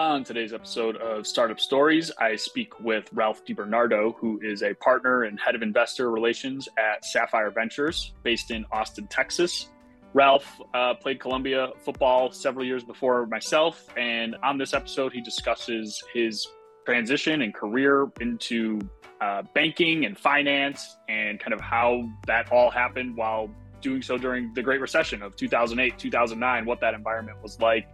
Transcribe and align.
On 0.00 0.24
today's 0.24 0.54
episode 0.54 0.96
of 0.96 1.26
Startup 1.26 1.60
Stories, 1.60 2.10
I 2.18 2.34
speak 2.34 2.80
with 2.80 3.10
Ralph 3.12 3.44
DeBernardo, 3.44 4.14
who 4.16 4.40
is 4.42 4.62
a 4.62 4.72
partner 4.72 5.24
and 5.24 5.38
head 5.38 5.54
of 5.54 5.60
investor 5.60 6.10
relations 6.10 6.70
at 6.78 7.04
Sapphire 7.04 7.50
Ventures, 7.50 8.14
based 8.22 8.50
in 8.50 8.64
Austin, 8.72 9.08
Texas. 9.08 9.68
Ralph 10.14 10.58
uh, 10.72 10.94
played 10.94 11.20
Columbia 11.20 11.72
football 11.84 12.32
several 12.32 12.64
years 12.64 12.82
before 12.82 13.26
myself, 13.26 13.88
and 13.94 14.36
on 14.42 14.56
this 14.56 14.72
episode, 14.72 15.12
he 15.12 15.20
discusses 15.20 16.02
his 16.14 16.48
transition 16.86 17.42
and 17.42 17.52
career 17.52 18.10
into 18.22 18.80
uh, 19.20 19.42
banking 19.52 20.06
and 20.06 20.16
finance 20.16 20.96
and 21.10 21.38
kind 21.40 21.52
of 21.52 21.60
how 21.60 22.08
that 22.26 22.50
all 22.50 22.70
happened 22.70 23.14
while 23.18 23.50
doing 23.82 24.00
so 24.00 24.16
during 24.16 24.50
the 24.54 24.62
Great 24.62 24.80
Recession 24.80 25.20
of 25.20 25.36
2008, 25.36 25.98
2009, 25.98 26.64
what 26.64 26.80
that 26.80 26.94
environment 26.94 27.36
was 27.42 27.60
like 27.60 27.86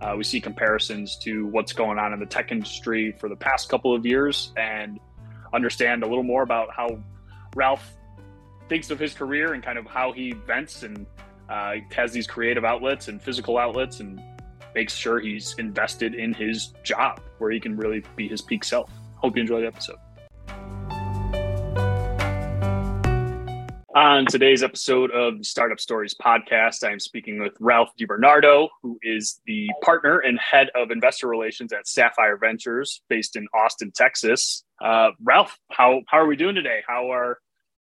uh, 0.00 0.14
we 0.16 0.24
see 0.24 0.40
comparisons 0.40 1.16
to 1.16 1.46
what's 1.46 1.72
going 1.72 1.98
on 1.98 2.12
in 2.12 2.20
the 2.20 2.26
tech 2.26 2.52
industry 2.52 3.12
for 3.18 3.28
the 3.28 3.36
past 3.36 3.68
couple 3.68 3.94
of 3.94 4.06
years 4.06 4.52
and 4.56 5.00
understand 5.52 6.02
a 6.02 6.06
little 6.06 6.22
more 6.22 6.42
about 6.42 6.68
how 6.74 6.98
Ralph 7.56 7.96
thinks 8.68 8.90
of 8.90 8.98
his 8.98 9.14
career 9.14 9.54
and 9.54 9.62
kind 9.62 9.78
of 9.78 9.86
how 9.86 10.12
he 10.12 10.32
vents 10.32 10.82
and 10.82 11.06
uh, 11.48 11.76
has 11.92 12.12
these 12.12 12.26
creative 12.26 12.64
outlets 12.64 13.08
and 13.08 13.20
physical 13.20 13.58
outlets 13.58 14.00
and 14.00 14.20
makes 14.74 14.94
sure 14.94 15.18
he's 15.18 15.54
invested 15.58 16.14
in 16.14 16.32
his 16.34 16.74
job 16.84 17.20
where 17.38 17.50
he 17.50 17.58
can 17.58 17.76
really 17.76 18.04
be 18.16 18.28
his 18.28 18.42
peak 18.42 18.62
self. 18.62 18.90
Hope 19.16 19.36
you 19.36 19.40
enjoy 19.40 19.60
the 19.62 19.66
episode. 19.66 19.96
On 23.94 24.26
today's 24.26 24.62
episode 24.62 25.10
of 25.12 25.38
the 25.38 25.44
Startup 25.44 25.80
Stories 25.80 26.14
podcast, 26.14 26.84
I 26.86 26.92
am 26.92 27.00
speaking 27.00 27.40
with 27.40 27.54
Ralph 27.58 27.88
DeBernardo, 27.98 28.68
who 28.82 28.98
is 29.02 29.40
the 29.46 29.70
partner 29.82 30.18
and 30.18 30.38
head 30.38 30.68
of 30.74 30.90
investor 30.90 31.26
relations 31.26 31.72
at 31.72 31.88
Sapphire 31.88 32.36
Ventures, 32.36 33.00
based 33.08 33.34
in 33.34 33.46
Austin, 33.54 33.90
Texas. 33.94 34.62
Uh, 34.78 35.12
Ralph, 35.22 35.58
how 35.70 36.02
how 36.06 36.18
are 36.18 36.26
we 36.26 36.36
doing 36.36 36.54
today? 36.54 36.82
How 36.86 37.10
are 37.10 37.38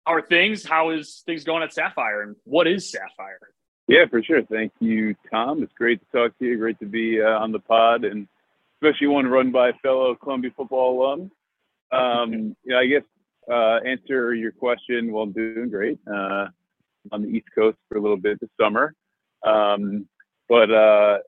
how 0.04 0.12
are 0.12 0.20
things? 0.20 0.62
How 0.62 0.90
is 0.90 1.22
things 1.24 1.44
going 1.44 1.62
at 1.62 1.72
Sapphire, 1.72 2.20
and 2.20 2.36
what 2.44 2.66
is 2.66 2.90
Sapphire? 2.90 3.40
Yeah, 3.86 4.04
for 4.10 4.22
sure. 4.22 4.42
Thank 4.42 4.72
you, 4.80 5.16
Tom. 5.30 5.62
It's 5.62 5.72
great 5.72 6.00
to 6.00 6.06
talk 6.18 6.38
to 6.38 6.44
you. 6.44 6.58
Great 6.58 6.78
to 6.80 6.86
be 6.86 7.22
uh, 7.22 7.38
on 7.38 7.50
the 7.50 7.60
pod, 7.60 8.04
and 8.04 8.28
especially 8.82 9.06
one 9.06 9.26
run 9.26 9.52
by 9.52 9.70
a 9.70 9.74
fellow 9.82 10.14
Columbia 10.14 10.50
football 10.54 11.02
alum. 11.02 11.30
Um, 11.90 12.32
you 12.64 12.72
know, 12.74 12.78
I 12.78 12.86
guess 12.86 13.04
uh, 13.50 13.80
answer 13.86 14.34
your 14.34 14.52
question, 14.52 15.12
well, 15.12 15.24
I'm 15.24 15.32
doing 15.32 15.70
great. 15.70 15.98
Uh, 16.06 16.46
on 17.12 17.22
the 17.22 17.28
East 17.28 17.46
Coast 17.54 17.78
for 17.88 17.98
a 17.98 18.00
little 18.00 18.16
bit 18.16 18.40
this 18.40 18.50
summer. 18.60 18.94
Um, 19.46 20.06
but 20.48 20.70
uh, 20.70 21.18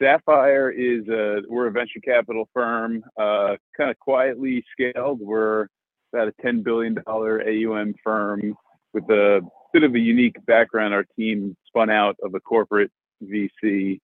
Sapphire 0.00 0.70
is 0.70 1.06
a, 1.08 1.42
we're 1.48 1.66
a 1.66 1.70
venture 1.70 2.00
capital 2.00 2.48
firm, 2.52 3.04
uh, 3.20 3.56
kind 3.76 3.90
of 3.90 3.98
quietly 3.98 4.64
scaled. 4.72 5.20
We're 5.20 5.68
about 6.12 6.28
a 6.28 6.42
$10 6.44 6.62
billion 6.62 6.98
AUM 7.06 7.94
firm 8.02 8.54
with 8.92 9.04
a 9.10 9.40
bit 9.72 9.82
of 9.82 9.94
a 9.94 9.98
unique 9.98 10.36
background. 10.46 10.94
Our 10.94 11.04
team 11.16 11.56
spun 11.66 11.90
out 11.90 12.16
of 12.22 12.34
a 12.34 12.40
corporate 12.40 12.90
VC 13.22 14.00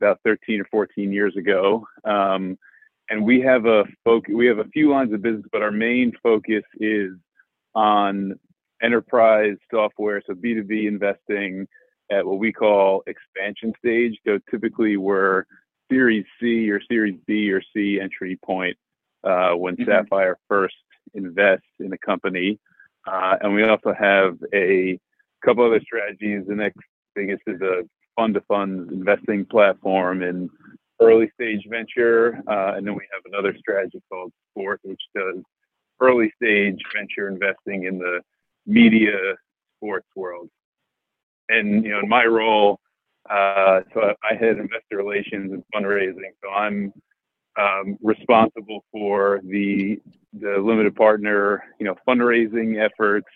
about 0.00 0.20
13 0.24 0.60
or 0.60 0.66
14 0.70 1.12
years 1.12 1.36
ago. 1.36 1.84
Um, 2.04 2.56
and 3.10 3.24
we 3.24 3.40
have 3.40 3.66
a 3.66 3.84
focus, 4.04 4.34
we 4.34 4.46
have 4.46 4.58
a 4.58 4.64
few 4.64 4.90
lines 4.90 5.12
of 5.12 5.22
business, 5.22 5.46
but 5.52 5.62
our 5.62 5.70
main 5.70 6.12
focus 6.22 6.64
is 6.78 7.12
on 7.74 8.38
enterprise 8.82 9.56
software, 9.70 10.22
so 10.26 10.34
B2B 10.34 10.86
investing 10.86 11.66
at 12.10 12.24
what 12.24 12.38
we 12.38 12.52
call 12.52 13.02
expansion 13.06 13.72
stage. 13.78 14.18
So 14.26 14.38
typically 14.50 14.96
we're 14.96 15.44
Series 15.90 16.24
C 16.40 16.70
or 16.70 16.80
Series 16.88 17.18
B 17.26 17.50
or 17.50 17.62
C 17.74 17.98
entry 18.00 18.38
point 18.44 18.76
uh, 19.24 19.52
when 19.52 19.76
mm-hmm. 19.76 19.90
Sapphire 19.90 20.38
first 20.48 20.74
invests 21.14 21.66
in 21.80 21.92
a 21.92 21.98
company. 21.98 22.58
Uh, 23.06 23.36
and 23.40 23.54
we 23.54 23.62
also 23.64 23.94
have 23.98 24.36
a 24.54 24.98
couple 25.44 25.64
other 25.64 25.80
strategies. 25.80 26.44
The 26.46 26.54
next 26.54 26.80
biggest 27.14 27.42
is 27.46 27.60
a 27.62 27.82
fund 28.16 28.34
to 28.34 28.40
funds 28.42 28.92
investing 28.92 29.46
platform 29.46 30.22
in 30.22 30.50
early 31.00 31.30
stage 31.34 31.64
venture. 31.68 32.42
Uh, 32.46 32.74
and 32.76 32.86
then 32.86 32.94
we 32.94 33.06
have 33.12 33.22
another 33.26 33.56
strategy 33.58 34.00
called 34.10 34.32
Sport, 34.50 34.80
which 34.82 35.00
does 35.14 35.42
early 36.00 36.32
stage 36.40 36.80
venture 36.94 37.28
investing 37.28 37.84
in 37.84 37.98
the 37.98 38.20
media 38.66 39.16
sports 39.76 40.06
world. 40.14 40.48
And, 41.48 41.84
you 41.84 41.90
know, 41.90 42.00
in 42.00 42.08
my 42.08 42.24
role, 42.24 42.78
uh, 43.30 43.80
so 43.92 44.14
I 44.22 44.34
head 44.34 44.58
investor 44.58 44.96
relations 44.96 45.52
and 45.52 45.62
fundraising. 45.74 46.32
So 46.42 46.50
I'm 46.50 46.92
um, 47.58 47.98
responsible 48.02 48.84
for 48.92 49.40
the 49.44 49.98
the 50.34 50.58
limited 50.58 50.94
partner, 50.94 51.64
you 51.80 51.86
know, 51.86 51.96
fundraising 52.06 52.82
efforts, 52.82 53.26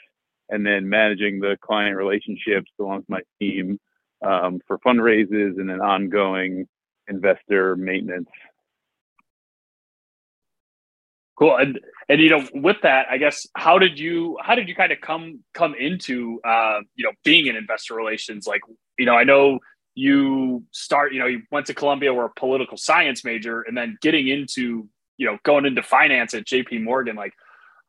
and 0.50 0.64
then 0.64 0.88
managing 0.88 1.40
the 1.40 1.56
client 1.62 1.96
relationships 1.96 2.70
along 2.78 2.98
with 2.98 3.08
my 3.08 3.20
team 3.40 3.78
um, 4.24 4.60
for 4.66 4.78
fundraisers 4.78 5.58
and 5.58 5.68
then 5.68 5.80
ongoing 5.80 6.66
investor 7.08 7.76
maintenance. 7.76 8.28
Cool. 11.38 11.56
And 11.56 11.80
and 12.08 12.20
you 12.20 12.30
know, 12.30 12.46
with 12.54 12.76
that, 12.82 13.06
I 13.10 13.16
guess 13.16 13.46
how 13.56 13.78
did 13.78 13.98
you 13.98 14.38
how 14.40 14.54
did 14.54 14.68
you 14.68 14.74
kind 14.74 14.92
of 14.92 15.00
come 15.00 15.40
come 15.54 15.74
into 15.74 16.40
uh, 16.44 16.80
you 16.94 17.04
know 17.04 17.12
being 17.24 17.46
in 17.46 17.56
investor 17.56 17.94
relations? 17.94 18.46
Like, 18.46 18.60
you 18.98 19.06
know, 19.06 19.14
I 19.14 19.24
know 19.24 19.58
you 19.94 20.64
start, 20.70 21.12
you 21.12 21.18
know, 21.18 21.26
you 21.26 21.42
went 21.50 21.66
to 21.66 21.74
Columbia, 21.74 22.14
were 22.14 22.26
a 22.26 22.30
political 22.38 22.76
science 22.76 23.24
major, 23.24 23.62
and 23.62 23.76
then 23.76 23.98
getting 24.02 24.28
into 24.28 24.88
you 25.16 25.26
know 25.26 25.38
going 25.42 25.64
into 25.64 25.82
finance 25.82 26.34
at 26.34 26.46
J.P. 26.46 26.78
Morgan. 26.78 27.16
Like, 27.16 27.32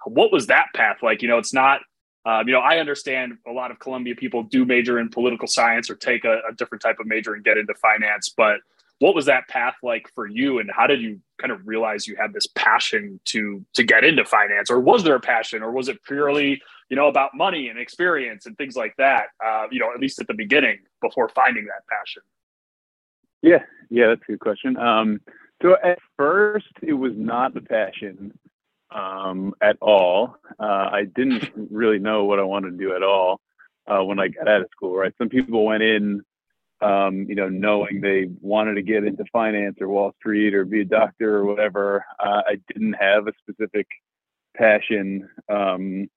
what 0.05 0.31
was 0.31 0.47
that 0.47 0.67
path 0.73 0.97
like? 1.03 1.21
You 1.21 1.27
know, 1.27 1.37
it's 1.37 1.53
not 1.53 1.81
um, 2.25 2.47
you 2.47 2.53
know, 2.53 2.61
I 2.61 2.77
understand 2.77 3.33
a 3.45 3.51
lot 3.51 3.71
of 3.71 3.79
Columbia 3.79 4.15
people 4.15 4.43
do 4.43 4.63
major 4.63 4.97
in 4.97 5.09
political 5.09 5.47
science 5.47 5.89
or 5.89 5.95
take 5.95 6.23
a, 6.23 6.39
a, 6.49 6.53
different 6.55 6.81
type 6.81 6.95
of 7.01 7.05
major 7.05 7.33
and 7.33 7.43
get 7.43 7.57
into 7.57 7.73
finance, 7.75 8.33
but 8.35 8.61
what 9.03 9.15
was 9.15 9.25
that 9.25 9.49
path 9.49 9.75
like 9.83 10.09
for 10.15 10.25
you? 10.25 10.59
And 10.59 10.71
how 10.73 10.87
did 10.87 11.01
you 11.01 11.19
kind 11.37 11.51
of 11.51 11.67
realize 11.67 12.07
you 12.07 12.15
had 12.15 12.31
this 12.31 12.47
passion 12.55 13.19
to 13.25 13.65
to 13.73 13.83
get 13.83 14.05
into 14.05 14.23
finance? 14.23 14.71
Or 14.71 14.79
was 14.79 15.03
there 15.03 15.15
a 15.15 15.19
passion? 15.19 15.61
Or 15.61 15.73
was 15.73 15.89
it 15.89 16.01
purely 16.03 16.61
you 16.87 16.95
know 16.95 17.09
about 17.09 17.31
money 17.35 17.67
and 17.67 17.77
experience 17.77 18.45
and 18.45 18.57
things 18.57 18.77
like 18.77 18.95
that 18.97 19.25
uh, 19.45 19.65
you 19.69 19.81
know 19.81 19.91
at 19.93 19.99
least 19.99 20.21
at 20.21 20.27
the 20.27 20.33
beginning 20.33 20.77
before 21.01 21.27
finding 21.27 21.65
that 21.65 21.83
passion? 21.89 22.21
Yeah. 23.41 23.63
Yeah 23.89 24.07
that's 24.07 24.21
a 24.21 24.31
good 24.31 24.39
question. 24.39 24.77
Um, 24.77 25.19
so 25.61 25.75
at 25.83 25.99
first 26.15 26.71
it 26.81 26.93
was 26.93 27.11
not 27.13 27.53
the 27.53 27.61
passion 27.61 28.31
um, 28.89 29.53
at 29.59 29.75
all. 29.81 30.37
Uh, 30.57 30.87
i 30.99 31.03
didn't 31.13 31.51
really 31.69 31.99
know 31.99 32.23
what 32.23 32.39
i 32.39 32.43
wanted 32.43 32.71
to 32.71 32.77
do 32.77 32.95
at 32.95 33.03
all 33.03 33.41
uh, 33.87 34.01
when 34.01 34.17
i 34.17 34.29
got 34.29 34.47
out 34.47 34.61
of 34.61 34.67
school 34.71 34.95
right? 34.95 35.13
Some 35.17 35.27
people 35.27 35.65
went 35.65 35.83
in 35.83 36.23
um, 36.83 37.25
you 37.29 37.35
know, 37.35 37.49
knowing 37.49 38.01
they 38.01 38.27
wanted 38.41 38.75
to 38.75 38.81
get 38.81 39.03
into 39.03 39.23
finance 39.31 39.77
or 39.79 39.87
Wall 39.87 40.13
Street 40.19 40.53
or 40.53 40.65
be 40.65 40.81
a 40.81 40.85
doctor 40.85 41.37
or 41.37 41.45
whatever. 41.45 42.05
Uh, 42.19 42.41
I 42.47 42.57
didn't 42.73 42.93
have 42.93 43.27
a 43.27 43.33
specific 43.39 43.87
passion, 44.55 45.29
um, 45.49 46.09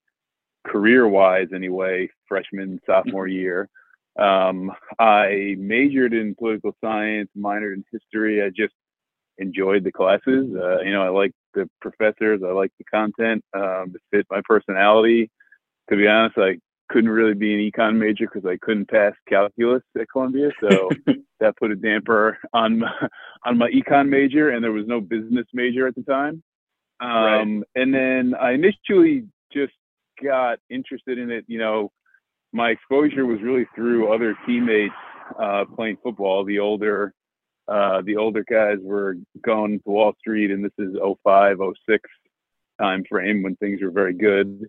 career 0.66 1.06
wise 1.06 1.48
anyway, 1.54 2.08
freshman, 2.28 2.80
sophomore 2.86 3.28
year. 3.28 3.68
Um, 4.18 4.72
I 4.98 5.54
majored 5.58 6.14
in 6.14 6.34
political 6.34 6.74
science, 6.82 7.30
minored 7.36 7.74
in 7.74 7.84
history. 7.92 8.42
I 8.42 8.48
just 8.48 8.74
enjoyed 9.38 9.84
the 9.84 9.92
classes. 9.92 10.54
Uh, 10.54 10.80
you 10.80 10.92
know, 10.92 11.02
I 11.02 11.08
like 11.10 11.32
the 11.54 11.68
professors, 11.80 12.40
I 12.44 12.52
like 12.52 12.72
the 12.78 12.84
content, 12.84 13.44
um, 13.54 13.92
it 13.94 14.00
fit 14.10 14.26
my 14.30 14.40
personality. 14.44 15.30
To 15.90 15.96
be 15.96 16.08
honest, 16.08 16.36
I 16.38 16.56
couldn't 16.88 17.10
really 17.10 17.34
be 17.34 17.54
an 17.54 17.70
econ 17.70 17.96
major 17.96 18.26
because 18.32 18.48
I 18.48 18.56
couldn't 18.62 18.88
pass 18.88 19.12
calculus 19.28 19.82
at 19.98 20.08
Columbia, 20.10 20.50
so 20.60 20.90
that 21.40 21.56
put 21.56 21.70
a 21.70 21.76
damper 21.76 22.38
on 22.52 22.80
my, 22.80 23.08
on 23.44 23.58
my 23.58 23.70
econ 23.70 24.08
major, 24.08 24.50
and 24.50 24.62
there 24.62 24.72
was 24.72 24.86
no 24.86 25.00
business 25.00 25.46
major 25.52 25.86
at 25.86 25.94
the 25.94 26.02
time. 26.02 26.42
Um, 27.00 27.10
right. 27.10 27.62
And 27.74 27.94
then 27.94 28.34
I 28.40 28.52
initially 28.52 29.26
just 29.52 29.74
got 30.22 30.58
interested 30.70 31.18
in 31.18 31.30
it. 31.30 31.44
You 31.46 31.58
know, 31.58 31.92
my 32.52 32.70
exposure 32.70 33.26
was 33.26 33.42
really 33.42 33.66
through 33.74 34.12
other 34.12 34.36
teammates 34.46 34.94
uh, 35.40 35.64
playing 35.74 35.98
football. 36.02 36.44
The 36.44 36.58
older 36.58 37.12
uh, 37.68 38.00
the 38.04 38.16
older 38.16 38.44
guys 38.48 38.78
were 38.80 39.16
going 39.44 39.80
to 39.80 39.90
Wall 39.90 40.14
Street, 40.20 40.52
and 40.52 40.64
this 40.64 40.72
is 40.78 40.94
05, 41.24 41.58
06 41.88 42.10
time 42.80 43.04
frame 43.08 43.42
when 43.42 43.56
things 43.56 43.80
were 43.82 43.90
very 43.90 44.14
good. 44.14 44.66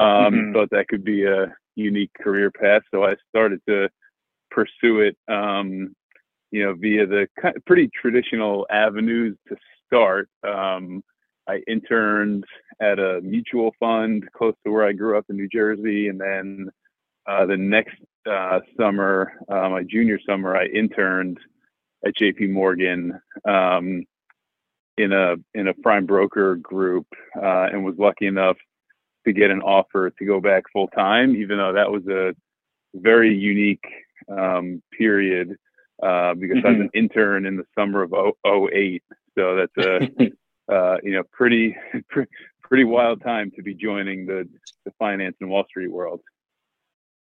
Um, 0.00 0.34
mm-hmm. 0.34 0.52
Thought 0.54 0.70
that 0.70 0.88
could 0.88 1.04
be 1.04 1.24
a 1.24 1.54
unique 1.74 2.12
career 2.20 2.50
path, 2.50 2.82
so 2.90 3.04
I 3.04 3.16
started 3.28 3.60
to 3.68 3.88
pursue 4.50 5.00
it. 5.00 5.16
Um, 5.28 5.94
you 6.50 6.64
know, 6.64 6.74
via 6.74 7.06
the 7.06 7.28
pretty 7.66 7.90
traditional 8.00 8.66
avenues 8.70 9.36
to 9.48 9.56
start. 9.86 10.28
Um, 10.42 11.04
I 11.46 11.60
interned 11.68 12.44
at 12.80 12.98
a 12.98 13.20
mutual 13.22 13.72
fund 13.78 14.28
close 14.36 14.54
to 14.64 14.72
where 14.72 14.86
I 14.86 14.92
grew 14.92 15.18
up 15.18 15.26
in 15.28 15.36
New 15.36 15.48
Jersey, 15.48 16.08
and 16.08 16.20
then 16.20 16.70
uh, 17.26 17.46
the 17.46 17.56
next 17.56 17.96
uh, 18.28 18.60
summer, 18.76 19.32
uh, 19.48 19.68
my 19.68 19.82
junior 19.82 20.18
summer, 20.26 20.56
I 20.56 20.66
interned 20.66 21.38
at 22.06 22.16
J.P. 22.16 22.46
Morgan. 22.48 23.20
Um, 23.44 24.04
in 24.98 25.12
a 25.12 25.36
in 25.54 25.68
a 25.68 25.74
prime 25.82 26.04
broker 26.04 26.56
group 26.56 27.06
uh, 27.36 27.68
and 27.72 27.84
was 27.84 27.94
lucky 27.96 28.26
enough 28.26 28.56
to 29.26 29.32
get 29.32 29.50
an 29.50 29.62
offer 29.62 30.10
to 30.10 30.24
go 30.24 30.40
back 30.40 30.64
full 30.72 30.88
time, 30.88 31.36
even 31.36 31.58
though 31.58 31.72
that 31.72 31.90
was 31.90 32.06
a 32.06 32.34
very 32.94 33.36
unique 33.36 33.84
um, 34.28 34.82
period 34.96 35.56
uh, 36.02 36.34
because 36.34 36.58
mm-hmm. 36.58 36.66
I 36.66 36.70
was 36.70 36.76
mm-hmm. 36.76 36.82
an 36.82 36.90
intern 36.94 37.46
in 37.46 37.56
the 37.56 37.66
summer 37.76 38.02
of 38.02 38.12
08. 38.46 39.02
So 39.38 39.56
that's 39.56 39.86
a 39.86 40.72
uh, 40.72 40.96
you 41.02 41.12
know 41.12 41.22
pretty 41.32 41.76
pretty 42.62 42.84
wild 42.84 43.22
time 43.22 43.50
to 43.56 43.62
be 43.62 43.74
joining 43.74 44.26
the 44.26 44.48
the 44.84 44.92
finance 44.98 45.36
and 45.40 45.50
Wall 45.50 45.64
Street 45.68 45.90
world. 45.90 46.20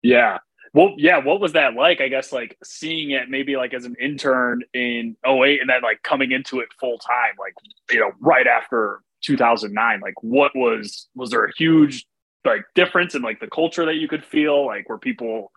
Yeah. 0.02 0.38
Well, 0.74 0.94
yeah. 0.98 1.18
What 1.18 1.40
was 1.40 1.52
that 1.52 1.74
like? 1.74 2.00
I 2.00 2.08
guess 2.08 2.32
like 2.32 2.58
seeing 2.62 3.12
it 3.12 3.30
maybe 3.30 3.56
like 3.56 3.72
as 3.72 3.86
an 3.86 3.96
intern 4.00 4.62
in 4.74 5.16
08 5.26 5.60
and 5.60 5.70
then 5.70 5.82
like 5.82 6.02
coming 6.02 6.32
into 6.32 6.60
it 6.60 6.68
full 6.78 6.98
time, 6.98 7.34
like, 7.38 7.54
you 7.90 8.00
know, 8.00 8.12
right 8.20 8.46
after 8.46 9.00
2009. 9.26 10.00
Like, 10.00 10.14
what 10.22 10.52
was, 10.54 11.08
was 11.14 11.30
there 11.30 11.44
a 11.44 11.52
huge 11.56 12.06
like 12.44 12.62
difference 12.74 13.14
in 13.14 13.22
like 13.22 13.40
the 13.40 13.48
culture 13.48 13.84
that 13.86 13.96
you 13.96 14.08
could 14.08 14.24
feel? 14.24 14.66
Like, 14.66 14.88
were 14.88 14.98
people, 14.98 15.52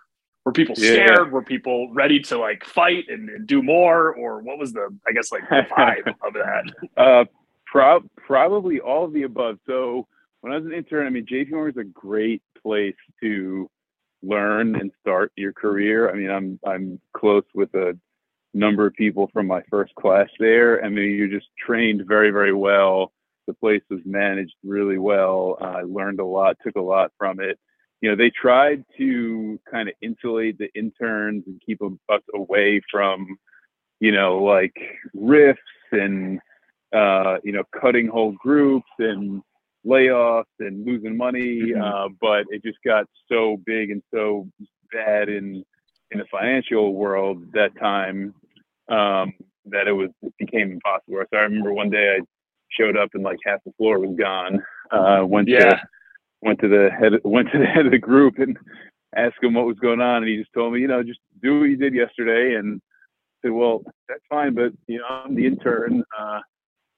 were 0.45 0.51
people 0.51 0.75
scared? 0.75 1.09
Yeah. 1.09 1.29
Were 1.29 1.43
people 1.43 1.91
ready 1.93 2.19
to 2.21 2.37
like 2.37 2.65
fight 2.65 3.05
and, 3.09 3.29
and, 3.29 3.47
do 3.47 3.61
more? 3.61 4.13
Or 4.13 4.41
what 4.41 4.57
was 4.57 4.73
the, 4.73 4.89
I 5.07 5.11
guess, 5.11 5.31
like 5.31 5.47
the 5.49 5.65
vibe 5.69 6.07
of 6.23 6.33
that? 6.33 6.73
Uh, 6.97 7.25
pro- 7.65 8.03
probably 8.17 8.79
all 8.79 9.05
of 9.05 9.13
the 9.13 9.23
above. 9.23 9.59
So 9.67 10.07
when 10.41 10.53
I 10.53 10.57
was 10.57 10.65
an 10.65 10.73
intern, 10.73 11.07
I 11.07 11.09
mean, 11.09 11.25
JP 11.25 11.51
Morgan 11.51 11.81
is 11.81 11.87
a 11.87 11.89
great 11.89 12.41
place 12.61 12.95
to 13.21 13.69
learn 14.21 14.75
and 14.75 14.91
start 14.99 15.31
your 15.35 15.53
career. 15.53 16.09
I 16.09 16.13
mean, 16.13 16.29
I'm 16.29 16.59
I'm 16.65 16.99
close 17.13 17.45
with 17.53 17.73
a 17.73 17.97
number 18.53 18.87
of 18.87 18.93
people 18.93 19.29
from 19.33 19.47
my 19.47 19.61
first 19.69 19.93
class 19.95 20.27
there. 20.39 20.83
I 20.83 20.89
mean, 20.89 21.15
you're 21.15 21.27
just 21.27 21.47
trained 21.57 22.03
very, 22.07 22.31
very 22.31 22.53
well. 22.53 23.11
The 23.49 23.55
place 23.55 23.81
was 23.89 24.01
managed 24.05 24.53
really 24.63 24.99
well. 24.99 25.57
I 25.59 25.81
learned 25.81 26.19
a 26.19 26.25
lot, 26.25 26.57
took 26.63 26.75
a 26.75 26.81
lot 26.81 27.11
from 27.17 27.39
it. 27.39 27.57
You 27.99 28.11
know, 28.11 28.15
they 28.15 28.29
tried 28.29 28.85
to 28.99 29.59
kind 29.69 29.89
of 29.89 29.95
insulate 30.03 30.59
the 30.59 30.69
interns 30.75 31.45
and 31.47 31.59
keep 31.65 31.81
us 31.81 32.21
away 32.35 32.79
from, 32.91 33.39
you 33.99 34.11
know, 34.11 34.37
like 34.37 34.75
RIFs 35.15 35.59
and, 35.91 36.39
uh, 36.95 37.37
you 37.43 37.51
know, 37.51 37.63
cutting 37.81 38.07
whole 38.07 38.33
groups 38.33 38.91
and 38.99 39.41
layoffs 39.83 40.43
and 40.59 40.85
losing 40.85 41.17
money. 41.17 41.71
Mm-hmm. 41.71 41.81
Uh, 41.81 42.09
but 42.21 42.45
it 42.51 42.63
just 42.63 42.77
got 42.85 43.07
so 43.31 43.57
big 43.65 43.89
and 43.89 44.03
so 44.13 44.47
bad 44.93 45.27
in 45.27 45.65
in 46.11 46.19
the 46.19 46.25
financial 46.31 46.93
world 46.93 47.51
that 47.53 47.71
time 47.79 48.35
um, 48.89 49.33
that 49.65 49.87
it 49.87 49.93
was 49.93 50.11
it 50.21 50.33
became 50.37 50.73
impossible. 50.73 51.23
So 51.31 51.37
I 51.39 51.41
remember 51.41 51.73
one 51.73 51.89
day 51.89 52.17
I 52.19 52.21
showed 52.77 52.97
up 52.97 53.09
and 53.13 53.23
like 53.23 53.37
half 53.45 53.63
the 53.65 53.71
floor 53.77 53.99
was 53.99 54.15
gone. 54.17 54.61
Uh, 54.91 55.25
went 55.25 55.47
yeah. 55.47 55.59
to 55.59 55.81
went 56.41 56.59
to 56.59 56.67
the 56.67 56.89
head 56.97 57.13
went 57.23 57.49
to 57.51 57.59
the 57.59 57.65
head 57.65 57.85
of 57.85 57.91
the 57.91 57.99
group 57.99 58.39
and 58.39 58.57
asked 59.15 59.41
him 59.41 59.53
what 59.53 59.65
was 59.65 59.79
going 59.79 60.01
on, 60.01 60.17
and 60.17 60.27
he 60.27 60.37
just 60.37 60.53
told 60.53 60.73
me, 60.73 60.81
you 60.81 60.87
know, 60.87 61.03
just 61.03 61.19
do 61.41 61.59
what 61.59 61.69
you 61.69 61.77
did 61.77 61.93
yesterday. 61.93 62.55
And 62.55 62.81
I 62.81 63.47
said, 63.47 63.51
well, 63.51 63.83
that's 64.07 64.23
fine, 64.29 64.53
but 64.53 64.71
you 64.87 64.99
know, 64.99 65.05
I'm 65.09 65.35
the 65.35 65.45
intern. 65.45 66.03
Uh, 66.17 66.39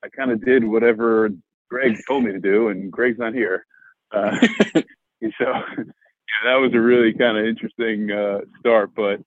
I 0.03 0.09
kind 0.15 0.31
of 0.31 0.43
did 0.43 0.63
whatever 0.63 1.29
Greg 1.69 1.97
told 2.07 2.23
me 2.23 2.31
to 2.33 2.39
do, 2.39 2.69
and 2.69 2.91
Greg's 2.91 3.19
not 3.19 3.33
here. 3.33 3.65
Uh, 4.11 4.37
so 4.75 4.81
yeah, 5.21 6.43
that 6.45 6.55
was 6.55 6.71
a 6.73 6.79
really 6.79 7.13
kind 7.13 7.37
of 7.37 7.45
interesting 7.45 8.11
uh, 8.11 8.39
start. 8.59 8.91
But 8.95 9.21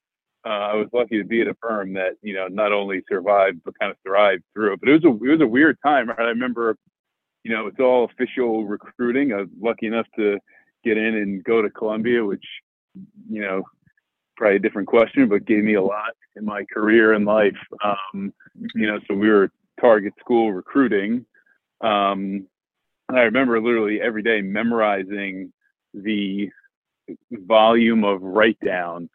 uh, 0.44 0.48
I 0.48 0.74
was 0.74 0.88
lucky 0.92 1.18
to 1.18 1.24
be 1.24 1.40
at 1.40 1.48
a 1.48 1.54
firm 1.54 1.94
that 1.94 2.16
you 2.22 2.34
know 2.34 2.48
not 2.48 2.72
only 2.72 3.02
survived 3.08 3.60
but 3.64 3.78
kind 3.78 3.90
of 3.90 3.96
thrived 4.06 4.42
through 4.52 4.74
it. 4.74 4.80
But 4.80 4.88
it 4.90 4.92
was 4.92 5.04
a 5.04 5.24
it 5.24 5.30
was 5.30 5.40
a 5.40 5.46
weird 5.46 5.78
time. 5.82 6.08
Right? 6.08 6.18
I 6.18 6.24
remember, 6.24 6.76
you 7.44 7.52
know, 7.52 7.66
it's 7.66 7.80
all 7.80 8.04
official 8.04 8.64
recruiting. 8.64 9.32
I 9.32 9.36
was 9.38 9.48
lucky 9.60 9.86
enough 9.86 10.06
to 10.16 10.38
get 10.84 10.98
in 10.98 11.14
and 11.14 11.42
go 11.44 11.62
to 11.62 11.70
Columbia, 11.70 12.24
which 12.24 12.44
you 13.30 13.40
know 13.40 13.62
probably 14.36 14.56
a 14.56 14.60
different 14.60 14.88
question, 14.88 15.28
but 15.28 15.46
gave 15.46 15.64
me 15.64 15.74
a 15.74 15.82
lot 15.82 16.12
in 16.36 16.44
my 16.44 16.64
career 16.72 17.12
and 17.12 17.24
life. 17.24 17.56
Um, 17.82 18.32
you 18.74 18.86
know, 18.86 18.98
so 19.08 19.14
we 19.14 19.30
were 19.30 19.50
target 19.80 20.12
school 20.20 20.52
recruiting, 20.52 21.24
um, 21.80 22.46
and 23.08 23.18
I 23.18 23.22
remember 23.22 23.60
literally 23.60 24.00
every 24.00 24.22
day 24.22 24.42
memorizing 24.42 25.52
the 25.94 26.50
volume 27.30 28.04
of 28.04 28.22
write 28.22 28.58
downs 28.64 29.10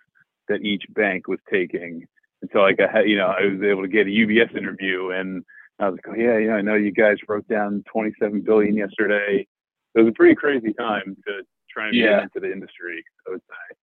that 0.50 0.62
each 0.62 0.84
bank 0.90 1.28
was 1.28 1.40
taking. 1.52 2.06
Until 2.42 2.62
like 2.62 2.80
I 2.80 2.92
had, 2.92 3.10
you 3.10 3.18
know, 3.18 3.28
I 3.28 3.46
was 3.46 3.62
able 3.62 3.82
to 3.82 3.88
get 3.88 4.08
a 4.08 4.10
UBS 4.10 4.56
interview 4.56 5.12
and 5.12 5.44
I 5.80 5.90
was 5.90 5.98
like, 5.98 6.16
oh, 6.16 6.20
yeah, 6.20 6.38
yeah, 6.38 6.54
I 6.54 6.62
know 6.62 6.76
you 6.76 6.92
guys 6.92 7.18
wrote 7.28 7.48
down 7.48 7.84
27 7.92 8.42
billion 8.42 8.76
yesterday. 8.76 9.48
It 9.96 10.00
was 10.00 10.10
a 10.10 10.14
pretty 10.14 10.36
crazy 10.36 10.74
time 10.74 11.16
to 11.28 11.44
try 11.70 11.88
and 11.88 11.96
yeah. 11.96 12.06
get 12.06 12.24
into 12.24 12.40
the 12.42 12.52
industry, 12.52 13.04
I 13.28 13.32
would 13.32 13.42
say. 13.42 13.76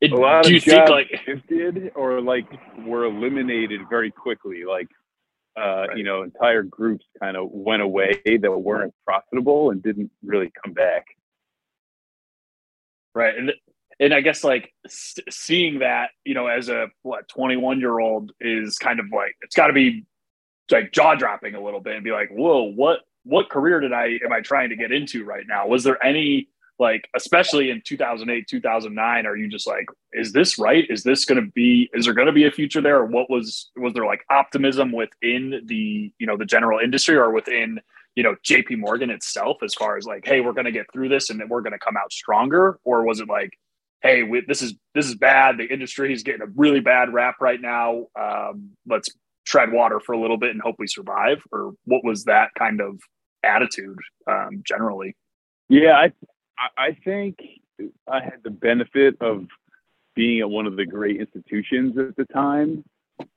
It, 0.00 0.12
a 0.12 0.16
lot 0.16 0.44
do 0.44 0.48
of 0.48 0.54
you 0.54 0.60
jobs 0.60 0.88
think 0.88 0.88
like 0.88 1.20
shifted 1.26 1.92
or 1.94 2.22
like 2.22 2.46
were 2.86 3.04
eliminated 3.04 3.82
very 3.90 4.10
quickly. 4.10 4.64
Like 4.66 4.88
uh, 5.58 5.86
right. 5.88 5.96
you 5.96 6.04
know, 6.04 6.22
entire 6.22 6.62
groups 6.62 7.04
kind 7.20 7.36
of 7.36 7.50
went 7.50 7.82
away 7.82 8.20
that 8.24 8.50
weren't 8.50 8.94
profitable 9.04 9.70
and 9.70 9.82
didn't 9.82 10.10
really 10.24 10.50
come 10.64 10.72
back. 10.72 11.04
Right. 13.14 13.36
And, 13.36 13.52
and 14.00 14.14
I 14.14 14.22
guess 14.22 14.42
like 14.42 14.72
seeing 14.88 15.80
that, 15.80 16.10
you 16.24 16.32
know, 16.32 16.46
as 16.46 16.70
a 16.70 16.88
what 17.02 17.28
21 17.28 17.80
year 17.80 18.00
old 18.00 18.32
is 18.40 18.78
kind 18.78 18.98
of 18.98 19.06
like, 19.12 19.36
it's 19.42 19.54
got 19.54 19.66
to 19.66 19.74
be 19.74 20.06
like 20.70 20.90
jaw 20.92 21.14
dropping 21.14 21.54
a 21.54 21.62
little 21.62 21.80
bit 21.80 21.96
and 21.96 22.04
be 22.04 22.10
like, 22.10 22.30
whoa, 22.30 22.62
what, 22.62 23.00
what 23.24 23.50
career 23.50 23.78
did 23.78 23.92
I, 23.92 24.18
am 24.24 24.32
I 24.32 24.40
trying 24.40 24.70
to 24.70 24.76
get 24.76 24.90
into 24.90 25.24
right 25.24 25.44
now? 25.46 25.68
Was 25.68 25.84
there 25.84 26.02
any, 26.04 26.48
like 26.78 27.10
especially 27.14 27.68
in 27.68 27.82
2008 27.84 28.48
2009 28.48 29.26
are 29.26 29.36
you 29.36 29.48
just 29.48 29.66
like 29.66 29.84
is 30.14 30.32
this 30.32 30.58
right? 30.58 30.86
Is 30.88 31.02
this 31.02 31.26
going 31.26 31.38
to 31.38 31.50
be 31.50 31.90
is 31.92 32.06
there 32.06 32.14
going 32.14 32.26
to 32.26 32.32
be 32.32 32.46
a 32.46 32.50
future 32.50 32.80
there? 32.80 33.00
Or 33.00 33.04
what 33.04 33.28
was 33.28 33.70
was 33.76 33.92
there 33.92 34.06
like 34.06 34.24
optimism 34.30 34.90
within 34.90 35.60
the 35.66 36.10
you 36.18 36.26
know 36.26 36.38
the 36.38 36.46
general 36.46 36.78
industry 36.78 37.16
or 37.16 37.32
within 37.32 37.80
you 38.16 38.22
know 38.22 38.34
jp 38.46 38.78
morgan 38.78 39.10
itself 39.10 39.58
as 39.62 39.74
far 39.74 39.98
as 39.98 40.06
like 40.06 40.24
hey 40.24 40.40
we're 40.40 40.54
going 40.54 40.64
to 40.64 40.72
get 40.72 40.90
through 40.90 41.10
this 41.10 41.28
and 41.28 41.38
then 41.38 41.50
we're 41.50 41.60
going 41.60 41.74
to 41.74 41.78
come 41.78 41.98
out 41.98 42.10
stronger? 42.14 42.80
Or 42.82 43.04
was 43.04 43.20
it 43.20 43.28
like 43.28 43.50
hey 44.02 44.22
we, 44.22 44.42
this 44.46 44.62
is 44.62 44.74
this 44.94 45.06
is 45.06 45.14
bad 45.14 45.58
the 45.58 45.66
industry 45.66 46.12
is 46.12 46.22
getting 46.22 46.42
a 46.42 46.50
really 46.56 46.80
bad 46.80 47.12
rap 47.12 47.36
right 47.40 47.60
now 47.60 48.06
um, 48.18 48.70
let's 48.86 49.08
tread 49.46 49.72
water 49.72 50.00
for 50.00 50.12
a 50.12 50.20
little 50.20 50.36
bit 50.36 50.50
and 50.50 50.60
hope 50.60 50.76
we 50.78 50.86
survive 50.86 51.42
or 51.52 51.72
what 51.84 52.04
was 52.04 52.24
that 52.24 52.50
kind 52.58 52.80
of 52.80 53.00
attitude 53.42 53.98
um, 54.26 54.62
generally 54.66 55.16
yeah 55.68 55.96
I, 55.96 56.12
I 56.76 56.92
think 57.04 57.38
I 58.08 58.22
had 58.22 58.42
the 58.42 58.50
benefit 58.50 59.16
of 59.20 59.46
being 60.14 60.40
at 60.40 60.50
one 60.50 60.66
of 60.66 60.76
the 60.76 60.86
great 60.86 61.20
institutions 61.20 61.96
at 61.98 62.16
the 62.16 62.24
time. 62.26 62.84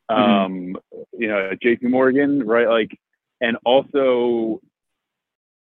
Mm-hmm. 0.09 0.13
Um, 0.13 0.77
you 1.17 1.27
know, 1.27 1.51
JP 1.63 1.83
Morgan, 1.83 2.45
right? 2.45 2.67
Like, 2.67 2.97
and 3.41 3.57
also 3.65 4.61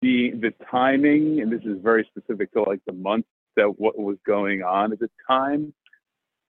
the 0.03 0.33
the 0.33 0.53
timing, 0.71 1.41
and 1.41 1.53
this 1.53 1.63
is 1.65 1.79
very 1.83 2.09
specific 2.11 2.53
to 2.53 2.63
like 2.63 2.81
the 2.87 2.93
month 2.93 3.27
that 3.57 3.79
what 3.79 3.99
was 3.99 4.17
going 4.27 4.63
on 4.63 4.93
at 4.93 4.99
the 4.99 5.11
time. 5.29 5.75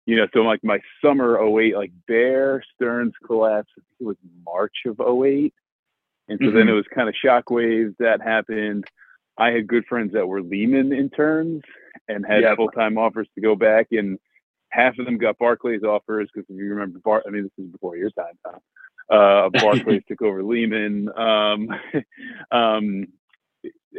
You 0.06 0.16
know, 0.16 0.28
so 0.34 0.40
like 0.40 0.64
my 0.64 0.80
summer 1.04 1.38
08, 1.38 1.76
like 1.76 1.92
Bear 2.08 2.64
Stearns 2.76 3.14
collapse, 3.26 3.72
it 4.00 4.06
was 4.06 4.16
March 4.46 4.76
of 4.86 5.00
08. 5.00 5.54
And 6.30 6.40
so 6.40 6.48
mm-hmm. 6.48 6.58
then 6.58 6.70
it 6.70 6.74
was 6.74 6.86
kind 6.94 7.10
of 7.10 7.16
shockwaves 7.24 7.96
that 8.00 8.22
happened. 8.22 8.86
I 9.38 9.52
had 9.52 9.68
good 9.68 9.86
friends 9.86 10.14
that 10.14 10.28
were 10.28 10.42
Lehman 10.42 10.92
interns 10.92 11.62
and 12.08 12.26
had 12.26 12.44
full 12.56 12.70
time 12.70 12.98
offers 12.98 13.28
to 13.36 13.42
go 13.42 13.56
back, 13.56 13.88
and 13.92 14.18
half 14.70 14.98
of 14.98 15.06
them 15.06 15.18
got 15.18 15.38
Barclays 15.38 15.84
offers 15.84 16.30
because 16.34 16.50
if 16.50 16.58
you 16.58 16.70
remember, 16.70 17.00
Bar- 17.00 17.24
I 17.26 17.30
mean, 17.30 17.44
this 17.44 17.66
is 17.66 17.72
before 17.72 17.96
your 17.96 18.10
time, 18.12 18.38
Tom. 18.46 18.60
Uh, 19.10 19.50
Barclays 19.50 20.04
took 20.08 20.22
over 20.22 20.44
Lehman. 20.44 21.10
Um, 21.16 21.70
um, 22.52 23.08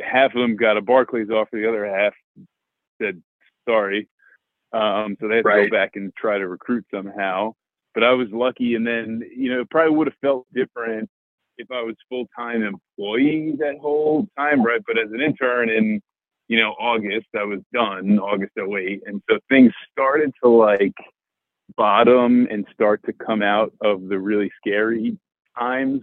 half 0.02 0.34
of 0.34 0.40
them 0.40 0.56
got 0.56 0.76
a 0.76 0.82
Barclays 0.82 1.30
offer. 1.30 1.56
The 1.56 1.68
other 1.68 1.86
half 1.86 2.14
said 3.00 3.22
sorry. 3.68 4.08
Um, 4.72 5.16
so 5.20 5.28
they 5.28 5.36
had 5.36 5.44
to 5.44 5.64
go 5.64 5.70
back 5.70 5.92
and 5.94 6.14
try 6.14 6.38
to 6.38 6.46
recruit 6.46 6.84
somehow. 6.92 7.54
But 7.94 8.04
I 8.04 8.12
was 8.12 8.28
lucky, 8.30 8.74
and 8.74 8.86
then 8.86 9.22
you 9.34 9.52
know, 9.52 9.62
it 9.62 9.70
probably 9.70 9.96
would 9.96 10.06
have 10.08 10.16
felt 10.20 10.46
different 10.54 11.08
if 11.58 11.70
I 11.70 11.82
was 11.82 11.96
full 12.08 12.26
time 12.36 12.62
employee 12.62 13.56
that 13.58 13.78
whole 13.80 14.26
time, 14.38 14.62
right? 14.62 14.80
But 14.86 14.98
as 14.98 15.10
an 15.12 15.20
intern 15.20 15.68
in, 15.68 16.00
you 16.46 16.58
know, 16.58 16.70
August, 16.78 17.26
I 17.38 17.44
was 17.44 17.60
done 17.72 18.18
August 18.18 18.52
08. 18.56 19.02
And 19.06 19.20
so 19.28 19.38
things 19.48 19.72
started 19.92 20.32
to 20.42 20.48
like 20.48 20.94
bottom 21.76 22.46
and 22.50 22.66
start 22.72 23.02
to 23.06 23.12
come 23.12 23.42
out 23.42 23.72
of 23.82 24.08
the 24.08 24.18
really 24.18 24.50
scary 24.56 25.18
times, 25.58 26.02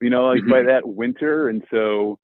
you 0.00 0.10
know, 0.10 0.26
like 0.26 0.40
mm-hmm. 0.40 0.50
by 0.50 0.62
that 0.62 0.88
winter. 0.88 1.48
And 1.48 1.62
so, 1.70 2.18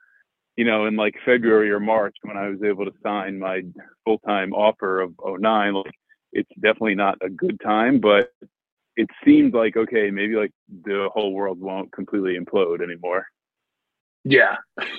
you 0.57 0.65
know, 0.65 0.87
in 0.87 0.97
like 0.97 1.15
February 1.25 1.71
or 1.71 1.81
March, 1.81 2.17
when 2.23 2.37
I 2.37 2.49
was 2.49 2.63
able 2.63 2.85
to 2.85 2.93
sign 3.03 3.39
my 3.39 3.63
full 4.05 4.19
time 4.19 4.53
offer 4.53 5.01
of 5.01 5.15
09, 5.25 5.75
like 5.75 5.93
it's 6.33 6.51
definitely 6.55 6.95
not 6.95 7.19
a 7.23 7.31
good 7.31 7.61
time, 7.61 8.01
but 8.01 8.31
it 8.97 9.09
seemed 9.25 9.55
like 9.55 9.77
okay, 9.77 10.11
maybe 10.11 10.35
like 10.35 10.53
the 10.85 11.09
whole 11.13 11.33
world 11.33 11.61
won't 11.61 11.93
completely 11.93 12.39
implode 12.39 12.83
anymore. 12.83 13.27
Yeah, 14.25 14.57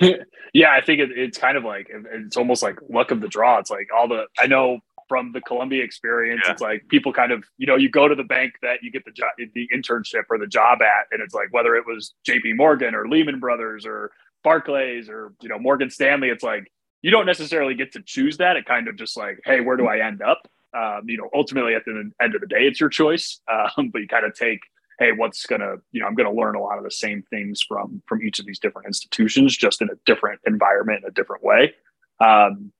yeah. 0.52 0.72
I 0.72 0.82
think 0.82 1.00
it, 1.00 1.10
it's 1.16 1.38
kind 1.38 1.56
of 1.56 1.64
like 1.64 1.88
it's 1.90 2.36
almost 2.36 2.62
like 2.62 2.78
luck 2.90 3.10
of 3.10 3.20
the 3.20 3.28
draw. 3.28 3.58
It's 3.58 3.70
like 3.70 3.88
all 3.96 4.08
the 4.08 4.26
I 4.38 4.46
know 4.46 4.80
from 5.08 5.32
the 5.32 5.40
Columbia 5.40 5.82
experience. 5.82 6.42
Yeah. 6.44 6.52
It's 6.52 6.60
like 6.60 6.86
people 6.88 7.12
kind 7.12 7.32
of 7.32 7.44
you 7.56 7.66
know 7.66 7.76
you 7.76 7.88
go 7.88 8.08
to 8.08 8.14
the 8.14 8.24
bank 8.24 8.54
that 8.62 8.82
you 8.82 8.90
get 8.90 9.04
the 9.04 9.12
job, 9.12 9.30
the 9.38 9.68
internship 9.74 10.24
or 10.28 10.38
the 10.38 10.46
job 10.46 10.82
at, 10.82 11.06
and 11.10 11.22
it's 11.22 11.34
like 11.34 11.48
whether 11.52 11.74
it 11.74 11.84
was 11.86 12.14
J.P. 12.26 12.54
Morgan 12.54 12.94
or 12.94 13.08
Lehman 13.08 13.40
Brothers 13.40 13.86
or 13.86 14.10
Barclays 14.44 15.08
or 15.08 15.32
you 15.40 15.48
know 15.48 15.58
Morgan 15.58 15.90
Stanley. 15.90 16.28
It's 16.28 16.44
like 16.44 16.70
you 17.02 17.10
don't 17.10 17.26
necessarily 17.26 17.74
get 17.74 17.92
to 17.92 18.02
choose 18.02 18.36
that. 18.36 18.56
It 18.56 18.66
kind 18.66 18.86
of 18.86 18.96
just 18.96 19.16
like, 19.16 19.40
hey, 19.44 19.60
where 19.60 19.76
do 19.76 19.86
I 19.86 20.06
end 20.06 20.22
up? 20.22 20.46
Um, 20.76 21.02
you 21.06 21.16
know, 21.16 21.28
ultimately 21.34 21.74
at 21.74 21.84
the 21.84 22.10
end 22.22 22.34
of 22.34 22.40
the 22.40 22.46
day, 22.46 22.66
it's 22.66 22.80
your 22.80 22.88
choice. 22.88 23.40
Um, 23.76 23.90
but 23.90 24.00
you 24.00 24.08
kind 24.08 24.24
of 24.24 24.34
take, 24.34 24.60
hey, 24.98 25.12
what's 25.12 25.46
gonna, 25.46 25.76
you 25.92 26.00
know, 26.00 26.06
I'm 26.06 26.14
gonna 26.14 26.32
learn 26.32 26.54
a 26.54 26.60
lot 26.60 26.78
of 26.78 26.84
the 26.84 26.90
same 26.90 27.22
things 27.30 27.62
from 27.66 28.02
from 28.06 28.22
each 28.22 28.38
of 28.38 28.46
these 28.46 28.58
different 28.58 28.86
institutions, 28.86 29.56
just 29.56 29.82
in 29.82 29.88
a 29.90 29.94
different 30.06 30.40
environment, 30.46 31.04
a 31.06 31.10
different 31.10 31.42
way. 31.42 31.74
Um, 32.20 32.72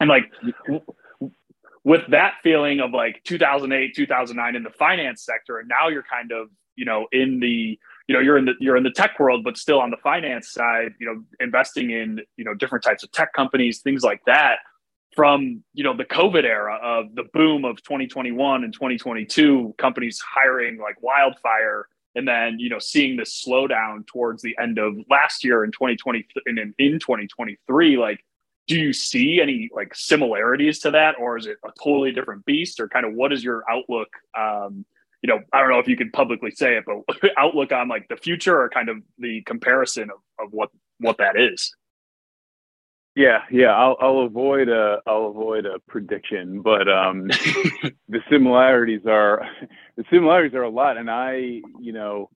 and 0.00 0.08
like 0.08 0.30
with 1.84 2.02
that 2.08 2.34
feeling 2.42 2.80
of 2.80 2.92
like 2.92 3.22
2008, 3.24 3.94
2009 3.94 4.56
in 4.56 4.62
the 4.62 4.70
finance 4.70 5.24
sector, 5.24 5.58
and 5.58 5.68
now 5.68 5.88
you're 5.88 6.04
kind 6.04 6.32
of, 6.32 6.48
you 6.76 6.84
know, 6.84 7.06
in 7.12 7.40
the 7.40 7.78
you 8.06 8.14
know 8.14 8.20
you're 8.20 8.36
in 8.36 8.44
the 8.44 8.54
you're 8.60 8.76
in 8.76 8.82
the 8.82 8.90
tech 8.90 9.18
world 9.18 9.44
but 9.44 9.56
still 9.56 9.80
on 9.80 9.90
the 9.90 9.96
finance 9.98 10.50
side 10.50 10.92
you 10.98 11.06
know 11.06 11.22
investing 11.40 11.90
in 11.90 12.20
you 12.36 12.44
know 12.44 12.54
different 12.54 12.84
types 12.84 13.02
of 13.02 13.10
tech 13.12 13.32
companies 13.32 13.80
things 13.80 14.02
like 14.02 14.20
that 14.26 14.58
from 15.14 15.62
you 15.72 15.84
know 15.84 15.96
the 15.96 16.04
covid 16.04 16.44
era 16.44 16.78
of 16.82 17.14
the 17.14 17.24
boom 17.32 17.64
of 17.64 17.82
2021 17.82 18.64
and 18.64 18.72
2022 18.72 19.74
companies 19.78 20.20
hiring 20.20 20.78
like 20.78 21.00
wildfire 21.02 21.88
and 22.14 22.26
then 22.28 22.58
you 22.58 22.68
know 22.68 22.78
seeing 22.78 23.16
this 23.16 23.44
slowdown 23.46 24.06
towards 24.06 24.42
the 24.42 24.56
end 24.60 24.78
of 24.78 24.94
last 25.08 25.44
year 25.44 25.64
in 25.64 25.70
2020 25.72 26.26
and 26.46 26.58
in, 26.58 26.74
in 26.78 26.98
2023 26.98 27.96
like 27.96 28.24
do 28.66 28.78
you 28.78 28.92
see 28.92 29.40
any 29.40 29.68
like 29.74 29.94
similarities 29.94 30.78
to 30.78 30.90
that 30.90 31.14
or 31.18 31.36
is 31.36 31.46
it 31.46 31.58
a 31.64 31.70
totally 31.82 32.12
different 32.12 32.44
beast 32.44 32.80
or 32.80 32.88
kind 32.88 33.06
of 33.06 33.14
what 33.14 33.32
is 33.32 33.44
your 33.44 33.62
outlook 33.70 34.08
um 34.38 34.84
you 35.24 35.28
know 35.28 35.40
i 35.54 35.60
don't 35.60 35.70
know 35.70 35.78
if 35.78 35.88
you 35.88 35.96
can 35.96 36.10
publicly 36.10 36.50
say 36.50 36.76
it 36.76 36.84
but 36.86 37.30
outlook 37.38 37.72
on 37.72 37.88
like 37.88 38.06
the 38.08 38.16
future 38.16 38.60
or 38.60 38.68
kind 38.68 38.90
of 38.90 38.98
the 39.18 39.42
comparison 39.42 40.10
of, 40.10 40.18
of 40.38 40.52
what 40.52 40.68
what 40.98 41.16
that 41.16 41.36
is 41.36 41.74
yeah, 43.16 43.42
yeah, 43.48 43.68
I'll 43.68 43.96
I'll 44.00 44.18
avoid 44.22 44.68
a 44.68 44.98
I'll 45.06 45.26
avoid 45.26 45.66
a 45.66 45.78
prediction, 45.88 46.62
but 46.62 46.88
um, 46.88 47.28
the 48.08 48.18
similarities 48.28 49.02
are 49.06 49.48
the 49.96 50.02
similarities 50.10 50.54
are 50.56 50.64
a 50.64 50.68
lot, 50.68 50.96
and 50.96 51.08
I 51.08 51.60
you 51.78 51.92
know 51.92 52.28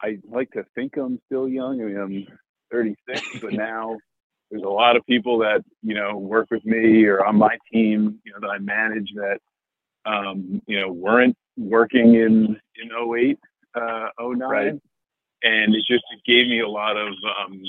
I 0.00 0.18
like 0.30 0.52
to 0.52 0.64
think 0.76 0.96
I'm 0.96 1.20
still 1.26 1.48
young. 1.48 1.80
I 1.80 1.84
mean, 1.84 1.96
I'm 1.96 2.38
36, 2.70 3.40
but 3.42 3.54
now 3.54 3.98
there's 4.52 4.62
a 4.62 4.68
lot 4.68 4.94
of 4.94 5.04
people 5.04 5.38
that 5.38 5.64
you 5.82 5.94
know 5.94 6.16
work 6.16 6.48
with 6.52 6.64
me 6.64 7.06
or 7.06 7.24
on 7.24 7.34
my 7.34 7.58
team, 7.72 8.20
you 8.24 8.32
know, 8.32 8.38
that 8.40 8.50
I 8.50 8.58
manage 8.58 9.10
that 9.16 9.40
um, 10.04 10.62
you 10.66 10.80
know 10.80 10.92
weren't 10.92 11.36
working 11.56 12.14
in 12.14 12.60
in 12.76 12.90
08, 12.92 13.38
uh, 13.74 14.08
09, 14.18 14.38
right. 14.40 14.72
and 15.42 15.74
it 15.74 15.84
just 15.86 16.04
it 16.12 16.20
gave 16.26 16.48
me 16.48 16.60
a 16.60 16.68
lot 16.68 16.96
of 16.96 17.08
um, 17.08 17.62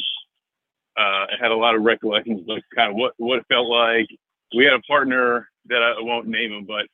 uh, 0.97 1.01
I 1.01 1.33
had 1.39 1.51
a 1.51 1.55
lot 1.55 1.75
of 1.75 1.83
recollections 1.83 2.41
of 2.49 2.57
kind 2.75 2.91
of 2.91 2.95
what, 2.95 3.13
what 3.17 3.39
it 3.39 3.45
felt 3.47 3.67
like. 3.67 4.07
We 4.55 4.65
had 4.65 4.73
a 4.73 4.81
partner 4.81 5.47
that 5.67 5.81
I 5.81 6.01
won't 6.01 6.27
name 6.27 6.51
him, 6.51 6.65
but 6.65 6.85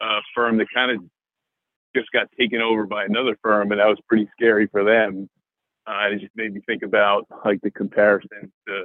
a 0.00 0.20
firm 0.34 0.58
that 0.58 0.68
kind 0.72 0.90
of 0.90 1.02
just 1.94 2.10
got 2.12 2.28
taken 2.38 2.60
over 2.60 2.86
by 2.86 3.04
another 3.04 3.36
firm, 3.42 3.72
and 3.72 3.80
that 3.80 3.88
was 3.88 3.98
pretty 4.08 4.28
scary 4.32 4.68
for 4.68 4.84
them. 4.84 5.28
Uh, 5.86 6.08
it 6.12 6.20
just 6.20 6.36
made 6.36 6.54
me 6.54 6.60
think 6.66 6.82
about 6.82 7.26
like 7.44 7.60
the 7.62 7.70
comparison 7.70 8.52
to 8.68 8.84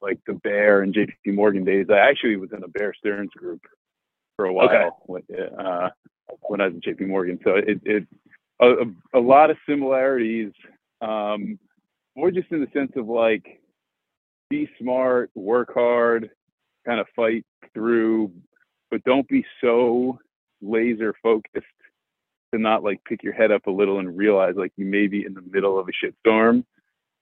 like 0.00 0.18
the 0.26 0.34
Bear 0.34 0.82
and 0.82 0.94
J.P. 0.94 1.32
Morgan 1.32 1.64
days. 1.64 1.86
I 1.90 1.98
actually 1.98 2.36
was 2.36 2.50
in 2.52 2.62
a 2.62 2.68
Bear 2.68 2.94
Stearns 2.94 3.32
group 3.36 3.60
for 4.36 4.46
a 4.46 4.52
while 4.52 4.68
okay. 4.68 4.88
when, 5.06 5.22
uh, 5.58 5.88
when 6.42 6.60
I 6.60 6.66
was 6.66 6.76
at 6.76 6.84
J.P. 6.84 7.06
Morgan. 7.06 7.38
So 7.42 7.54
it, 7.56 7.80
it 7.84 8.06
a, 8.60 8.84
a 9.14 9.20
lot 9.20 9.50
of 9.50 9.56
similarities, 9.68 10.52
um, 11.00 11.58
more 12.16 12.30
just 12.30 12.50
in 12.50 12.60
the 12.60 12.68
sense 12.72 12.92
of 12.96 13.06
like 13.06 13.60
be 14.48 14.68
smart, 14.80 15.30
work 15.34 15.74
hard, 15.74 16.30
kind 16.86 17.00
of 17.00 17.06
fight 17.14 17.44
through, 17.74 18.32
but 18.90 19.02
don't 19.04 19.28
be 19.28 19.44
so 19.60 20.18
laser 20.62 21.14
focused 21.22 21.66
to 22.54 22.60
not 22.60 22.82
like 22.82 23.02
pick 23.04 23.22
your 23.22 23.32
head 23.32 23.50
up 23.50 23.66
a 23.66 23.70
little 23.70 23.98
and 23.98 24.16
realize 24.16 24.54
like 24.56 24.72
you 24.76 24.86
may 24.86 25.06
be 25.06 25.24
in 25.24 25.34
the 25.34 25.42
middle 25.50 25.78
of 25.78 25.88
a 25.88 26.06
shitstorm 26.06 26.64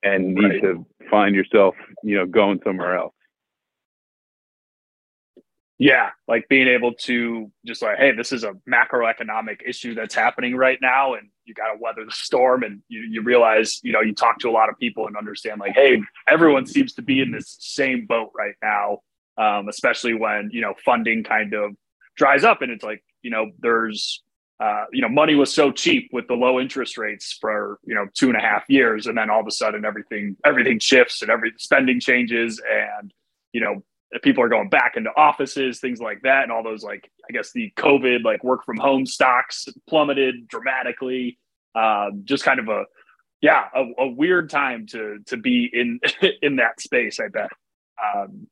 and 0.03 0.35
need 0.35 0.45
right. 0.45 0.63
to 0.63 0.87
find 1.11 1.35
yourself, 1.35 1.75
you 2.03 2.17
know, 2.17 2.27
going 2.27 2.61
somewhere 2.65 2.97
else. 2.97 3.14
Yeah, 5.79 6.11
like 6.29 6.49
being 6.49 6.69
able 6.69 6.95
to 7.01 7.51
just 7.67 7.83
like, 7.83 7.99
hey, 7.99 8.13
this 8.13 8.31
is 8.31 8.45
a 8.45 8.53
macroeconomic 8.69 9.59
issue 9.67 9.95
that's 9.95 10.15
happening 10.15 10.55
right 10.55 10.79
now, 10.81 11.15
and 11.15 11.29
you 11.45 11.53
got 11.53 11.73
to 11.73 11.79
weather 11.81 12.05
the 12.05 12.13
storm. 12.13 12.63
And 12.63 12.81
you, 12.89 13.01
you 13.11 13.23
realize, 13.23 13.81
you 13.83 13.93
know, 13.93 14.01
you 14.01 14.15
talk 14.15 14.39
to 14.41 14.49
a 14.49 14.53
lot 14.53 14.69
of 14.69 14.79
people 14.79 15.09
and 15.09 15.17
understand, 15.17 15.61
like, 15.61 15.73
hey, 15.75 16.01
everyone 16.29 16.67
seems 16.67 16.93
to 16.95 17.03
be 17.03 17.21
in 17.21 17.33
this 17.33 17.57
same 17.59 18.07
boat 18.07 18.31
right 18.37 18.55
now, 18.63 18.99
um, 19.37 19.69
especially 19.69 20.15
when 20.15 20.51
you 20.53 20.61
know 20.61 20.75
funding 20.85 21.25
kind 21.25 21.55
of 21.55 21.73
dries 22.17 22.45
up, 22.45 22.63
and 22.63 22.71
it's 22.71 22.85
like, 22.85 23.03
you 23.23 23.31
know, 23.31 23.51
there's, 23.59 24.23
uh, 24.61 24.85
you 24.93 25.03
know, 25.03 25.09
money 25.09 25.35
was 25.35 25.53
so 25.53 25.73
cheap 25.73 26.09
with 26.13 26.29
the 26.29 26.35
low 26.35 26.61
interest 26.61 26.97
rates 26.97 27.37
for 27.41 27.81
you 27.85 27.97
know 27.97 28.07
two 28.15 28.29
and 28.29 28.37
a 28.37 28.41
half 28.41 28.63
years, 28.69 29.09
and 29.09 29.19
then 29.19 29.29
all 29.29 29.41
of 29.41 29.47
a 29.49 29.51
sudden 29.51 29.85
everything 29.85 30.37
everything 30.45 30.79
shifts 30.79 31.21
and 31.21 31.33
every 31.33 31.53
spending 31.59 31.99
changes, 31.99 32.63
and 32.71 33.13
you 33.53 33.61
know 33.61 33.83
people 34.23 34.43
are 34.43 34.49
going 34.49 34.69
back 34.69 34.95
into 34.97 35.11
offices, 35.17 35.81
things 35.81 36.01
like 36.01 36.23
that, 36.23 36.45
and 36.45 36.53
all 36.53 36.63
those 36.63 36.83
like 36.83 37.11
I 37.29 37.33
guess 37.33 37.53
the 37.53 37.73
COVID 37.77 38.25
like 38.25 38.45
work 38.45 38.65
from 38.65 38.77
home 38.77 39.07
stocks 39.07 39.67
plummeted 39.89 40.49
dramatically. 40.49 41.39
Um, 41.75 42.23
just 42.25 42.45
kind 42.45 42.61
of 42.61 42.69
a 42.69 42.85
yeah 43.41 43.65
a, 43.75 43.85
a, 43.99 44.09
weird 44.09 44.49
time 44.49 44.87
to 44.89 45.19
to 45.27 45.37
be 45.37 45.69
in 45.73 46.01
in 46.43 46.57
that 46.57 46.81
space. 46.81 47.19
I 47.21 47.29
bet. 47.29 47.51
Um, 48.03 48.47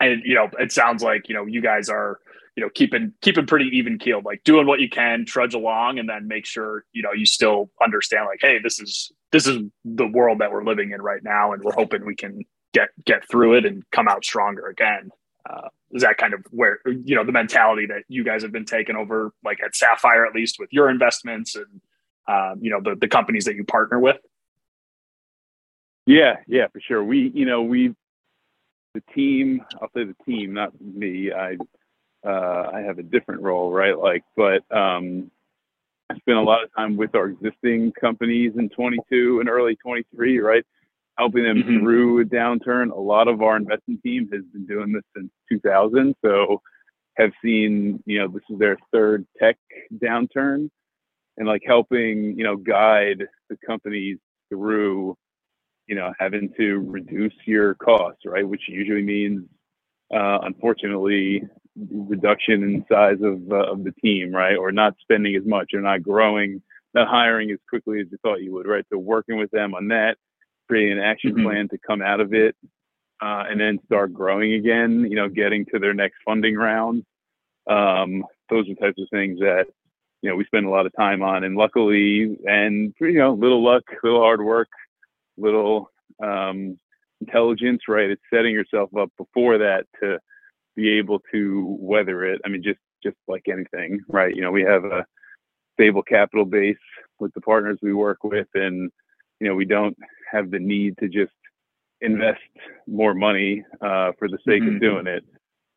and 0.00 0.22
you 0.24 0.34
know, 0.34 0.48
it 0.58 0.72
sounds 0.72 1.02
like 1.02 1.28
you 1.28 1.34
know 1.34 1.46
you 1.46 1.60
guys 1.60 1.88
are 1.88 2.20
you 2.56 2.62
know 2.62 2.70
keeping 2.74 3.12
keeping 3.22 3.46
pretty 3.46 3.70
even 3.72 3.98
keeled, 3.98 4.24
like 4.24 4.42
doing 4.44 4.66
what 4.66 4.80
you 4.80 4.88
can, 4.88 5.24
trudge 5.24 5.54
along, 5.54 5.98
and 5.98 6.08
then 6.08 6.28
make 6.28 6.46
sure 6.46 6.84
you 6.92 7.02
know 7.02 7.12
you 7.12 7.26
still 7.26 7.70
understand 7.82 8.26
like, 8.26 8.40
hey, 8.40 8.58
this 8.62 8.80
is 8.80 9.12
this 9.32 9.46
is 9.46 9.62
the 9.84 10.06
world 10.06 10.38
that 10.40 10.52
we're 10.52 10.64
living 10.64 10.92
in 10.92 11.00
right 11.00 11.22
now, 11.22 11.52
and 11.52 11.62
we're 11.62 11.72
hoping 11.72 12.04
we 12.04 12.16
can 12.16 12.44
get 12.72 12.88
get 13.04 13.28
through 13.28 13.54
it 13.54 13.64
and 13.64 13.88
come 13.90 14.08
out 14.08 14.24
stronger 14.24 14.66
again. 14.66 15.10
Uh, 15.48 15.68
is 15.92 16.02
that 16.02 16.16
kind 16.16 16.34
of 16.34 16.44
where 16.50 16.78
you 16.86 17.14
know 17.14 17.24
the 17.24 17.32
mentality 17.32 17.86
that 17.86 18.04
you 18.08 18.24
guys 18.24 18.42
have 18.42 18.52
been 18.52 18.64
taking 18.64 18.96
over, 18.96 19.32
like 19.44 19.58
at 19.62 19.74
Sapphire, 19.74 20.24
at 20.26 20.34
least 20.34 20.56
with 20.58 20.72
your 20.72 20.88
investments 20.88 21.54
and 21.56 21.80
um, 22.28 22.58
you 22.62 22.70
know 22.70 22.80
the 22.80 22.96
the 22.96 23.08
companies 23.08 23.44
that 23.44 23.54
you 23.54 23.64
partner 23.64 23.98
with? 23.98 24.16
Yeah, 26.06 26.36
yeah, 26.48 26.66
for 26.68 26.80
sure. 26.80 27.04
We, 27.04 27.30
you 27.34 27.44
know, 27.46 27.62
we 27.62 27.94
the 28.94 29.02
team. 29.14 29.64
I'll 29.80 29.90
say 29.94 30.04
the 30.04 30.16
team, 30.26 30.52
not 30.52 30.72
me. 30.80 31.32
I 31.32 31.56
uh, 32.26 32.70
I 32.72 32.80
have 32.80 32.98
a 32.98 33.02
different 33.02 33.42
role, 33.42 33.72
right? 33.72 33.98
Like, 33.98 34.24
but 34.36 34.62
um, 34.74 35.30
I 36.10 36.18
spent 36.18 36.38
a 36.38 36.42
lot 36.42 36.62
of 36.62 36.74
time 36.74 36.96
with 36.96 37.14
our 37.14 37.26
existing 37.26 37.92
companies 37.92 38.52
in 38.56 38.68
22 38.68 39.40
and 39.40 39.48
early 39.48 39.76
23, 39.76 40.38
right? 40.38 40.64
Helping 41.22 41.44
them 41.44 41.58
mm-hmm. 41.58 41.78
through 41.78 42.20
a 42.20 42.24
downturn. 42.24 42.90
A 42.90 43.00
lot 43.00 43.28
of 43.28 43.42
our 43.42 43.56
investment 43.56 44.02
team 44.02 44.28
has 44.32 44.42
been 44.52 44.66
doing 44.66 44.92
this 44.92 45.04
since 45.16 45.30
2000, 45.48 46.16
so 46.24 46.60
have 47.16 47.30
seen 47.44 48.02
you 48.06 48.18
know 48.18 48.26
this 48.26 48.42
is 48.50 48.58
their 48.58 48.76
third 48.92 49.24
tech 49.38 49.56
downturn, 50.02 50.68
and 51.36 51.46
like 51.46 51.62
helping 51.64 52.36
you 52.36 52.42
know 52.42 52.56
guide 52.56 53.24
the 53.48 53.56
companies 53.64 54.18
through 54.48 55.16
you 55.86 55.94
know 55.94 56.12
having 56.18 56.52
to 56.56 56.78
reduce 56.78 57.34
your 57.46 57.74
costs, 57.74 58.22
right? 58.26 58.46
Which 58.46 58.62
usually 58.66 59.02
means 59.02 59.44
uh, 60.12 60.38
unfortunately 60.42 61.44
reduction 61.90 62.64
in 62.64 62.84
size 62.90 63.20
of 63.22 63.40
uh, 63.52 63.70
of 63.72 63.84
the 63.84 63.92
team, 64.02 64.32
right? 64.32 64.56
Or 64.56 64.72
not 64.72 64.94
spending 65.00 65.36
as 65.36 65.46
much, 65.46 65.70
or 65.72 65.82
not 65.82 66.02
growing, 66.02 66.62
not 66.94 67.06
hiring 67.06 67.52
as 67.52 67.58
quickly 67.70 68.00
as 68.00 68.08
you 68.10 68.18
thought 68.22 68.42
you 68.42 68.52
would, 68.54 68.66
right? 68.66 68.84
So 68.92 68.98
working 68.98 69.38
with 69.38 69.52
them 69.52 69.72
on 69.76 69.86
that 69.88 70.16
creating 70.72 70.98
an 70.98 71.04
action 71.04 71.34
mm-hmm. 71.34 71.44
plan 71.44 71.68
to 71.68 71.76
come 71.86 72.00
out 72.00 72.18
of 72.18 72.32
it 72.32 72.56
uh, 73.20 73.44
and 73.46 73.60
then 73.60 73.78
start 73.84 74.10
growing 74.10 74.54
again, 74.54 75.06
you 75.06 75.16
know, 75.16 75.28
getting 75.28 75.66
to 75.66 75.78
their 75.78 75.92
next 75.92 76.16
funding 76.24 76.54
round. 76.56 77.04
Um, 77.68 78.24
those 78.48 78.66
are 78.70 78.74
types 78.74 78.98
of 78.98 79.06
things 79.10 79.38
that, 79.40 79.66
you 80.22 80.30
know, 80.30 80.36
we 80.36 80.46
spend 80.46 80.64
a 80.64 80.70
lot 80.70 80.86
of 80.86 80.92
time 80.96 81.22
on. 81.22 81.44
And 81.44 81.56
luckily, 81.56 82.38
and, 82.46 82.94
you 82.98 83.18
know, 83.18 83.34
little 83.34 83.62
luck, 83.62 83.82
little 84.02 84.22
hard 84.22 84.42
work, 84.42 84.70
little 85.36 85.90
um, 86.22 86.78
intelligence, 87.20 87.82
right? 87.86 88.08
It's 88.08 88.22
setting 88.32 88.54
yourself 88.54 88.88
up 88.98 89.10
before 89.18 89.58
that 89.58 89.84
to 90.00 90.20
be 90.74 90.96
able 90.96 91.20
to 91.32 91.76
weather 91.78 92.24
it. 92.24 92.40
I 92.46 92.48
mean, 92.48 92.62
just, 92.62 92.80
just 93.02 93.16
like 93.28 93.42
anything, 93.46 94.00
right? 94.08 94.34
You 94.34 94.40
know, 94.40 94.50
we 94.50 94.62
have 94.62 94.86
a, 94.86 95.04
stable 95.74 96.02
capital 96.02 96.44
base 96.44 96.76
with 97.18 97.32
the 97.34 97.40
partners 97.40 97.78
we 97.82 97.92
work 97.92 98.22
with, 98.24 98.48
and 98.54 98.90
you 99.40 99.48
know 99.48 99.54
we 99.54 99.64
don't 99.64 99.96
have 100.32 100.50
the 100.50 100.58
need 100.58 100.96
to 100.98 101.08
just 101.08 101.32
invest 102.00 102.40
more 102.86 103.14
money 103.14 103.64
uh, 103.80 104.12
for 104.18 104.28
the 104.28 104.38
sake 104.46 104.62
mm-hmm. 104.62 104.76
of 104.76 104.80
doing 104.80 105.06
it. 105.06 105.24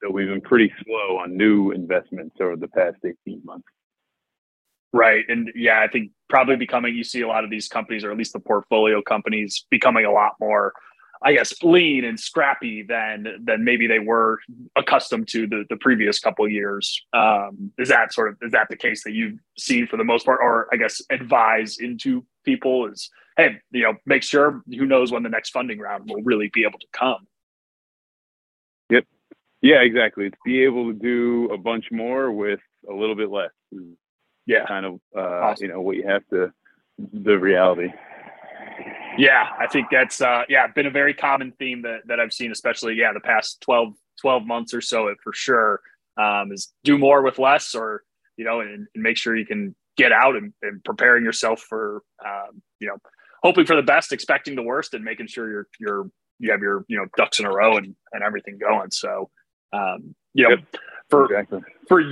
So 0.02 0.12
we've 0.12 0.28
been 0.28 0.42
pretty 0.42 0.72
slow 0.84 1.18
on 1.18 1.38
new 1.38 1.72
investments 1.72 2.36
over 2.42 2.56
the 2.56 2.68
past 2.68 2.98
18 3.06 3.42
months. 3.46 3.66
Right. 4.92 5.26
And 5.28 5.52
yeah, 5.56 5.82
I 5.82 5.88
think 5.88 6.12
probably 6.30 6.56
becoming, 6.56 6.96
you 6.96 7.04
see 7.04 7.22
a 7.22 7.28
lot 7.28 7.44
of 7.44 7.50
these 7.50 7.68
companies, 7.68 8.04
or 8.04 8.12
at 8.12 8.18
least 8.18 8.34
the 8.34 8.40
portfolio 8.40 9.02
companies, 9.02 9.66
becoming 9.70 10.06
a 10.06 10.12
lot 10.12 10.34
more, 10.40 10.74
I 11.22 11.34
guess, 11.34 11.54
lean 11.62 12.06
and 12.06 12.18
scrappy 12.20 12.84
than 12.84 13.28
than 13.44 13.66
maybe 13.66 13.88
they 13.88 14.00
were 14.00 14.40
accustomed 14.78 15.28
to 15.30 15.48
the, 15.48 15.66
the 15.70 15.76
previous 15.78 16.20
couple 16.20 16.48
years. 16.48 17.06
Um, 17.14 17.72
is 17.78 17.90
that 17.90 18.14
sort 18.14 18.30
of 18.30 18.38
is 18.42 18.54
that 18.54 18.68
the 18.70 18.78
case 18.78 19.04
that 19.04 19.12
you've 19.12 19.40
seen 19.58 19.86
for 19.86 19.98
the 19.98 20.06
most 20.06 20.26
part, 20.26 20.40
or 20.42 20.68
I 20.72 20.78
guess 20.78 21.02
advise 21.10 21.78
into 21.78 22.26
people 22.46 22.88
is, 22.88 23.10
hey, 23.38 23.60
you 23.72 23.84
know, 23.84 23.94
make 24.06 24.24
sure 24.24 24.62
who 24.68 24.86
knows 24.86 25.12
when 25.12 25.24
the 25.24 25.30
next 25.30 25.50
funding 25.50 25.80
round 25.80 26.10
will 26.10 26.24
really 26.24 26.50
be 26.54 26.64
able 26.64 26.80
to 26.80 26.88
come. 26.94 27.28
Yep. 28.90 29.06
Yeah, 29.62 29.82
exactly. 29.82 30.28
It's 30.28 30.38
be 30.46 30.64
able 30.64 30.92
to 30.92 30.98
do 30.98 31.50
a 31.52 31.58
bunch 31.58 31.92
more 31.92 32.32
with 32.32 32.60
a 32.90 32.94
little 32.94 33.16
bit 33.16 33.30
less. 33.30 33.52
Yeah. 34.46 34.66
Kind 34.66 34.86
of, 34.86 35.00
uh, 35.16 35.22
awesome. 35.22 35.66
you 35.66 35.74
know, 35.74 35.82
what 35.82 35.98
you 35.98 36.08
have 36.08 36.26
to, 36.30 36.54
the 36.98 37.38
reality. 37.38 37.90
Yeah, 39.18 39.48
I 39.58 39.68
think 39.68 39.88
that's 39.90 40.20
uh 40.22 40.44
yeah, 40.50 40.68
been 40.68 40.88
a 40.88 40.92
very 40.92 41.14
common 41.14 41.54
theme 41.54 41.84
that 41.84 42.02
that 42.08 42.20
I've 42.20 42.34
seen, 42.34 42.52
especially 42.52 42.96
yeah, 42.96 43.14
the 43.14 43.22
past 43.22 43.62
12, 43.62 43.94
12 44.22 44.46
months 44.46 44.74
or 44.74 44.82
so 44.82 45.14
for 45.24 45.34
sure. 45.34 45.82
Um, 46.18 46.52
is 46.52 46.74
do 46.84 46.98
more 46.98 47.22
with 47.22 47.40
less 47.40 47.76
or 47.76 48.04
you 48.38 48.46
know, 48.46 48.60
and, 48.60 48.88
and 48.94 49.04
make 49.04 49.18
sure 49.18 49.36
you 49.36 49.46
can 49.46 49.76
get 49.98 50.12
out 50.12 50.36
and, 50.36 50.54
and 50.62 50.84
preparing 50.84 51.24
yourself 51.24 51.62
for 51.62 52.02
um, 52.26 52.62
you 52.80 52.88
know, 52.88 52.98
hoping 53.44 53.66
for 53.66 53.76
the 53.76 53.84
best, 53.84 54.12
expecting 54.12 54.56
the 54.56 54.64
worst, 54.64 54.94
and 54.94 55.04
making 55.04 55.28
sure 55.28 55.50
you're 55.50 55.68
you're 55.80 56.10
you 56.40 56.52
have 56.52 56.62
your 56.62 56.86
you 56.88 56.98
know 56.98 57.06
ducks 57.18 57.40
in 57.40 57.46
a 57.46 57.52
row 57.52 57.78
and 57.78 57.96
and 58.14 58.24
everything 58.24 58.58
going. 58.58 58.92
So 58.92 59.30
um, 59.74 60.16
you 60.34 60.44
know, 60.44 60.52
yep. 60.52 60.60
for 61.10 61.26
exactly. 61.26 61.62
for 61.88 62.04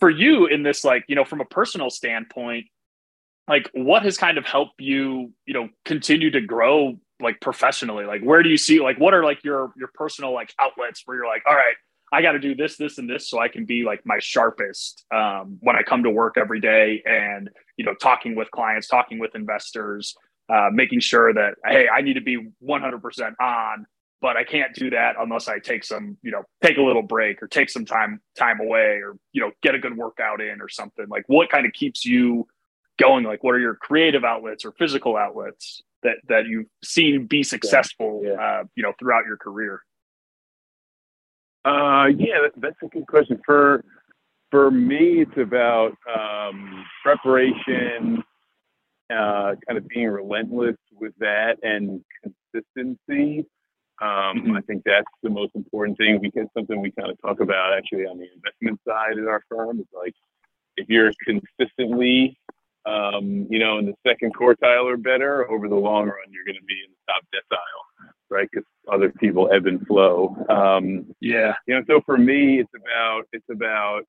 for 0.00 0.10
you 0.10 0.46
in 0.46 0.62
this 0.62 0.84
like 0.84 1.04
you 1.08 1.14
know 1.14 1.24
from 1.24 1.40
a 1.40 1.44
personal 1.44 1.90
standpoint 1.90 2.66
like 3.48 3.70
what 3.74 4.02
has 4.02 4.16
kind 4.16 4.38
of 4.38 4.44
helped 4.44 4.80
you 4.80 5.32
you 5.46 5.54
know 5.54 5.68
continue 5.84 6.30
to 6.30 6.40
grow 6.40 6.94
like 7.20 7.40
professionally 7.40 8.04
like 8.04 8.22
where 8.22 8.42
do 8.42 8.48
you 8.48 8.56
see 8.56 8.80
like 8.80 8.98
what 8.98 9.14
are 9.14 9.24
like 9.24 9.42
your 9.44 9.72
your 9.76 9.88
personal 9.94 10.32
like 10.32 10.52
outlets 10.60 11.02
where 11.04 11.16
you're 11.16 11.26
like 11.26 11.42
all 11.46 11.54
right 11.54 11.76
i 12.12 12.22
got 12.22 12.32
to 12.32 12.38
do 12.38 12.54
this 12.54 12.76
this 12.76 12.98
and 12.98 13.08
this 13.08 13.28
so 13.28 13.40
i 13.40 13.48
can 13.48 13.64
be 13.64 13.84
like 13.84 14.00
my 14.04 14.18
sharpest 14.20 15.04
um, 15.14 15.58
when 15.60 15.76
i 15.76 15.82
come 15.82 16.02
to 16.02 16.10
work 16.10 16.36
every 16.36 16.60
day 16.60 17.02
and 17.04 17.50
you 17.76 17.84
know 17.84 17.94
talking 17.94 18.34
with 18.34 18.50
clients 18.50 18.88
talking 18.88 19.18
with 19.18 19.34
investors 19.34 20.14
uh, 20.48 20.68
making 20.72 21.00
sure 21.00 21.32
that 21.32 21.54
hey 21.66 21.86
i 21.88 22.00
need 22.00 22.14
to 22.14 22.20
be 22.20 22.38
100% 22.62 23.34
on 23.40 23.86
but 24.24 24.38
I 24.38 24.44
can't 24.44 24.74
do 24.74 24.88
that 24.88 25.16
unless 25.20 25.48
I 25.48 25.58
take 25.58 25.84
some, 25.84 26.16
you 26.22 26.30
know, 26.30 26.44
take 26.62 26.78
a 26.78 26.80
little 26.80 27.02
break 27.02 27.42
or 27.42 27.46
take 27.46 27.68
some 27.68 27.84
time 27.84 28.22
time 28.38 28.58
away 28.58 29.02
or 29.04 29.18
you 29.34 29.42
know 29.42 29.50
get 29.62 29.74
a 29.74 29.78
good 29.78 29.98
workout 29.98 30.40
in 30.40 30.62
or 30.62 30.68
something. 30.70 31.04
Like 31.10 31.24
what 31.26 31.50
kind 31.50 31.66
of 31.66 31.74
keeps 31.74 32.06
you 32.06 32.48
going? 32.98 33.24
Like 33.24 33.44
what 33.44 33.54
are 33.54 33.58
your 33.58 33.74
creative 33.74 34.24
outlets 34.24 34.64
or 34.64 34.72
physical 34.72 35.18
outlets 35.18 35.82
that 36.04 36.16
that 36.28 36.46
you've 36.46 36.68
seen 36.82 37.26
be 37.26 37.42
successful, 37.42 38.22
yeah, 38.24 38.30
yeah. 38.30 38.40
Uh, 38.40 38.64
you 38.74 38.82
know, 38.82 38.94
throughout 38.98 39.26
your 39.26 39.36
career? 39.36 39.82
Uh, 41.64 42.06
yeah, 42.16 42.46
that's 42.56 42.76
a 42.82 42.88
good 42.88 43.06
question. 43.06 43.40
For 43.44 43.84
for 44.50 44.70
me, 44.70 45.22
it's 45.22 45.36
about 45.36 45.96
um, 46.14 46.84
preparation, 47.02 48.22
uh, 49.10 49.54
kind 49.66 49.78
of 49.78 49.88
being 49.88 50.08
relentless 50.08 50.76
with 50.92 51.12
that, 51.18 51.56
and 51.62 52.04
consistency. 52.22 53.46
Um, 54.02 54.08
mm-hmm. 54.08 54.56
I 54.56 54.60
think 54.62 54.82
that's 54.84 55.06
the 55.22 55.30
most 55.30 55.52
important 55.54 55.98
thing 55.98 56.18
because 56.20 56.46
something 56.56 56.80
we 56.80 56.90
kind 56.92 57.10
of 57.10 57.20
talk 57.22 57.40
about 57.40 57.72
actually 57.72 58.06
on 58.06 58.18
the 58.18 58.26
investment 58.34 58.80
side 58.86 59.18
in 59.18 59.26
our 59.28 59.42
firm 59.48 59.80
is 59.80 59.86
like 59.94 60.14
if 60.76 60.88
you're 60.88 61.12
consistently, 61.24 62.36
um, 62.86 63.46
you 63.48 63.58
know, 63.58 63.78
in 63.78 63.86
the 63.86 63.94
second 64.06 64.34
quartile 64.34 64.84
or 64.84 64.96
better 64.96 65.50
over 65.50 65.68
the 65.68 65.76
long 65.76 66.06
run, 66.06 66.30
you're 66.30 66.44
going 66.44 66.58
to 66.58 66.64
be 66.64 66.74
in 66.84 66.90
the 66.90 67.12
top 67.12 67.24
decile, 67.32 68.13
right? 68.30 68.48
Because 68.50 68.66
other 68.92 69.10
people 69.10 69.50
ebb 69.52 69.66
and 69.66 69.86
flow. 69.86 70.36
Um, 70.48 71.14
yeah. 71.20 71.54
You 71.66 71.74
know, 71.74 71.82
so 71.86 72.00
for 72.06 72.18
me, 72.18 72.60
it's 72.60 72.72
about 72.74 73.22
it's 73.32 73.48
about 73.50 74.02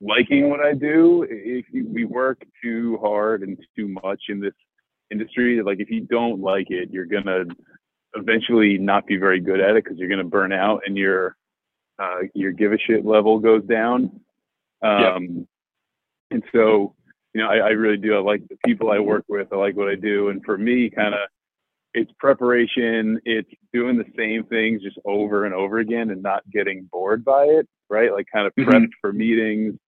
liking 0.00 0.50
what 0.50 0.60
I 0.60 0.74
do. 0.74 1.26
If 1.28 1.66
you, 1.72 1.88
we 1.88 2.04
work 2.04 2.42
too 2.62 2.98
hard 3.02 3.42
and 3.42 3.58
too 3.76 3.88
much 4.02 4.22
in 4.28 4.40
this 4.40 4.54
industry, 5.10 5.62
like 5.62 5.80
if 5.80 5.90
you 5.90 6.02
don't 6.02 6.40
like 6.40 6.70
it, 6.70 6.90
you're 6.90 7.06
gonna 7.06 7.44
eventually 8.14 8.78
not 8.78 9.06
be 9.06 9.16
very 9.16 9.40
good 9.40 9.60
at 9.60 9.76
it 9.76 9.84
because 9.84 9.98
you're 9.98 10.08
going 10.08 10.18
to 10.18 10.24
burn 10.24 10.52
out 10.52 10.80
and 10.86 10.96
your 10.96 11.36
uh, 11.98 12.20
your 12.34 12.52
give 12.52 12.72
a 12.72 12.78
shit 12.78 13.04
level 13.04 13.38
goes 13.38 13.64
down. 13.64 14.20
Um, 14.82 15.46
And 16.30 16.42
so, 16.52 16.94
you 17.34 17.42
know, 17.42 17.48
I, 17.48 17.56
I 17.56 17.68
really 17.70 17.96
do. 17.96 18.14
I 18.14 18.20
like 18.20 18.46
the 18.48 18.58
people 18.64 18.90
I 18.90 18.98
work 18.98 19.24
with. 19.28 19.48
I 19.52 19.56
like 19.56 19.76
what 19.76 19.88
I 19.88 19.94
do. 19.94 20.28
And 20.28 20.44
for 20.44 20.58
me, 20.58 20.90
kind 20.90 21.14
of, 21.14 21.20
it's 22.02 22.12
preparation. 22.18 23.20
It's 23.24 23.50
doing 23.72 23.96
the 23.96 24.04
same 24.16 24.44
things 24.44 24.82
just 24.82 24.98
over 25.04 25.44
and 25.44 25.54
over 25.54 25.78
again 25.78 26.10
and 26.10 26.22
not 26.22 26.48
getting 26.50 26.88
bored 26.90 27.24
by 27.24 27.44
it. 27.44 27.68
Right? 27.90 28.12
Like 28.12 28.26
kind 28.32 28.46
of 28.46 28.54
mm-hmm. 28.54 28.70
prepped 28.70 28.92
for 29.00 29.12
meetings, 29.12 29.78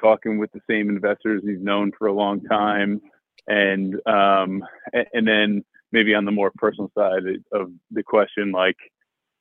talking 0.00 0.38
with 0.38 0.50
the 0.52 0.60
same 0.68 0.88
investors 0.88 1.42
you've 1.44 1.60
known 1.60 1.92
for 1.98 2.06
a 2.06 2.12
long 2.12 2.42
time, 2.42 3.00
and 3.46 3.94
um, 4.06 4.64
and 4.92 5.26
then 5.26 5.64
maybe 5.92 6.14
on 6.14 6.24
the 6.24 6.32
more 6.32 6.50
personal 6.56 6.90
side 6.96 7.22
of 7.52 7.70
the 7.90 8.02
question, 8.02 8.52
like 8.52 8.76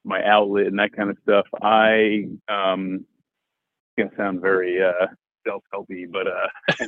my 0.04 0.24
outlet 0.24 0.68
and 0.68 0.80
that 0.80 0.96
kind 0.96 1.10
of 1.10 1.18
stuff, 1.24 1.46
I 1.62 2.28
um, 2.48 3.06
gonna 3.98 4.12
sound 4.16 4.42
very 4.42 4.82
uh, 4.82 5.08
self-helpy, 5.46 6.12
but 6.12 6.28
uh, 6.28 6.86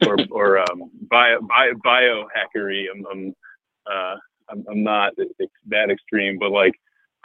or 0.06 0.16
or 0.30 0.58
um, 0.58 0.90
bio, 1.10 1.40
bio 1.40 1.72
biohackery. 1.84 2.84
I'm 2.94 3.04
I'm, 3.10 3.34
uh, 3.90 4.16
I'm 4.50 4.64
I'm 4.70 4.82
not 4.82 5.12
that 5.68 5.90
extreme, 5.90 6.38
but 6.38 6.50
like 6.50 6.74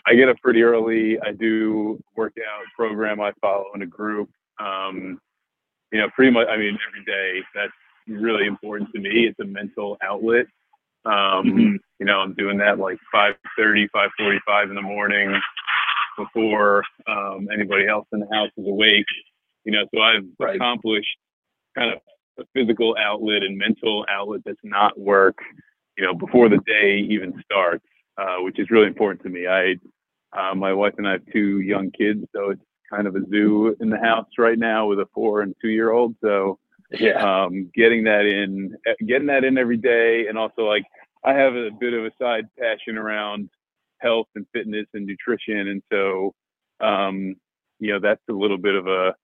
I 0.08 0.16
get 0.16 0.30
up 0.30 0.38
pretty 0.42 0.62
early. 0.62 1.20
I 1.20 1.32
do 1.32 2.00
workout 2.16 2.64
program 2.76 3.22
I 3.22 3.32
follow 3.42 3.66
in 3.74 3.82
a 3.82 3.88
group. 3.88 4.30
Um, 4.60 5.20
you 5.92 6.00
know, 6.00 6.10
pretty 6.16 6.32
much. 6.32 6.48
I 6.50 6.58
mean, 6.58 6.78
every 6.88 7.04
day. 7.06 7.42
That's 7.54 7.72
really 8.08 8.46
important 8.46 8.92
to 8.94 9.00
me. 9.00 9.28
It's 9.28 9.40
a 9.40 9.46
mental 9.46 9.98
outlet. 10.04 10.46
Um, 11.06 11.14
mm-hmm. 11.46 11.76
You 12.00 12.06
know, 12.06 12.20
I'm 12.20 12.34
doing 12.34 12.58
that 12.60 12.80
like 12.80 12.98
5:30, 13.14 13.88
5:45 13.96 14.70
in 14.70 14.76
the 14.76 14.82
morning 14.82 15.40
before 16.18 16.84
um, 17.08 17.48
anybody 17.54 17.88
else 17.88 18.08
in 18.12 18.20
the 18.20 18.28
house 18.32 18.52
is 18.58 18.68
awake. 18.68 19.06
You 19.64 19.72
know, 19.72 19.86
so 19.94 20.02
I've 20.02 20.24
right. 20.40 20.56
accomplished 20.56 21.18
kind 21.76 21.94
of 21.94 22.00
a 22.40 22.44
physical 22.54 22.96
outlet 23.00 23.44
and 23.44 23.58
mental 23.58 24.06
outlet 24.10 24.42
that's 24.46 24.58
not 24.64 25.00
work. 25.00 25.38
You 25.98 26.06
know, 26.06 26.14
before 26.14 26.50
the 26.50 26.60
day 26.66 27.06
even 27.10 27.42
starts, 27.44 27.86
uh, 28.18 28.38
which 28.40 28.60
is 28.60 28.70
really 28.70 28.88
important 28.88 29.22
to 29.24 29.30
me. 29.30 29.48
I, 29.48 29.76
uh, 30.38 30.54
my 30.56 30.74
wife 30.74 30.94
and 30.98 31.08
I 31.08 31.14
have 31.14 31.26
two 31.32 31.62
young 31.62 31.92
kids, 31.92 32.26
so 32.36 32.50
it's 32.50 32.62
kind 32.90 33.08
of 33.08 33.16
a 33.16 33.22
zoo 33.30 33.76
in 33.80 33.90
the 33.90 33.98
house 33.98 34.28
right 34.38 34.60
now 34.60 34.88
with 34.88 35.00
a 35.00 35.08
four 35.14 35.42
and 35.42 35.56
two 35.62 35.70
year 35.70 35.92
old. 35.92 36.16
So 36.22 36.60
yeah. 36.92 37.44
Um, 37.44 37.72
getting 37.74 38.04
that 38.04 38.26
in, 38.26 38.76
getting 39.06 39.28
that 39.28 39.44
in 39.44 39.58
every 39.58 39.78
day, 39.78 40.28
and 40.28 40.38
also 40.38 40.64
like 40.64 40.86
I 41.24 41.34
have 41.34 41.56
a 41.56 41.72
bit 41.72 41.94
of 41.94 42.06
a 42.06 42.12
side 42.22 42.46
passion 42.60 42.98
around 42.98 43.50
health 44.00 44.28
and 44.36 44.46
fitness 44.54 44.86
and 44.94 45.06
nutrition, 45.06 45.68
and 45.68 45.82
so 45.92 46.34
um, 46.80 47.36
you 47.80 47.92
know 47.92 48.00
that's 48.00 48.22
a 48.30 48.34
little 48.34 48.58
bit 48.58 48.76
of 48.76 48.88
a 48.88 49.16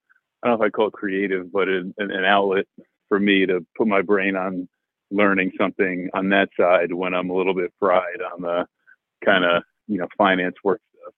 I 0.43 0.47
don't 0.47 0.59
know 0.59 0.65
if 0.65 0.67
I 0.67 0.71
call 0.71 0.87
it 0.87 0.93
creative, 0.93 1.51
but 1.51 1.67
an, 1.67 1.93
an 1.97 2.25
outlet 2.25 2.65
for 3.09 3.19
me 3.19 3.45
to 3.45 3.65
put 3.77 3.87
my 3.87 4.01
brain 4.01 4.35
on 4.35 4.67
learning 5.11 5.51
something 5.57 6.09
on 6.13 6.29
that 6.29 6.49
side 6.57 6.93
when 6.93 7.13
I'm 7.13 7.29
a 7.29 7.35
little 7.35 7.53
bit 7.53 7.73
fried 7.79 8.21
on 8.33 8.41
the 8.41 8.65
kind 9.23 9.43
of 9.45 9.63
you 9.87 9.97
know 9.97 10.07
finance 10.17 10.55
work 10.63 10.81
stuff. 10.97 11.13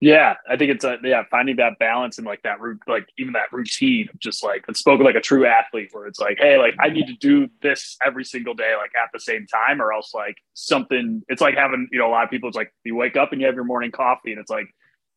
yeah, 0.00 0.34
I 0.48 0.56
think 0.56 0.70
it's 0.70 0.84
a 0.84 0.96
yeah 1.02 1.24
finding 1.30 1.56
that 1.56 1.78
balance 1.78 2.18
and 2.18 2.26
like 2.26 2.42
that 2.42 2.58
like 2.86 3.06
even 3.18 3.32
that 3.34 3.52
routine 3.52 4.08
of 4.12 4.18
just 4.20 4.44
like 4.44 4.64
it's 4.68 4.78
spoken 4.78 5.04
like 5.04 5.16
a 5.16 5.20
true 5.20 5.44
athlete 5.46 5.88
where 5.92 6.06
it's 6.06 6.20
like 6.20 6.38
hey 6.38 6.56
like 6.58 6.74
I 6.80 6.88
need 6.88 7.06
to 7.08 7.16
do 7.16 7.48
this 7.62 7.96
every 8.04 8.24
single 8.24 8.54
day 8.54 8.74
like 8.76 8.92
at 8.94 9.10
the 9.12 9.20
same 9.20 9.46
time 9.46 9.82
or 9.82 9.92
else 9.92 10.14
like 10.14 10.36
something 10.54 11.22
it's 11.28 11.42
like 11.42 11.56
having 11.56 11.88
you 11.90 11.98
know 11.98 12.08
a 12.08 12.12
lot 12.12 12.24
of 12.24 12.30
people 12.30 12.48
it's 12.48 12.56
like 12.56 12.72
you 12.84 12.94
wake 12.94 13.16
up 13.16 13.32
and 13.32 13.40
you 13.40 13.46
have 13.46 13.56
your 13.56 13.64
morning 13.64 13.90
coffee 13.90 14.30
and 14.30 14.40
it's 14.40 14.50
like 14.50 14.68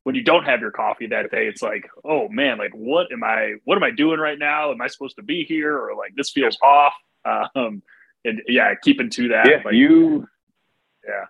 when 0.03 0.15
you 0.15 0.23
don't 0.23 0.45
have 0.45 0.61
your 0.61 0.71
coffee 0.71 1.05
that 1.05 1.29
day 1.29 1.45
it's 1.47 1.61
like 1.61 1.87
oh 2.03 2.27
man 2.29 2.57
like 2.57 2.71
what 2.73 3.11
am 3.13 3.23
I 3.23 3.53
what 3.65 3.75
am 3.75 3.83
I 3.83 3.91
doing 3.91 4.19
right 4.19 4.39
now? 4.39 4.71
Am 4.71 4.81
I 4.81 4.87
supposed 4.87 5.15
to 5.17 5.23
be 5.23 5.43
here? 5.43 5.77
Or 5.77 5.95
like 5.95 6.13
this 6.15 6.31
feels 6.31 6.57
off 6.63 6.93
um 7.25 7.81
and 8.25 8.41
yeah 8.47 8.73
keeping 8.83 9.09
to 9.09 9.29
that 9.29 9.47
yeah 9.47 9.61
like, 9.63 9.73
you 9.73 10.27
yeah 11.05 11.25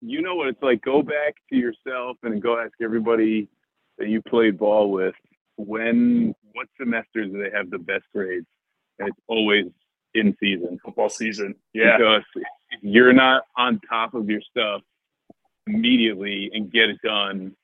you 0.00 0.22
know 0.22 0.34
what 0.36 0.48
it's 0.48 0.62
like. 0.62 0.80
Go 0.80 1.02
back 1.02 1.34
to 1.50 1.56
yourself 1.56 2.16
and 2.22 2.40
go 2.40 2.58
ask 2.58 2.72
everybody 2.82 3.48
that 3.98 4.08
you 4.08 4.22
played 4.22 4.58
ball 4.58 4.90
with 4.90 5.14
when 5.56 6.34
what 6.54 6.66
semesters 6.80 7.30
do 7.30 7.42
they 7.42 7.50
have 7.54 7.68
the 7.68 7.78
best 7.78 8.04
grades? 8.14 8.46
and 8.98 9.08
it's 9.08 9.18
always 9.28 9.66
in 10.14 10.36
season. 10.40 10.78
Football 10.84 11.08
season. 11.08 11.54
Yeah. 11.72 11.98
Because 11.98 12.22
if 12.34 12.82
you're 12.82 13.12
not 13.12 13.42
on 13.56 13.80
top 13.88 14.14
of 14.14 14.28
your 14.28 14.40
stuff 14.50 14.82
immediately 15.66 16.50
and 16.52 16.70
get 16.70 16.88
it 16.88 16.98
done, 17.02 17.54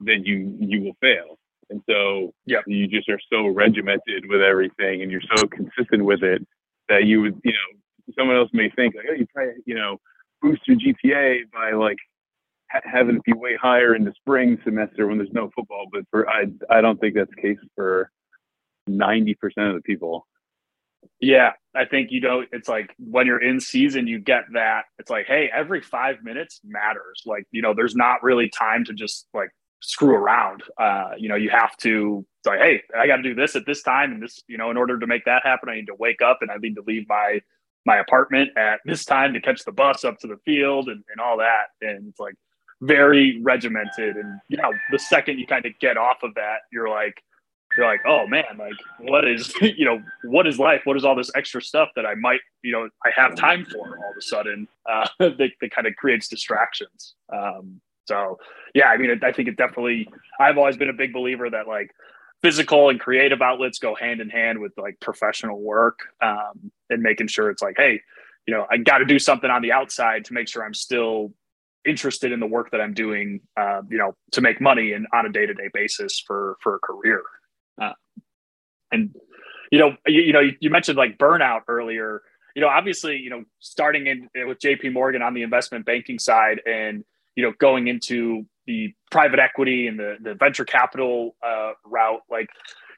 then 0.00 0.24
you 0.24 0.56
you 0.58 0.82
will 0.82 0.96
fail. 1.00 1.38
And 1.70 1.80
so 1.88 2.34
yep. 2.44 2.64
you 2.66 2.86
just 2.86 3.08
are 3.08 3.20
so 3.32 3.46
regimented 3.46 4.26
with 4.28 4.42
everything 4.42 5.02
and 5.02 5.10
you're 5.10 5.22
so 5.36 5.46
consistent 5.46 6.04
with 6.04 6.22
it 6.22 6.46
that 6.92 7.04
you 7.06 7.22
would, 7.22 7.40
you 7.42 7.52
know, 7.52 8.12
someone 8.18 8.36
else 8.36 8.50
may 8.52 8.70
think 8.70 8.94
like, 8.94 9.06
oh, 9.10 9.14
you 9.14 9.26
try, 9.32 9.48
you 9.64 9.74
know, 9.74 9.98
boost 10.42 10.62
your 10.66 10.76
GPA 10.76 11.50
by 11.52 11.72
like 11.72 11.96
ha- 12.70 12.80
having 12.84 13.16
it 13.16 13.24
be 13.24 13.32
way 13.32 13.56
higher 13.60 13.94
in 13.94 14.04
the 14.04 14.12
spring 14.20 14.58
semester 14.62 15.06
when 15.06 15.16
there's 15.16 15.32
no 15.32 15.50
football. 15.54 15.86
But 15.90 16.02
for 16.10 16.28
I, 16.28 16.44
I 16.68 16.80
don't 16.82 17.00
think 17.00 17.14
that's 17.14 17.30
the 17.34 17.40
case 17.40 17.58
for 17.74 18.10
90% 18.90 19.34
of 19.68 19.74
the 19.74 19.82
people. 19.82 20.26
Yeah, 21.18 21.52
I 21.74 21.84
think 21.84 22.10
you 22.10 22.20
know 22.20 22.44
it's 22.52 22.68
like 22.68 22.94
when 22.98 23.26
you're 23.26 23.42
in 23.42 23.58
season, 23.60 24.06
you 24.06 24.18
get 24.18 24.44
that. 24.52 24.82
It's 24.98 25.10
like, 25.10 25.26
hey, 25.26 25.50
every 25.52 25.80
five 25.80 26.22
minutes 26.22 26.60
matters. 26.64 27.22
Like, 27.24 27.44
you 27.50 27.62
know, 27.62 27.74
there's 27.74 27.96
not 27.96 28.22
really 28.22 28.48
time 28.48 28.84
to 28.84 28.92
just 28.92 29.26
like 29.32 29.50
screw 29.82 30.14
around. 30.14 30.62
Uh, 30.78 31.10
you 31.18 31.28
know, 31.28 31.34
you 31.34 31.50
have 31.50 31.76
to 31.78 32.24
like, 32.46 32.60
hey, 32.60 32.82
I 32.98 33.06
got 33.06 33.16
to 33.16 33.22
do 33.22 33.34
this 33.34 33.54
at 33.54 33.66
this 33.66 33.82
time, 33.82 34.12
and 34.12 34.22
this, 34.22 34.42
you 34.48 34.56
know, 34.56 34.70
in 34.70 34.76
order 34.76 34.98
to 34.98 35.06
make 35.06 35.24
that 35.26 35.42
happen, 35.44 35.68
I 35.68 35.76
need 35.76 35.86
to 35.86 35.94
wake 35.94 36.22
up 36.22 36.38
and 36.40 36.50
I 36.50 36.56
need 36.56 36.74
to 36.76 36.82
leave 36.86 37.08
my 37.08 37.40
my 37.84 37.98
apartment 37.98 38.50
at 38.56 38.78
this 38.84 39.04
time 39.04 39.32
to 39.32 39.40
catch 39.40 39.64
the 39.64 39.72
bus 39.72 40.04
up 40.04 40.16
to 40.20 40.28
the 40.28 40.36
field 40.44 40.88
and, 40.88 41.02
and 41.10 41.20
all 41.20 41.38
that. 41.38 41.66
And 41.80 42.08
it's 42.08 42.20
like 42.20 42.34
very 42.80 43.40
regimented. 43.42 44.16
And 44.16 44.40
you 44.48 44.56
know, 44.56 44.72
the 44.90 44.98
second 44.98 45.38
you 45.38 45.46
kind 45.46 45.66
of 45.66 45.72
get 45.80 45.96
off 45.96 46.22
of 46.22 46.34
that, 46.34 46.58
you're 46.72 46.88
like, 46.88 47.22
you're 47.76 47.86
like, 47.86 48.00
oh 48.06 48.26
man, 48.26 48.44
like 48.58 48.74
what 49.00 49.26
is 49.26 49.52
you 49.60 49.84
know 49.84 50.02
what 50.24 50.46
is 50.46 50.58
life? 50.58 50.82
What 50.84 50.96
is 50.96 51.04
all 51.04 51.16
this 51.16 51.30
extra 51.34 51.62
stuff 51.62 51.88
that 51.96 52.06
I 52.06 52.14
might 52.14 52.40
you 52.62 52.72
know 52.72 52.88
I 53.04 53.10
have 53.14 53.34
time 53.34 53.66
for 53.66 53.78
all 53.78 54.10
of 54.10 54.16
a 54.16 54.22
sudden? 54.22 54.68
Uh, 54.88 55.08
that, 55.18 55.52
that 55.60 55.70
kind 55.70 55.86
of 55.86 55.96
creates 55.96 56.28
distractions. 56.28 57.14
Um, 57.32 57.80
so 58.06 58.38
yeah, 58.74 58.86
I 58.88 58.96
mean, 58.96 59.20
I 59.22 59.32
think 59.32 59.48
it 59.48 59.56
definitely. 59.56 60.08
I've 60.40 60.58
always 60.58 60.76
been 60.76 60.88
a 60.88 60.94
big 60.94 61.12
believer 61.12 61.48
that 61.50 61.68
like 61.68 61.90
physical 62.42 62.88
and 62.88 62.98
creative 62.98 63.40
outlets 63.40 63.78
go 63.78 63.94
hand 63.94 64.20
in 64.20 64.28
hand 64.28 64.58
with 64.58 64.72
like 64.76 64.98
professional 65.00 65.60
work 65.60 66.00
um, 66.20 66.72
and 66.90 67.02
making 67.02 67.28
sure 67.28 67.50
it's 67.50 67.62
like, 67.62 67.76
hey, 67.76 68.00
you 68.46 68.54
know, 68.54 68.66
I 68.70 68.78
got 68.78 68.98
to 68.98 69.04
do 69.04 69.18
something 69.18 69.48
on 69.48 69.62
the 69.62 69.72
outside 69.72 70.24
to 70.26 70.32
make 70.32 70.48
sure 70.48 70.64
I'm 70.64 70.74
still 70.74 71.32
interested 71.84 72.32
in 72.32 72.40
the 72.40 72.46
work 72.46 72.70
that 72.72 72.80
I'm 72.80 72.94
doing, 72.94 73.40
uh, 73.56 73.82
you 73.88 73.98
know, 73.98 74.14
to 74.32 74.40
make 74.40 74.60
money 74.60 74.92
and 74.92 75.06
on 75.12 75.26
a 75.26 75.28
day 75.28 75.46
to 75.46 75.54
day 75.54 75.68
basis 75.72 76.20
for 76.20 76.56
for 76.60 76.76
a 76.76 76.78
career. 76.80 77.22
Uh, 77.80 77.92
and 78.90 79.14
you 79.70 79.78
know, 79.78 79.96
you, 80.06 80.22
you 80.22 80.32
know, 80.32 80.40
you, 80.40 80.52
you 80.60 80.70
mentioned 80.70 80.98
like 80.98 81.18
burnout 81.18 81.62
earlier. 81.68 82.22
You 82.54 82.60
know, 82.60 82.68
obviously, 82.68 83.16
you 83.16 83.30
know, 83.30 83.44
starting 83.60 84.06
in 84.06 84.28
with 84.46 84.58
JP 84.58 84.92
Morgan 84.92 85.22
on 85.22 85.32
the 85.32 85.42
investment 85.42 85.86
banking 85.86 86.18
side 86.18 86.60
and 86.66 87.04
you 87.36 87.42
know, 87.42 87.52
going 87.58 87.88
into 87.88 88.46
the 88.66 88.94
private 89.10 89.38
equity 89.38 89.88
and 89.88 89.98
the, 89.98 90.16
the 90.22 90.34
venture 90.34 90.64
capital 90.64 91.36
uh, 91.44 91.72
route, 91.84 92.20
like 92.30 92.48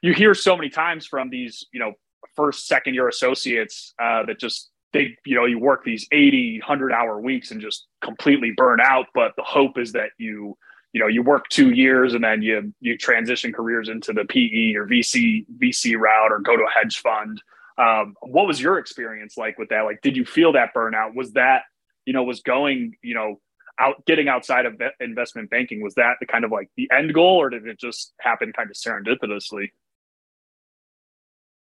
you 0.01 0.13
hear 0.13 0.33
so 0.33 0.55
many 0.55 0.69
times 0.69 1.05
from 1.05 1.29
these, 1.29 1.65
you 1.71 1.79
know, 1.79 1.93
first, 2.35 2.67
second 2.67 2.93
year 2.93 3.07
associates 3.07 3.93
uh, 4.01 4.25
that 4.25 4.39
just, 4.39 4.69
they, 4.93 5.15
you 5.25 5.35
know, 5.35 5.45
you 5.45 5.59
work 5.59 5.83
these 5.83 6.07
80, 6.11 6.59
100 6.59 6.91
hour 6.91 7.19
weeks 7.19 7.51
and 7.51 7.61
just 7.61 7.87
completely 8.01 8.51
burn 8.55 8.79
out. 8.81 9.07
But 9.13 9.33
the 9.35 9.43
hope 9.43 9.77
is 9.77 9.91
that 9.93 10.09
you, 10.17 10.57
you 10.93 11.01
know, 11.01 11.07
you 11.07 11.23
work 11.23 11.49
two 11.49 11.71
years 11.71 12.13
and 12.13 12.23
then 12.23 12.41
you, 12.41 12.73
you 12.79 12.97
transition 12.97 13.51
careers 13.51 13.89
into 13.89 14.13
the 14.13 14.25
PE 14.25 14.75
or 14.75 14.87
VC, 14.87 15.45
VC 15.61 15.97
route 15.97 16.31
or 16.31 16.39
go 16.39 16.55
to 16.55 16.63
a 16.63 16.69
hedge 16.69 16.99
fund. 16.99 17.41
Um, 17.77 18.15
what 18.21 18.47
was 18.47 18.61
your 18.61 18.77
experience 18.77 19.35
like 19.37 19.57
with 19.57 19.69
that? 19.69 19.81
Like, 19.81 20.01
did 20.01 20.15
you 20.15 20.23
feel 20.23 20.53
that 20.53 20.73
burnout? 20.73 21.13
Was 21.13 21.33
that, 21.33 21.63
you 22.05 22.13
know, 22.13 22.23
was 22.23 22.41
going, 22.41 22.95
you 23.01 23.15
know, 23.15 23.41
out 23.79 24.05
getting 24.05 24.27
outside 24.27 24.65
of 24.65 24.81
investment 24.99 25.49
banking 25.49 25.81
was 25.81 25.95
that 25.95 26.15
the 26.19 26.25
kind 26.25 26.45
of 26.45 26.51
like 26.51 26.69
the 26.77 26.89
end 26.91 27.13
goal 27.13 27.37
or 27.37 27.49
did 27.49 27.67
it 27.67 27.79
just 27.79 28.13
happen 28.19 28.53
kind 28.53 28.69
of 28.69 28.75
serendipitously? 28.75 29.71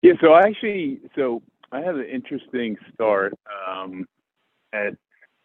Yeah 0.01 0.13
so 0.21 0.33
i 0.33 0.41
actually 0.41 0.99
so 1.15 1.41
i 1.71 1.79
had 1.79 1.95
an 1.95 2.05
interesting 2.05 2.77
start 2.93 3.33
um, 3.67 4.05
at 4.73 4.93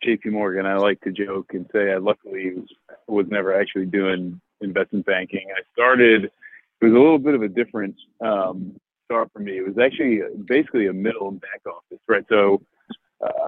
jp 0.05 0.27
morgan. 0.27 0.67
I 0.67 0.77
like 0.77 1.01
to 1.03 1.13
joke 1.13 1.55
and 1.55 1.67
say 1.73 1.93
i 1.93 1.97
luckily 1.97 2.55
was 3.09 3.27
never 3.29 3.59
actually 3.59 3.87
doing 3.87 4.41
investment 4.61 5.07
banking. 5.07 5.47
I 5.57 5.63
started 5.73 6.25
it 6.25 6.85
was 6.85 6.93
a 6.93 6.99
little 6.99 7.19
bit 7.19 7.35
of 7.35 7.43
a 7.43 7.49
different 7.49 7.95
um, 8.23 8.75
start 9.05 9.31
for 9.33 9.41
me. 9.41 9.59
It 9.59 9.67
was 9.67 9.77
actually 9.79 10.21
basically 10.47 10.87
a 10.87 10.93
middle 10.93 11.29
and 11.29 11.41
back 11.41 11.61
office 11.67 12.01
right? 12.07 12.25
So 12.29 12.63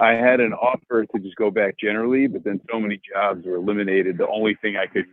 I 0.01 0.13
had 0.13 0.41
an 0.41 0.53
offer 0.53 1.07
to 1.07 1.19
just 1.19 1.37
go 1.37 1.51
back 1.51 1.79
generally, 1.79 2.27
but 2.27 2.45
then 2.45 2.61
so 2.71 2.79
many 2.79 3.01
jobs 3.13 3.47
were 3.47 3.57
eliminated. 3.57 4.19
The 4.19 4.29
only 4.29 4.55
thing 4.61 4.77
I 4.77 4.87
could 4.87 5.07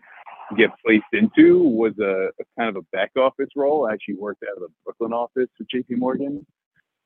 get 0.57 0.71
placed 0.85 1.05
into 1.13 1.59
was 1.59 1.93
a, 1.99 2.29
a 2.39 2.43
kind 2.57 2.69
of 2.69 2.75
a 2.75 2.81
back 2.91 3.11
office 3.15 3.49
role. 3.55 3.87
I 3.87 3.93
actually 3.93 4.15
worked 4.15 4.43
out 4.43 4.57
of 4.57 4.63
the 4.63 4.69
Brooklyn 4.83 5.13
office 5.13 5.47
for 5.57 5.63
JP 5.73 5.97
Morgan. 5.97 6.45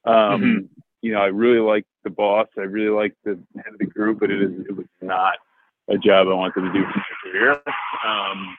Um, 0.05 0.15
mm-hmm. 0.15 0.65
You 1.01 1.13
know, 1.13 1.19
I 1.19 1.27
really 1.27 1.59
liked 1.59 1.89
the 2.03 2.09
boss. 2.09 2.47
I 2.57 2.61
really 2.61 2.95
liked 2.95 3.17
the 3.23 3.39
head 3.57 3.73
of 3.73 3.79
the 3.79 3.85
group, 3.85 4.19
but 4.19 4.31
it 4.31 4.41
is 4.41 4.51
it 4.67 4.75
was 4.75 4.87
not 5.01 5.35
a 5.89 5.97
job 5.97 6.27
I 6.27 6.33
wanted 6.33 6.61
to 6.61 6.73
do 6.73 6.83
for 6.85 6.97
my 6.97 7.31
career. 7.31 7.61
Um, 8.05 8.57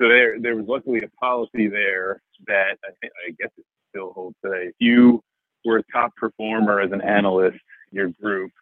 so 0.00 0.08
there 0.08 0.38
there 0.38 0.56
was 0.56 0.66
luckily 0.68 1.00
a 1.02 1.08
policy 1.18 1.68
there 1.68 2.22
that 2.46 2.78
I, 2.84 2.90
think, 3.00 3.12
I 3.26 3.30
guess 3.38 3.50
it 3.56 3.64
still 3.88 4.12
holds 4.12 4.36
today. 4.44 4.68
If 4.68 4.74
you 4.78 5.22
were 5.64 5.78
a 5.78 5.82
top 5.92 6.14
performer 6.16 6.80
as 6.80 6.92
an 6.92 7.00
analyst 7.00 7.58
your 7.90 8.08
group, 8.20 8.52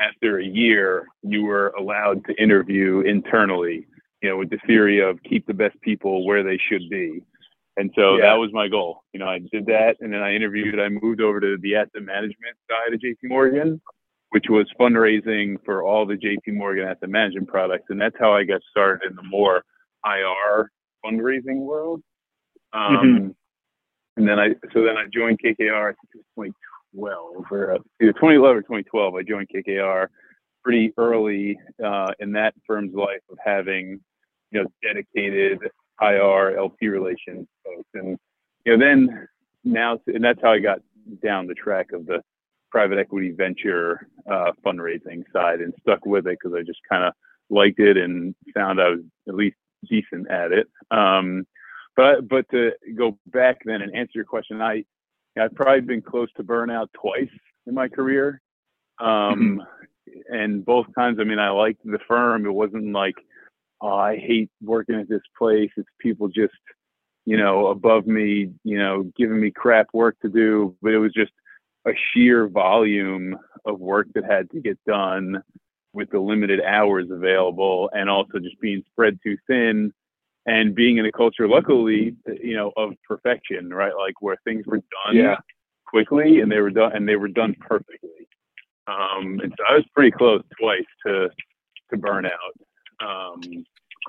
after 0.00 0.38
a 0.38 0.44
year, 0.44 1.06
you 1.22 1.44
were 1.44 1.68
allowed 1.78 2.24
to 2.26 2.42
interview 2.42 3.00
internally, 3.00 3.86
you 4.22 4.28
know, 4.28 4.36
with 4.36 4.50
the 4.50 4.58
theory 4.66 5.00
of 5.00 5.22
keep 5.22 5.46
the 5.46 5.54
best 5.54 5.80
people 5.80 6.26
where 6.26 6.42
they 6.42 6.58
should 6.68 6.88
be. 6.90 7.22
And 7.76 7.90
so 7.96 8.16
yeah. 8.16 8.22
that 8.22 8.34
was 8.34 8.50
my 8.52 8.68
goal. 8.68 9.02
You 9.12 9.20
know, 9.20 9.26
I 9.26 9.38
did 9.38 9.66
that 9.66 9.96
and 10.00 10.12
then 10.12 10.20
I 10.20 10.34
interviewed, 10.34 10.78
I 10.78 10.88
moved 10.88 11.20
over 11.20 11.40
to 11.40 11.56
the 11.60 11.76
asset 11.76 12.02
management 12.02 12.56
side 12.68 12.92
of 12.92 13.00
JP 13.00 13.16
Morgan, 13.24 13.80
which 14.30 14.46
was 14.48 14.66
fundraising 14.78 15.56
for 15.64 15.82
all 15.82 16.04
the 16.04 16.14
JP 16.14 16.54
Morgan 16.54 16.86
asset 16.86 17.08
management 17.08 17.48
products. 17.48 17.86
And 17.88 18.00
that's 18.00 18.16
how 18.18 18.32
I 18.32 18.44
got 18.44 18.60
started 18.70 19.08
in 19.08 19.16
the 19.16 19.22
more 19.22 19.62
IR 20.04 20.70
fundraising 21.04 21.60
world. 21.60 22.02
Um, 22.72 22.96
mm-hmm. 22.96 23.28
And 24.16 24.28
then 24.28 24.38
I, 24.38 24.48
so 24.74 24.82
then 24.82 24.96
I 24.98 25.06
joined 25.12 25.40
KKR, 25.42 25.90
I 25.90 25.94
think 25.94 26.08
it 26.14 26.24
was 26.36 26.52
2012 26.94 27.46
or 27.50 27.74
uh, 27.74 27.78
either 28.00 28.12
2011 28.12 28.58
or 28.58 28.62
2012. 28.62 29.14
I 29.14 29.22
joined 29.22 29.48
KKR 29.54 30.06
pretty 30.62 30.92
early 30.96 31.58
uh, 31.84 32.12
in 32.20 32.32
that 32.32 32.54
firm's 32.66 32.94
life 32.94 33.20
of 33.30 33.38
having, 33.44 34.00
you 34.50 34.62
know, 34.62 34.68
dedicated 34.82 35.58
IR 36.00 36.58
LP 36.58 36.88
relations 36.88 37.46
folks, 37.64 37.88
and 37.94 38.18
you 38.64 38.76
know, 38.76 38.84
then 38.84 39.28
now, 39.64 39.98
and 40.06 40.24
that's 40.24 40.40
how 40.42 40.52
I 40.52 40.58
got 40.58 40.80
down 41.22 41.46
the 41.46 41.54
track 41.54 41.92
of 41.92 42.06
the 42.06 42.22
private 42.70 42.98
equity 42.98 43.30
venture 43.30 44.08
uh, 44.30 44.52
fundraising 44.64 45.24
side 45.32 45.60
and 45.60 45.74
stuck 45.80 46.06
with 46.06 46.26
it 46.26 46.38
because 46.40 46.56
I 46.56 46.62
just 46.62 46.80
kind 46.88 47.04
of 47.04 47.12
liked 47.50 47.78
it 47.78 47.96
and 47.96 48.34
found 48.54 48.80
I 48.80 48.90
was 48.90 49.00
at 49.28 49.34
least 49.34 49.56
decent 49.88 50.30
at 50.30 50.52
it. 50.52 50.68
Um, 50.90 51.46
but 51.96 52.26
but 52.28 52.48
to 52.50 52.72
go 52.96 53.18
back 53.26 53.58
then 53.64 53.82
and 53.82 53.94
answer 53.94 54.12
your 54.14 54.24
question, 54.24 54.62
I 54.62 54.84
I've 55.40 55.54
probably 55.54 55.80
been 55.80 56.02
close 56.02 56.28
to 56.36 56.44
burnout 56.44 56.88
twice 56.92 57.30
in 57.66 57.74
my 57.74 57.88
career. 57.88 58.40
Um, 58.98 59.06
mm-hmm. 59.08 59.60
And 60.28 60.64
both 60.64 60.86
times, 60.94 61.18
I 61.20 61.24
mean, 61.24 61.38
I 61.38 61.50
liked 61.50 61.80
the 61.84 61.98
firm. 62.06 62.44
It 62.46 62.52
wasn't 62.52 62.92
like, 62.92 63.14
oh, 63.80 63.94
I 63.94 64.16
hate 64.16 64.50
working 64.60 64.96
at 64.96 65.08
this 65.08 65.22
place. 65.38 65.70
It's 65.76 65.88
people 65.98 66.28
just, 66.28 66.52
you 67.24 67.36
know, 67.36 67.68
above 67.68 68.06
me, 68.06 68.52
you 68.64 68.78
know, 68.78 69.10
giving 69.16 69.40
me 69.40 69.50
crap 69.50 69.88
work 69.92 70.16
to 70.20 70.28
do. 70.28 70.76
But 70.82 70.92
it 70.92 70.98
was 70.98 71.12
just 71.12 71.32
a 71.86 71.92
sheer 72.12 72.48
volume 72.48 73.36
of 73.64 73.80
work 73.80 74.08
that 74.14 74.24
had 74.24 74.50
to 74.50 74.60
get 74.60 74.78
done 74.86 75.42
with 75.92 76.10
the 76.10 76.18
limited 76.18 76.60
hours 76.60 77.06
available 77.10 77.90
and 77.92 78.08
also 78.08 78.38
just 78.38 78.60
being 78.60 78.82
spread 78.90 79.18
too 79.22 79.36
thin 79.46 79.92
and 80.46 80.74
being 80.74 80.98
in 80.98 81.06
a 81.06 81.12
culture, 81.12 81.46
luckily, 81.46 82.16
you 82.42 82.56
know, 82.56 82.72
of 82.76 82.92
perfection, 83.06 83.70
right? 83.70 83.92
Like 83.96 84.14
where 84.20 84.36
things 84.44 84.66
were 84.66 84.80
done 85.06 85.16
yeah. 85.16 85.36
quickly 85.86 86.40
and 86.40 86.50
they 86.50 86.60
were 86.60 86.70
done 86.70 86.92
and 86.94 87.08
they 87.08 87.16
were 87.16 87.28
done 87.28 87.54
perfectly. 87.60 88.28
Um, 88.86 89.40
and 89.42 89.54
so 89.56 89.64
I 89.68 89.74
was 89.74 89.84
pretty 89.94 90.10
close 90.10 90.42
twice 90.58 90.84
to 91.06 91.30
to 91.90 91.96
burnout, 91.96 92.30
um, 93.00 93.40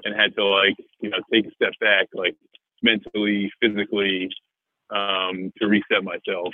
and 0.04 0.15
had 0.15 0.36
to 0.36 0.46
like 0.46 0.76
you 1.02 1.10
know 1.10 1.17
take 1.32 1.46
a 1.46 1.52
step 1.52 1.74
back, 1.80 2.08
like 2.13 2.36
mentally, 2.82 3.52
physically, 3.62 4.30
um, 4.89 5.52
to 5.60 5.67
reset 5.67 6.04
myself 6.04 6.54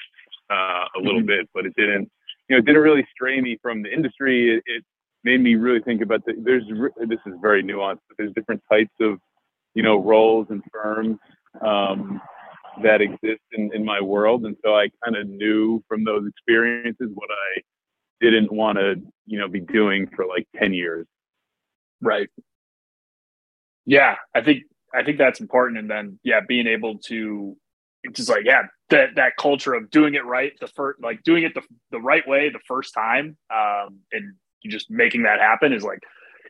uh, 0.50 0.86
a 0.96 1.00
little 1.00 1.20
mm-hmm. 1.20 1.28
bit. 1.28 1.50
But 1.54 1.66
it 1.66 1.76
didn't, 1.78 2.12
you 2.50 2.56
know, 2.56 2.58
it 2.58 2.66
didn't 2.66 2.82
really 2.82 3.08
stray 3.12 3.40
me 3.40 3.58
from 3.62 3.84
the 3.84 3.94
industry. 3.94 4.58
It, 4.58 4.64
it 4.66 4.84
made 5.24 5.42
me 5.42 5.56
really 5.56 5.82
think 5.82 6.02
about 6.02 6.26
the. 6.26 6.34
There's 6.38 6.68
this 7.08 7.20
is 7.26 7.34
very 7.42 7.64
nuanced, 7.64 8.02
but 8.10 8.18
there's 8.18 8.34
different 8.34 8.62
types 8.70 8.94
of 9.00 9.20
you 9.74 9.84
know, 9.84 9.98
roles 9.98 10.48
and 10.50 10.62
firms. 10.72 11.18
Um, 11.62 12.22
that 12.84 13.02
exist 13.02 13.42
in, 13.52 13.72
in 13.74 13.84
my 13.84 14.02
world. 14.02 14.46
And 14.46 14.56
so 14.64 14.76
I 14.76 14.90
kind 15.04 15.16
of 15.16 15.28
knew 15.28 15.84
from 15.88 16.04
those 16.04 16.28
experiences 16.28 17.10
what 17.14 17.30
I 17.32 17.62
didn't 18.22 18.52
want 18.52 18.78
to, 18.78 18.96
you 19.26 19.40
know, 19.40 19.48
be 19.48 19.60
doing 19.60 20.08
for 20.16 20.26
like 20.26 20.48
10 20.58 20.74
years. 20.74 21.06
Right. 22.02 22.30
Yeah. 23.86 24.16
I 24.36 24.42
think, 24.42 24.64
I 24.94 25.04
think 25.04 25.18
that's 25.18 25.40
important. 25.40 25.80
And 25.80 25.90
then, 25.90 26.20
yeah, 26.24 26.42
being 26.48 26.68
able 26.68 26.98
to 27.00 27.56
just 28.14 28.30
like, 28.30 28.46
yeah, 28.46 28.64
that, 28.90 29.16
that 29.16 29.38
culture 29.38 29.74
of 29.74 29.90
doing 29.92 30.16
it 30.16 30.26
right, 30.26 30.54
the 30.60 30.68
first, 30.68 31.02
like 31.02 31.24
doing 31.24 31.44
it 31.44 31.54
the, 31.54 31.62
the 31.92 32.00
right 32.00 32.28
way 32.28 32.50
the 32.50 32.60
first 32.68 32.94
time. 32.94 33.38
Um, 33.54 34.00
and 34.12 34.34
just 34.66 34.90
making 34.90 35.24
that 35.24 35.40
happen 35.40 35.74
is 35.74 35.84
like, 35.84 36.00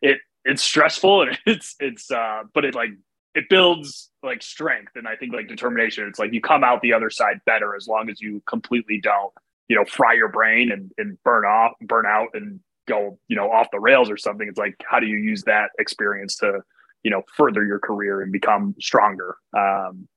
it, 0.01 0.19
it's 0.45 0.63
stressful 0.63 1.23
and 1.23 1.39
it's, 1.45 1.75
it's, 1.79 2.11
uh, 2.11 2.43
but 2.53 2.65
it 2.65 2.75
like 2.75 2.91
it 3.35 3.45
builds 3.49 4.09
like 4.23 4.41
strength 4.41 4.93
and 4.95 5.07
I 5.07 5.15
think 5.15 5.33
like 5.33 5.47
determination. 5.47 6.07
It's 6.07 6.19
like 6.19 6.33
you 6.33 6.41
come 6.41 6.63
out 6.63 6.81
the 6.81 6.93
other 6.93 7.09
side 7.09 7.41
better 7.45 7.75
as 7.75 7.87
long 7.87 8.09
as 8.09 8.19
you 8.19 8.41
completely 8.47 8.99
don't, 9.01 9.31
you 9.67 9.75
know, 9.75 9.85
fry 9.85 10.13
your 10.13 10.29
brain 10.29 10.71
and, 10.71 10.91
and 10.97 11.17
burn 11.23 11.45
off, 11.45 11.73
burn 11.81 12.05
out 12.05 12.29
and 12.33 12.59
go, 12.87 13.19
you 13.27 13.35
know, 13.35 13.51
off 13.51 13.67
the 13.71 13.79
rails 13.79 14.09
or 14.09 14.17
something. 14.17 14.47
It's 14.47 14.57
like, 14.57 14.75
how 14.89 14.99
do 14.99 15.05
you 15.05 15.17
use 15.17 15.43
that 15.43 15.69
experience 15.77 16.37
to, 16.37 16.61
you 17.03 17.11
know, 17.11 17.21
further 17.37 17.63
your 17.63 17.79
career 17.79 18.21
and 18.21 18.31
become 18.31 18.75
stronger? 18.79 19.37
Um, 19.55 20.07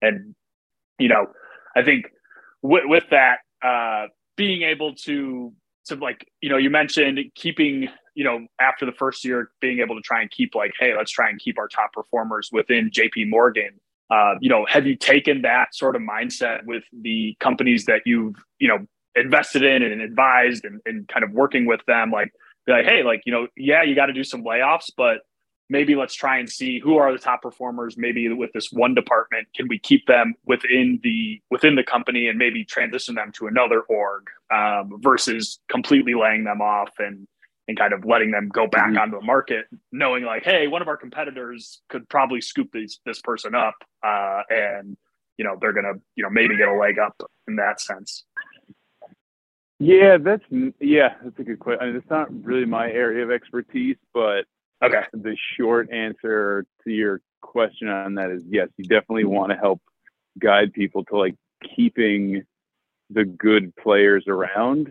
and, 0.00 0.34
you 0.98 1.08
know, 1.08 1.26
I 1.76 1.82
think 1.82 2.06
w- 2.62 2.88
with 2.88 3.04
that, 3.10 3.38
uh, 3.62 4.06
being 4.36 4.62
able 4.62 4.94
to, 4.94 5.52
to 5.86 5.96
like, 5.96 6.26
you 6.40 6.48
know, 6.48 6.56
you 6.56 6.70
mentioned 6.70 7.18
keeping 7.34 7.88
you 8.14 8.24
know, 8.24 8.46
after 8.60 8.86
the 8.86 8.92
first 8.92 9.24
year, 9.24 9.50
being 9.60 9.80
able 9.80 9.94
to 9.94 10.02
try 10.02 10.20
and 10.20 10.30
keep 10.30 10.54
like, 10.54 10.72
hey, 10.78 10.94
let's 10.96 11.10
try 11.10 11.28
and 11.28 11.38
keep 11.38 11.58
our 11.58 11.68
top 11.68 11.92
performers 11.92 12.50
within 12.52 12.90
JP 12.90 13.28
Morgan. 13.28 13.80
Uh, 14.10 14.34
you 14.40 14.48
know, 14.48 14.66
have 14.68 14.86
you 14.86 14.96
taken 14.96 15.42
that 15.42 15.74
sort 15.74 15.94
of 15.94 16.02
mindset 16.02 16.64
with 16.64 16.82
the 16.92 17.36
companies 17.38 17.84
that 17.84 18.02
you've, 18.04 18.34
you 18.58 18.66
know, 18.66 18.78
invested 19.14 19.62
in 19.62 19.82
and 19.82 20.02
advised 20.02 20.64
and, 20.64 20.80
and 20.84 21.06
kind 21.08 21.24
of 21.24 21.30
working 21.30 21.66
with 21.66 21.80
them? 21.86 22.10
Like, 22.10 22.32
be 22.66 22.72
like, 22.72 22.86
hey, 22.86 23.02
like, 23.04 23.22
you 23.24 23.32
know, 23.32 23.46
yeah, 23.56 23.82
you 23.82 23.94
got 23.94 24.06
to 24.06 24.12
do 24.12 24.24
some 24.24 24.42
layoffs, 24.42 24.90
but 24.96 25.20
maybe 25.70 25.94
let's 25.94 26.14
try 26.14 26.38
and 26.38 26.50
see 26.50 26.80
who 26.80 26.96
are 26.96 27.12
the 27.12 27.18
top 27.18 27.40
performers 27.40 27.96
maybe 27.96 28.28
with 28.28 28.52
this 28.52 28.70
one 28.72 28.92
department 28.92 29.46
can 29.54 29.68
we 29.68 29.78
keep 29.78 30.04
them 30.06 30.34
within 30.44 31.00
the 31.02 31.40
within 31.50 31.76
the 31.76 31.84
company 31.84 32.26
and 32.26 32.36
maybe 32.36 32.64
transition 32.64 33.14
them 33.14 33.32
to 33.32 33.46
another 33.46 33.82
org 33.82 34.26
um, 34.52 34.98
versus 35.00 35.60
completely 35.70 36.14
laying 36.14 36.44
them 36.44 36.60
off 36.60 36.90
and 36.98 37.26
and 37.70 37.78
kind 37.78 37.92
of 37.92 38.04
letting 38.04 38.32
them 38.32 38.48
go 38.48 38.66
back 38.66 38.88
mm-hmm. 38.88 38.98
onto 38.98 39.20
the 39.20 39.24
market, 39.24 39.66
knowing 39.92 40.24
like, 40.24 40.44
hey, 40.44 40.66
one 40.66 40.82
of 40.82 40.88
our 40.88 40.96
competitors 40.96 41.80
could 41.88 42.08
probably 42.08 42.40
scoop 42.40 42.68
these, 42.72 42.98
this 43.06 43.20
person 43.20 43.54
up, 43.54 43.76
uh, 44.04 44.42
and 44.50 44.96
you 45.38 45.44
know 45.44 45.56
they're 45.60 45.72
gonna 45.72 45.94
you 46.16 46.24
know 46.24 46.30
maybe 46.30 46.56
get 46.56 46.68
a 46.68 46.74
leg 46.74 46.98
up 46.98 47.14
in 47.46 47.56
that 47.56 47.80
sense. 47.80 48.24
Yeah, 49.78 50.18
that's 50.18 50.42
yeah, 50.80 51.14
that's 51.22 51.38
a 51.38 51.44
good 51.44 51.60
question. 51.60 51.80
I 51.80 51.86
mean, 51.86 51.96
it's 51.96 52.10
not 52.10 52.28
really 52.44 52.66
my 52.66 52.90
area 52.90 53.22
of 53.22 53.30
expertise, 53.30 53.96
but 54.12 54.46
okay. 54.84 55.04
The 55.12 55.36
short 55.56 55.92
answer 55.92 56.66
to 56.84 56.90
your 56.90 57.20
question 57.40 57.88
on 57.88 58.16
that 58.16 58.30
is 58.30 58.42
yes. 58.48 58.68
You 58.78 58.84
definitely 58.84 59.24
want 59.24 59.52
to 59.52 59.56
help 59.56 59.80
guide 60.40 60.72
people 60.72 61.04
to 61.04 61.16
like 61.16 61.36
keeping 61.76 62.42
the 63.10 63.24
good 63.24 63.74
players 63.76 64.24
around 64.26 64.90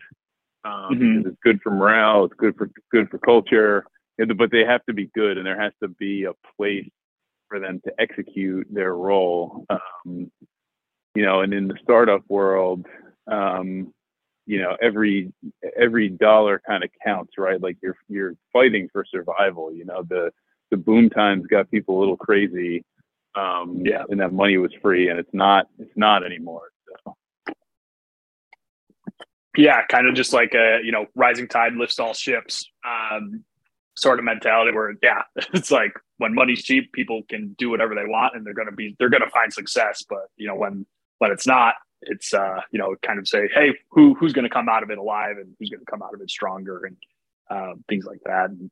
um, 0.66 0.90
mm-hmm. 0.92 1.28
It's 1.28 1.38
good 1.44 1.62
for 1.62 1.72
morale. 1.72 2.26
It's 2.26 2.34
good 2.36 2.56
for 2.58 2.70
good 2.92 3.10
for 3.10 3.18
culture. 3.20 3.86
But 4.18 4.52
they 4.52 4.66
have 4.66 4.86
to 4.86 4.94
be 4.94 5.10
good, 5.16 5.38
and 5.38 5.46
there 5.46 5.60
has 5.60 5.72
to 5.82 5.88
be 5.88 6.26
a 6.26 6.34
place 6.58 6.90
for 7.48 7.60
them 7.60 7.82
to 7.86 7.94
execute 8.00 8.68
their 8.70 8.94
role. 8.94 9.66
Um, 9.70 10.30
you 11.16 11.26
know, 11.26 11.42
and 11.42 11.54
in 11.54 11.68
the 11.68 11.78
startup 11.82 12.22
world, 12.28 12.86
um, 13.32 13.94
you 14.46 14.62
know, 14.62 14.76
every 14.82 15.32
every 15.78 16.10
dollar 16.10 16.62
kind 16.68 16.84
of 16.84 16.90
counts, 17.06 17.34
right? 17.38 17.62
Like 17.62 17.78
you're 17.82 17.96
you're 18.10 18.36
fighting 18.52 18.90
for 18.92 19.06
survival. 19.10 19.74
You 19.74 19.86
know, 19.86 20.04
the 20.04 20.32
the 20.72 20.78
boom 20.78 21.10
times 21.10 21.48
got 21.48 21.72
people 21.72 21.98
a 21.98 22.00
little 22.00 22.18
crazy. 22.18 22.84
Um, 23.36 23.82
yeah, 23.86 24.04
and 24.10 24.20
that 24.20 24.34
money 24.34 24.58
was 24.58 24.72
free, 24.82 25.10
and 25.10 25.20
it's 25.20 25.34
not 25.34 25.68
it's 25.78 25.96
not 25.96 26.26
anymore. 26.26 26.70
Yeah, 29.58 29.84
kind 29.88 30.08
of 30.08 30.16
just 30.16 30.34
like 30.34 30.54
a 30.54 30.80
you 30.84 30.92
know 30.92 31.06
rising 31.16 31.48
tide 31.48 31.74
lifts 31.74 32.00
all 32.00 32.14
ships 32.14 32.70
um, 32.86 33.44
sort 33.96 34.20
of 34.20 34.26
mentality. 34.26 34.72
Where 34.72 34.94
yeah, 35.02 35.24
it's 35.54 35.72
like 35.72 35.94
when 36.18 36.34
money's 36.34 36.64
cheap, 36.64 36.92
people 36.94 37.22
can 37.30 37.56
do 37.58 37.70
whatever 37.70 37.96
they 37.96 38.06
want, 38.06 38.36
and 38.36 38.46
they're 38.46 38.54
gonna 38.54 38.72
be 38.72 38.96
they're 39.00 39.10
gonna 39.10 39.30
find 39.30 39.52
success. 39.52 40.04
But 40.08 40.30
you 40.38 40.48
know 40.48 40.56
when 40.56 40.86
when 41.18 41.32
it's 41.32 41.48
not, 41.48 41.76
it's 42.02 42.34
uh, 42.34 42.62
you 42.72 42.80
know 42.80 42.96
kind 43.02 43.20
of 43.20 43.28
say, 43.28 43.50
hey, 43.54 43.74
who 43.92 44.14
who's 44.16 44.34
gonna 44.34 44.50
come 44.50 44.70
out 44.70 44.84
of 44.84 44.92
it 44.92 44.98
alive, 44.98 45.38
and 45.38 45.56
who's 45.60 45.70
gonna 45.70 45.86
come 45.90 46.04
out 46.04 46.14
of 46.14 46.22
it 46.22 46.30
stronger, 46.30 46.86
and 46.86 46.98
uh, 47.50 47.74
things 47.88 48.06
like 48.06 48.22
that. 48.26 48.52
And 48.52 48.72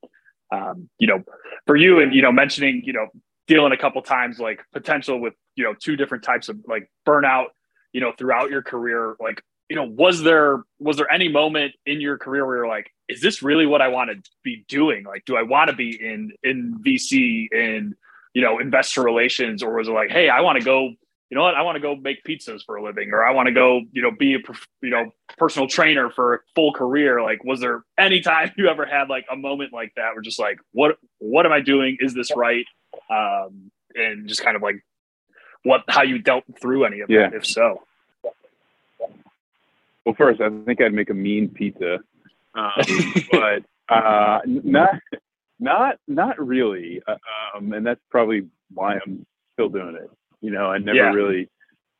um, 0.52 0.90
you 1.00 1.08
know, 1.08 1.24
for 1.66 1.76
you, 1.76 2.00
and 2.00 2.14
you 2.14 2.22
know, 2.22 2.32
mentioning 2.32 2.84
you 2.86 2.94
know 2.94 3.08
dealing 3.48 3.72
a 3.72 3.78
couple 3.78 4.02
times 4.02 4.40
like 4.40 4.60
potential 4.74 5.20
with 5.20 5.34
you 5.56 5.64
know 5.64 5.74
two 5.74 5.96
different 5.96 6.24
types 6.24 6.50
of 6.50 6.58
like 6.68 6.92
burnout 7.08 7.48
you 7.94 8.02
know 8.02 8.12
throughout 8.18 8.50
your 8.50 8.62
career 8.62 9.16
like 9.20 9.42
you 9.70 9.76
know, 9.76 9.84
was 9.84 10.24
there 10.24 10.64
was 10.80 10.98
there 10.98 11.12
any 11.12 11.28
moment 11.30 11.74
in 11.86 12.00
your 12.00 12.18
career 12.18 12.46
where 12.46 12.58
you're 12.58 12.68
like, 12.68 12.92
is 13.10 13.22
this 13.22 13.42
really 13.42 13.66
what 13.66 13.82
I 13.82 13.90
want 13.90 14.10
to 14.12 14.32
be 14.44 14.66
doing? 14.68 15.04
Like, 15.04 15.26
do 15.26 15.36
I 15.36 15.42
want 15.42 15.70
to 15.70 15.76
be 15.76 16.00
in 16.00 16.32
in 16.44 16.80
VC 16.86 17.52
in 17.52 17.96
you 18.34 18.42
know 18.42 18.60
investor 18.60 19.04
relations, 19.04 19.64
or 19.64 19.74
was 19.76 19.88
it 19.88 19.92
like, 19.92 20.10
hey, 20.10 20.30
I 20.30 20.42
want 20.42 20.60
to 20.60 20.64
go, 20.64 20.88
you 21.30 21.38
know 21.38 21.44
what, 21.44 21.56
I 21.56 21.64
want 21.64 21.76
to 21.76 21.82
go 21.82 21.96
make 21.96 22.24
pizzas 22.24 22.64
for 22.66 22.78
a 22.78 22.84
living, 22.84 23.12
or 23.12 23.26
I 23.26 23.32
want 23.32 23.48
to 23.48 23.54
go, 23.54 23.82
you 23.92 24.02
know, 24.02 24.12
be 24.12 24.36
a 24.36 24.40
you 24.82 24.90
know 24.90 25.12
personal 25.38 25.68
trainer 25.68 26.10
for 26.10 26.36
a 26.36 26.40
full 26.56 26.72
career? 26.72 27.22
Like, 27.22 27.44
was 27.44 27.60
there 27.60 27.84
any 27.98 28.22
time 28.22 28.52
you 28.58 28.70
ever 28.70 28.86
had 28.86 29.10
like 29.10 29.26
a 29.30 29.36
moment 29.36 29.74
like 29.74 29.92
that 29.98 30.14
where 30.14 30.22
just 30.22 30.40
like, 30.40 30.60
what 30.72 30.98
what 31.20 31.46
am 31.46 31.52
I 31.52 31.60
doing? 31.60 31.98
Is 32.00 32.14
this 32.14 32.32
right? 32.36 32.66
Um, 33.10 33.72
and 33.96 34.30
just 34.30 34.44
kind 34.44 34.56
of 34.56 34.62
like 34.62 34.84
what 35.64 35.84
how 35.90 36.04
you 36.04 36.20
dealt 36.20 36.46
through 36.62 36.86
any 36.86 37.02
of 37.02 37.10
yeah. 37.10 37.30
that, 37.30 37.34
if 37.34 37.46
so. 37.46 37.84
Well, 40.08 40.16
first, 40.18 40.40
I 40.40 40.48
think 40.64 40.82
I'd 40.82 40.94
make 40.94 41.10
a 41.10 41.14
mean 41.14 41.50
pizza, 41.50 42.00
um, 42.56 42.72
but 43.32 43.64
uh, 43.94 44.40
not 44.46 44.92
not 45.60 45.98
not 46.08 46.40
really. 46.40 47.02
Uh, 47.06 47.16
um, 47.58 47.74
and 47.74 47.86
that's 47.86 48.00
probably 48.10 48.48
why 48.74 48.94
I'm 49.06 49.26
still 49.52 49.68
doing 49.68 49.98
it. 50.02 50.10
You 50.40 50.52
know, 50.52 50.68
I 50.68 50.78
never 50.78 50.98
yeah. 50.98 51.12
really 51.12 51.50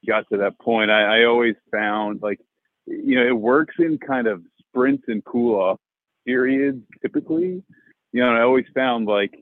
got 0.08 0.24
to 0.32 0.38
that 0.38 0.58
point. 0.58 0.90
I, 0.90 1.20
I 1.20 1.26
always 1.26 1.56
found 1.70 2.22
like, 2.22 2.40
you 2.86 3.18
know, 3.18 3.28
it 3.28 3.38
works 3.38 3.76
in 3.78 3.98
kind 3.98 4.28
of 4.28 4.42
sprints 4.70 5.04
and 5.10 5.22
cool 5.26 5.60
off 5.60 5.80
periods 6.26 6.82
typically. 7.02 7.62
You 8.14 8.22
know, 8.22 8.30
I 8.30 8.40
always 8.40 8.68
found 8.74 9.08
like 9.08 9.34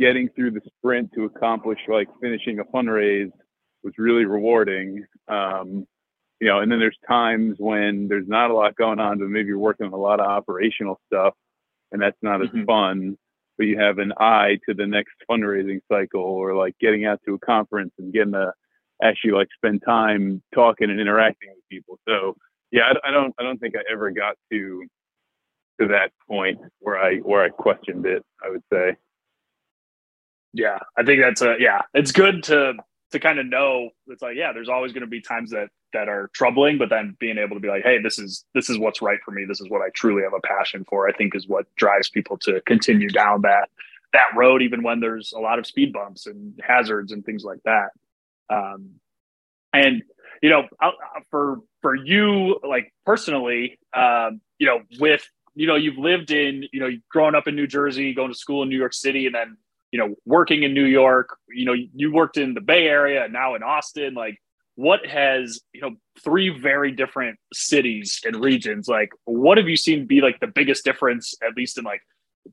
getting 0.00 0.30
through 0.30 0.50
the 0.50 0.62
sprint 0.66 1.12
to 1.14 1.26
accomplish 1.26 1.78
like 1.86 2.08
finishing 2.20 2.58
a 2.58 2.64
fundraise 2.64 3.30
was 3.84 3.94
really 3.98 4.24
rewarding. 4.24 5.04
Um, 5.28 5.86
you 6.40 6.48
know, 6.48 6.60
and 6.60 6.72
then 6.72 6.78
there's 6.78 6.98
times 7.06 7.56
when 7.58 8.08
there's 8.08 8.26
not 8.26 8.50
a 8.50 8.54
lot 8.54 8.74
going 8.74 8.98
on, 8.98 9.18
but 9.18 9.28
maybe 9.28 9.48
you're 9.48 9.58
working 9.58 9.86
on 9.86 9.92
a 9.92 9.96
lot 9.96 10.20
of 10.20 10.26
operational 10.26 10.98
stuff 11.06 11.34
and 11.92 12.00
that's 12.00 12.16
not 12.22 12.40
mm-hmm. 12.40 12.60
as 12.60 12.66
fun, 12.66 13.18
but 13.58 13.66
you 13.66 13.78
have 13.78 13.98
an 13.98 14.12
eye 14.18 14.58
to 14.66 14.74
the 14.74 14.86
next 14.86 15.12
fundraising 15.30 15.80
cycle 15.90 16.22
or 16.22 16.54
like 16.54 16.74
getting 16.80 17.04
out 17.04 17.20
to 17.26 17.34
a 17.34 17.38
conference 17.40 17.92
and 17.98 18.12
getting 18.12 18.32
to 18.32 18.52
actually 19.02 19.32
like 19.32 19.48
spend 19.54 19.82
time 19.84 20.42
talking 20.54 20.88
and 20.88 20.98
interacting 20.98 21.50
with 21.54 21.68
people. 21.70 21.98
So 22.08 22.36
yeah, 22.70 22.82
I, 23.04 23.08
I 23.08 23.10
don't, 23.10 23.34
I 23.38 23.42
don't 23.42 23.58
think 23.58 23.74
I 23.76 23.80
ever 23.92 24.10
got 24.10 24.36
to, 24.50 24.86
to 25.80 25.88
that 25.88 26.12
point 26.26 26.58
where 26.78 26.98
I, 26.98 27.16
where 27.18 27.42
I 27.42 27.50
questioned 27.50 28.06
it, 28.06 28.24
I 28.42 28.48
would 28.48 28.62
say. 28.72 28.96
Yeah, 30.52 30.78
I 30.96 31.02
think 31.02 31.20
that's 31.20 31.42
a, 31.42 31.56
yeah, 31.58 31.82
it's 31.92 32.12
good 32.12 32.44
to, 32.44 32.74
to 33.12 33.18
kind 33.18 33.38
of 33.38 33.46
know 33.46 33.90
it's 34.06 34.22
like, 34.22 34.36
yeah, 34.36 34.52
there's 34.52 34.68
always 34.68 34.92
going 34.92 35.02
to 35.02 35.08
be 35.08 35.20
times 35.20 35.50
that 35.50 35.68
that 35.92 36.08
are 36.08 36.30
troubling 36.32 36.78
but 36.78 36.88
then 36.88 37.16
being 37.18 37.36
able 37.36 37.56
to 37.56 37.60
be 37.60 37.66
like 37.66 37.82
hey 37.82 38.00
this 38.00 38.16
is 38.16 38.44
this 38.54 38.70
is 38.70 38.78
what's 38.78 39.02
right 39.02 39.18
for 39.24 39.32
me. 39.32 39.44
This 39.44 39.60
is 39.60 39.68
what 39.68 39.82
i 39.82 39.88
truly 39.92 40.22
have 40.22 40.32
a 40.32 40.40
passion 40.40 40.84
for 40.88 41.08
i 41.08 41.12
think 41.12 41.34
is 41.34 41.48
what 41.48 41.66
drives 41.74 42.08
people 42.08 42.38
to 42.38 42.60
continue 42.60 43.08
down 43.08 43.42
that 43.42 43.68
that 44.12 44.26
road 44.36 44.62
even 44.62 44.82
when 44.82 45.00
there's 45.00 45.32
a 45.32 45.38
lot 45.38 45.58
of 45.58 45.66
speed 45.66 45.92
bumps 45.92 46.26
and 46.26 46.58
hazards 46.62 47.12
and 47.12 47.24
things 47.24 47.44
like 47.44 47.60
that. 47.64 47.90
Um, 48.48 48.94
and 49.72 50.02
you 50.42 50.50
know 50.50 50.64
for 51.30 51.58
for 51.82 51.94
you 51.94 52.58
like 52.66 52.92
personally 53.06 53.78
um, 53.94 54.40
you 54.58 54.66
know 54.66 54.80
with 54.98 55.22
you 55.54 55.66
know 55.66 55.76
you've 55.76 55.98
lived 55.98 56.30
in 56.30 56.64
you 56.72 56.80
know 56.80 56.90
growing 57.08 57.34
up 57.34 57.46
in 57.46 57.54
new 57.54 57.66
jersey 57.66 58.14
going 58.14 58.32
to 58.32 58.38
school 58.38 58.62
in 58.62 58.68
new 58.68 58.78
york 58.78 58.92
city 58.92 59.26
and 59.26 59.34
then 59.34 59.56
you 59.92 59.98
know 59.98 60.14
working 60.24 60.62
in 60.62 60.74
new 60.74 60.84
york 60.84 61.36
you 61.48 61.64
know 61.64 61.74
you 61.94 62.12
worked 62.12 62.36
in 62.36 62.54
the 62.54 62.60
bay 62.60 62.86
area 62.86 63.24
and 63.24 63.32
now 63.32 63.54
in 63.54 63.62
austin 63.62 64.14
like 64.14 64.38
what 64.76 65.04
has 65.06 65.60
you 65.72 65.80
know 65.80 65.94
three 66.22 66.48
very 66.48 66.92
different 66.92 67.38
cities 67.52 68.20
and 68.24 68.42
regions 68.42 68.88
like 68.88 69.10
what 69.24 69.58
have 69.58 69.68
you 69.68 69.76
seen 69.76 70.06
be 70.06 70.20
like 70.20 70.38
the 70.40 70.46
biggest 70.46 70.84
difference 70.84 71.34
at 71.46 71.54
least 71.56 71.76
in 71.76 71.84
like 71.84 72.00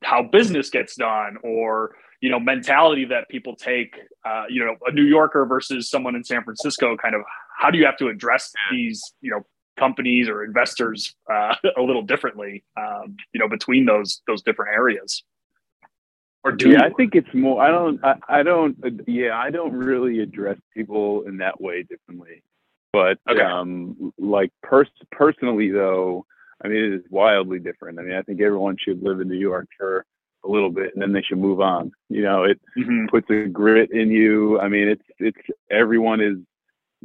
how 0.02 0.22
business 0.22 0.68
gets 0.70 0.96
done 0.96 1.36
or 1.42 1.94
you 2.20 2.30
know 2.30 2.40
mentality 2.40 3.04
that 3.04 3.28
people 3.28 3.56
take 3.56 3.96
uh, 4.26 4.44
you 4.48 4.64
know 4.64 4.76
a 4.86 4.92
new 4.92 5.04
yorker 5.04 5.46
versus 5.46 5.88
someone 5.88 6.14
in 6.14 6.24
san 6.24 6.42
francisco 6.42 6.96
kind 6.96 7.14
of 7.14 7.22
how 7.56 7.70
do 7.70 7.78
you 7.78 7.86
have 7.86 7.96
to 7.96 8.08
address 8.08 8.52
these 8.70 9.02
you 9.20 9.30
know 9.30 9.40
companies 9.76 10.28
or 10.28 10.44
investors 10.44 11.14
uh, 11.32 11.54
a 11.76 11.82
little 11.82 12.02
differently 12.02 12.64
um, 12.76 13.16
you 13.32 13.40
know 13.40 13.48
between 13.48 13.86
those 13.86 14.22
those 14.26 14.42
different 14.42 14.72
areas 14.74 15.22
or 16.48 16.52
do 16.52 16.70
yeah? 16.70 16.82
I 16.84 16.90
think 16.90 17.14
it's 17.14 17.32
more. 17.32 17.62
I 17.62 17.68
don't. 17.70 18.04
I, 18.04 18.14
I 18.28 18.42
don't. 18.42 18.76
Yeah, 19.06 19.38
I 19.38 19.50
don't 19.50 19.72
really 19.72 20.20
address 20.20 20.58
people 20.74 21.22
in 21.22 21.38
that 21.38 21.60
way 21.60 21.82
differently. 21.82 22.42
But 22.92 23.18
okay. 23.30 23.42
um, 23.42 24.12
like 24.18 24.50
pers- 24.62 24.88
personally, 25.12 25.70
though, 25.70 26.24
I 26.64 26.68
mean, 26.68 26.78
it 26.78 26.92
is 26.94 27.02
wildly 27.10 27.58
different. 27.58 27.98
I 27.98 28.02
mean, 28.02 28.14
I 28.14 28.22
think 28.22 28.40
everyone 28.40 28.76
should 28.78 29.02
live 29.02 29.20
in 29.20 29.28
New 29.28 29.38
York 29.38 29.68
for 29.76 30.06
a 30.44 30.48
little 30.48 30.70
bit, 30.70 30.94
and 30.94 31.02
then 31.02 31.12
they 31.12 31.22
should 31.22 31.38
move 31.38 31.60
on. 31.60 31.92
You 32.08 32.22
know, 32.22 32.44
it 32.44 32.60
mm-hmm. 32.78 33.06
puts 33.06 33.28
a 33.30 33.46
grit 33.46 33.90
in 33.92 34.10
you. 34.10 34.58
I 34.58 34.68
mean, 34.68 34.88
it's 34.88 35.04
it's 35.18 35.38
everyone 35.70 36.20
is 36.20 36.38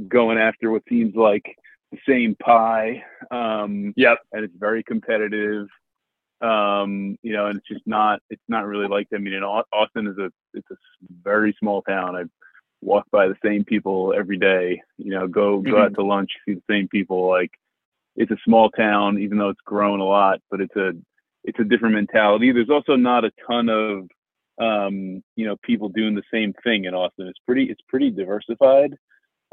going 0.07 0.37
after 0.37 0.71
what 0.71 0.83
seems 0.89 1.15
like 1.15 1.55
the 1.91 1.99
same 2.07 2.35
pie. 2.35 3.03
Um, 3.31 3.93
yep. 3.95 4.19
And 4.31 4.43
it's 4.43 4.55
very 4.57 4.83
competitive. 4.83 5.67
Um, 6.43 7.17
you 7.21 7.31
know, 7.31 7.47
and 7.47 7.57
it's 7.57 7.67
just 7.67 7.87
not 7.87 8.19
it's 8.29 8.43
not 8.49 8.65
really 8.65 8.87
like 8.87 9.09
that. 9.09 9.17
I 9.17 9.19
mean, 9.19 9.33
in 9.33 9.43
Austin 9.43 10.07
is 10.07 10.17
a 10.17 10.29
it's 10.53 10.69
a 10.71 10.75
very 11.23 11.55
small 11.59 11.81
town. 11.83 12.15
I 12.15 12.23
walk 12.81 13.05
by 13.11 13.27
the 13.27 13.37
same 13.43 13.63
people 13.63 14.13
every 14.17 14.37
day. 14.37 14.81
You 14.97 15.11
know, 15.11 15.27
go 15.27 15.59
go 15.59 15.71
mm-hmm. 15.71 15.81
out 15.81 15.93
to 15.95 16.03
lunch, 16.03 16.31
see 16.45 16.55
the 16.55 16.63
same 16.69 16.87
people. 16.89 17.29
Like 17.29 17.51
it's 18.15 18.31
a 18.31 18.37
small 18.45 18.69
town, 18.69 19.19
even 19.19 19.37
though 19.37 19.49
it's 19.49 19.61
grown 19.65 19.99
a 19.99 20.05
lot, 20.05 20.39
but 20.51 20.59
it's 20.59 20.75
a 20.75 20.91
it's 21.43 21.59
a 21.59 21.63
different 21.63 21.95
mentality. 21.95 22.51
There's 22.51 22.69
also 22.69 22.95
not 22.95 23.25
a 23.25 23.31
ton 23.47 23.69
of 23.69 24.09
um, 24.59 25.23
you 25.35 25.45
know 25.45 25.55
people 25.63 25.89
doing 25.89 26.15
the 26.15 26.23
same 26.31 26.53
thing 26.63 26.85
in 26.85 26.93
Austin. 26.93 27.27
It's 27.27 27.39
pretty 27.45 27.65
it's 27.65 27.81
pretty 27.87 28.11
diversified. 28.11 28.95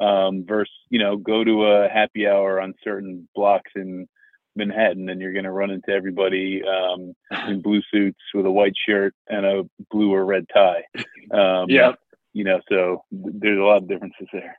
Um, 0.01 0.47
versus 0.49 0.73
you 0.89 0.99
know 0.99 1.17
go 1.17 1.45
to 1.45 1.67
a 1.67 1.89
happy 1.89 2.27
hour 2.27 2.61
on 2.61 2.75
certain 2.83 3.29
blocks 3.35 3.71
in 3.77 4.09
Manhattan 4.57 5.09
and 5.09 5.21
you're 5.21 5.33
going 5.33 5.45
to 5.45 5.53
run 5.53 5.71
into 5.71 5.91
everybody 5.91 6.63
um, 6.65 7.15
in 7.49 7.63
blue 7.63 7.83
suits 7.93 8.21
with 8.35 8.47
a 8.47 8.51
white 8.51 8.75
shirt 8.87 9.15
and 9.29 9.47
a 9.47 9.63
blue 9.91 10.13
or 10.13 10.25
red 10.25 10.47
tie. 10.53 10.85
Um, 11.33 11.67
yeah, 11.69 11.93
you 12.33 12.45
know, 12.45 12.61
so 12.69 13.05
there's 13.11 13.59
a 13.59 13.63
lot 13.63 13.83
of 13.83 13.89
differences 13.89 14.29
there. 14.33 14.59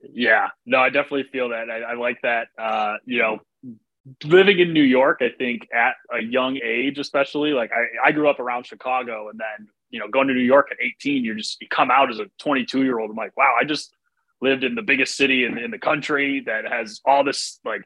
Yeah, 0.00 0.48
no, 0.66 0.78
I 0.78 0.90
definitely 0.90 1.24
feel 1.32 1.48
that. 1.50 1.68
I, 1.70 1.80
I 1.80 1.94
like 1.94 2.18
that. 2.22 2.48
Uh, 2.56 2.96
you 3.04 3.18
know, 3.18 3.40
living 4.22 4.58
in 4.58 4.72
New 4.72 4.82
York, 4.82 5.18
I 5.20 5.30
think 5.36 5.68
at 5.74 5.94
a 6.12 6.22
young 6.22 6.58
age, 6.62 6.98
especially 6.98 7.52
like 7.52 7.72
I, 7.72 8.08
I 8.08 8.12
grew 8.12 8.28
up 8.28 8.38
around 8.38 8.66
Chicago 8.66 9.28
and 9.30 9.38
then, 9.38 9.68
you 9.90 9.98
know, 9.98 10.08
going 10.08 10.28
to 10.28 10.34
New 10.34 10.40
York 10.40 10.68
at 10.70 10.76
18, 10.80 11.24
you're 11.24 11.34
just, 11.34 11.60
you 11.60 11.68
come 11.68 11.90
out 11.90 12.10
as 12.10 12.18
a 12.18 12.26
22 12.38 12.82
year 12.82 13.00
old. 13.00 13.10
I'm 13.10 13.16
like, 13.16 13.36
wow, 13.36 13.54
I 13.60 13.64
just 13.64 13.94
lived 14.40 14.62
in 14.62 14.74
the 14.74 14.82
biggest 14.82 15.16
city 15.16 15.44
in, 15.44 15.58
in 15.58 15.70
the 15.70 15.78
country 15.78 16.40
that 16.46 16.66
has 16.70 17.00
all 17.04 17.24
this 17.24 17.58
like 17.64 17.82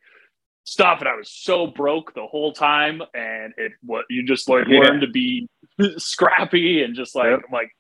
stuff. 0.69 1.01
And 1.01 1.09
I 1.09 1.17
was 1.17 1.31
so 1.31 1.67
broke 1.67 2.15
the 2.15 2.27
whole 2.27 2.53
time. 2.53 3.03
And 3.15 3.55
it, 3.57 3.73
what 3.83 4.05
you 4.11 4.25
just 4.25 4.49
like 4.49 4.67
yeah. 4.69 4.81
learn 4.81 5.01
to 5.01 5.09
be 5.09 5.49
scrappy 5.97 6.83
and 6.83 6.95
just 6.95 7.15
like, 7.15 7.31
yep. 7.31 7.41
like, 7.53 7.71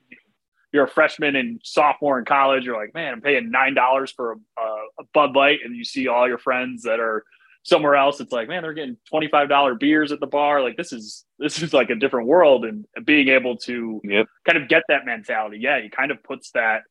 you're 0.72 0.84
a 0.84 0.88
freshman 0.88 1.34
and 1.34 1.60
sophomore 1.64 2.18
in 2.18 2.26
college. 2.26 2.64
You're 2.64 2.76
like, 2.76 2.92
man, 2.92 3.14
I'm 3.14 3.20
paying 3.22 3.50
nine 3.50 3.74
dollars 3.74 4.12
for 4.12 4.32
a, 4.32 4.62
a 5.00 5.04
Bud 5.14 5.34
Light, 5.34 5.60
and 5.64 5.74
you 5.74 5.84
see 5.84 6.08
all 6.08 6.28
your 6.28 6.36
friends 6.36 6.82
that 6.82 7.00
are 7.00 7.24
somewhere 7.64 7.96
else 7.96 8.18
it's 8.20 8.32
like 8.32 8.48
man 8.48 8.62
they're 8.62 8.72
getting 8.72 8.96
$25 9.12 9.78
beers 9.78 10.10
at 10.10 10.20
the 10.20 10.26
bar 10.26 10.62
like 10.62 10.76
this 10.76 10.92
is 10.92 11.26
this 11.38 11.60
is 11.60 11.74
like 11.74 11.90
a 11.90 11.94
different 11.94 12.26
world 12.26 12.64
and 12.64 12.86
being 13.04 13.28
able 13.28 13.56
to 13.56 14.00
yep. 14.04 14.26
kind 14.46 14.62
of 14.62 14.68
get 14.68 14.84
that 14.88 15.04
mentality 15.04 15.58
yeah 15.60 15.80
he 15.80 15.90
kind 15.90 16.10
of 16.10 16.22
puts 16.22 16.50
that 16.52 16.82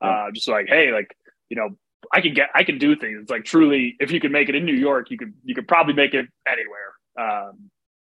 uh 0.00 0.30
just 0.32 0.48
like 0.48 0.66
hey 0.66 0.90
like 0.90 1.16
you 1.50 1.56
know 1.56 1.68
i 2.12 2.20
can 2.20 2.34
get 2.34 2.48
i 2.54 2.62
can 2.62 2.78
do 2.78 2.96
things 2.96 3.18
it's 3.22 3.30
like 3.30 3.44
truly 3.44 3.96
if 4.00 4.10
you 4.10 4.20
can 4.20 4.32
make 4.32 4.48
it 4.48 4.54
in 4.54 4.64
new 4.64 4.74
york 4.74 5.10
you 5.10 5.18
could 5.18 5.32
you 5.44 5.54
could 5.54 5.68
probably 5.68 5.94
make 5.94 6.14
it 6.14 6.26
anywhere 6.46 6.92
um 7.18 7.70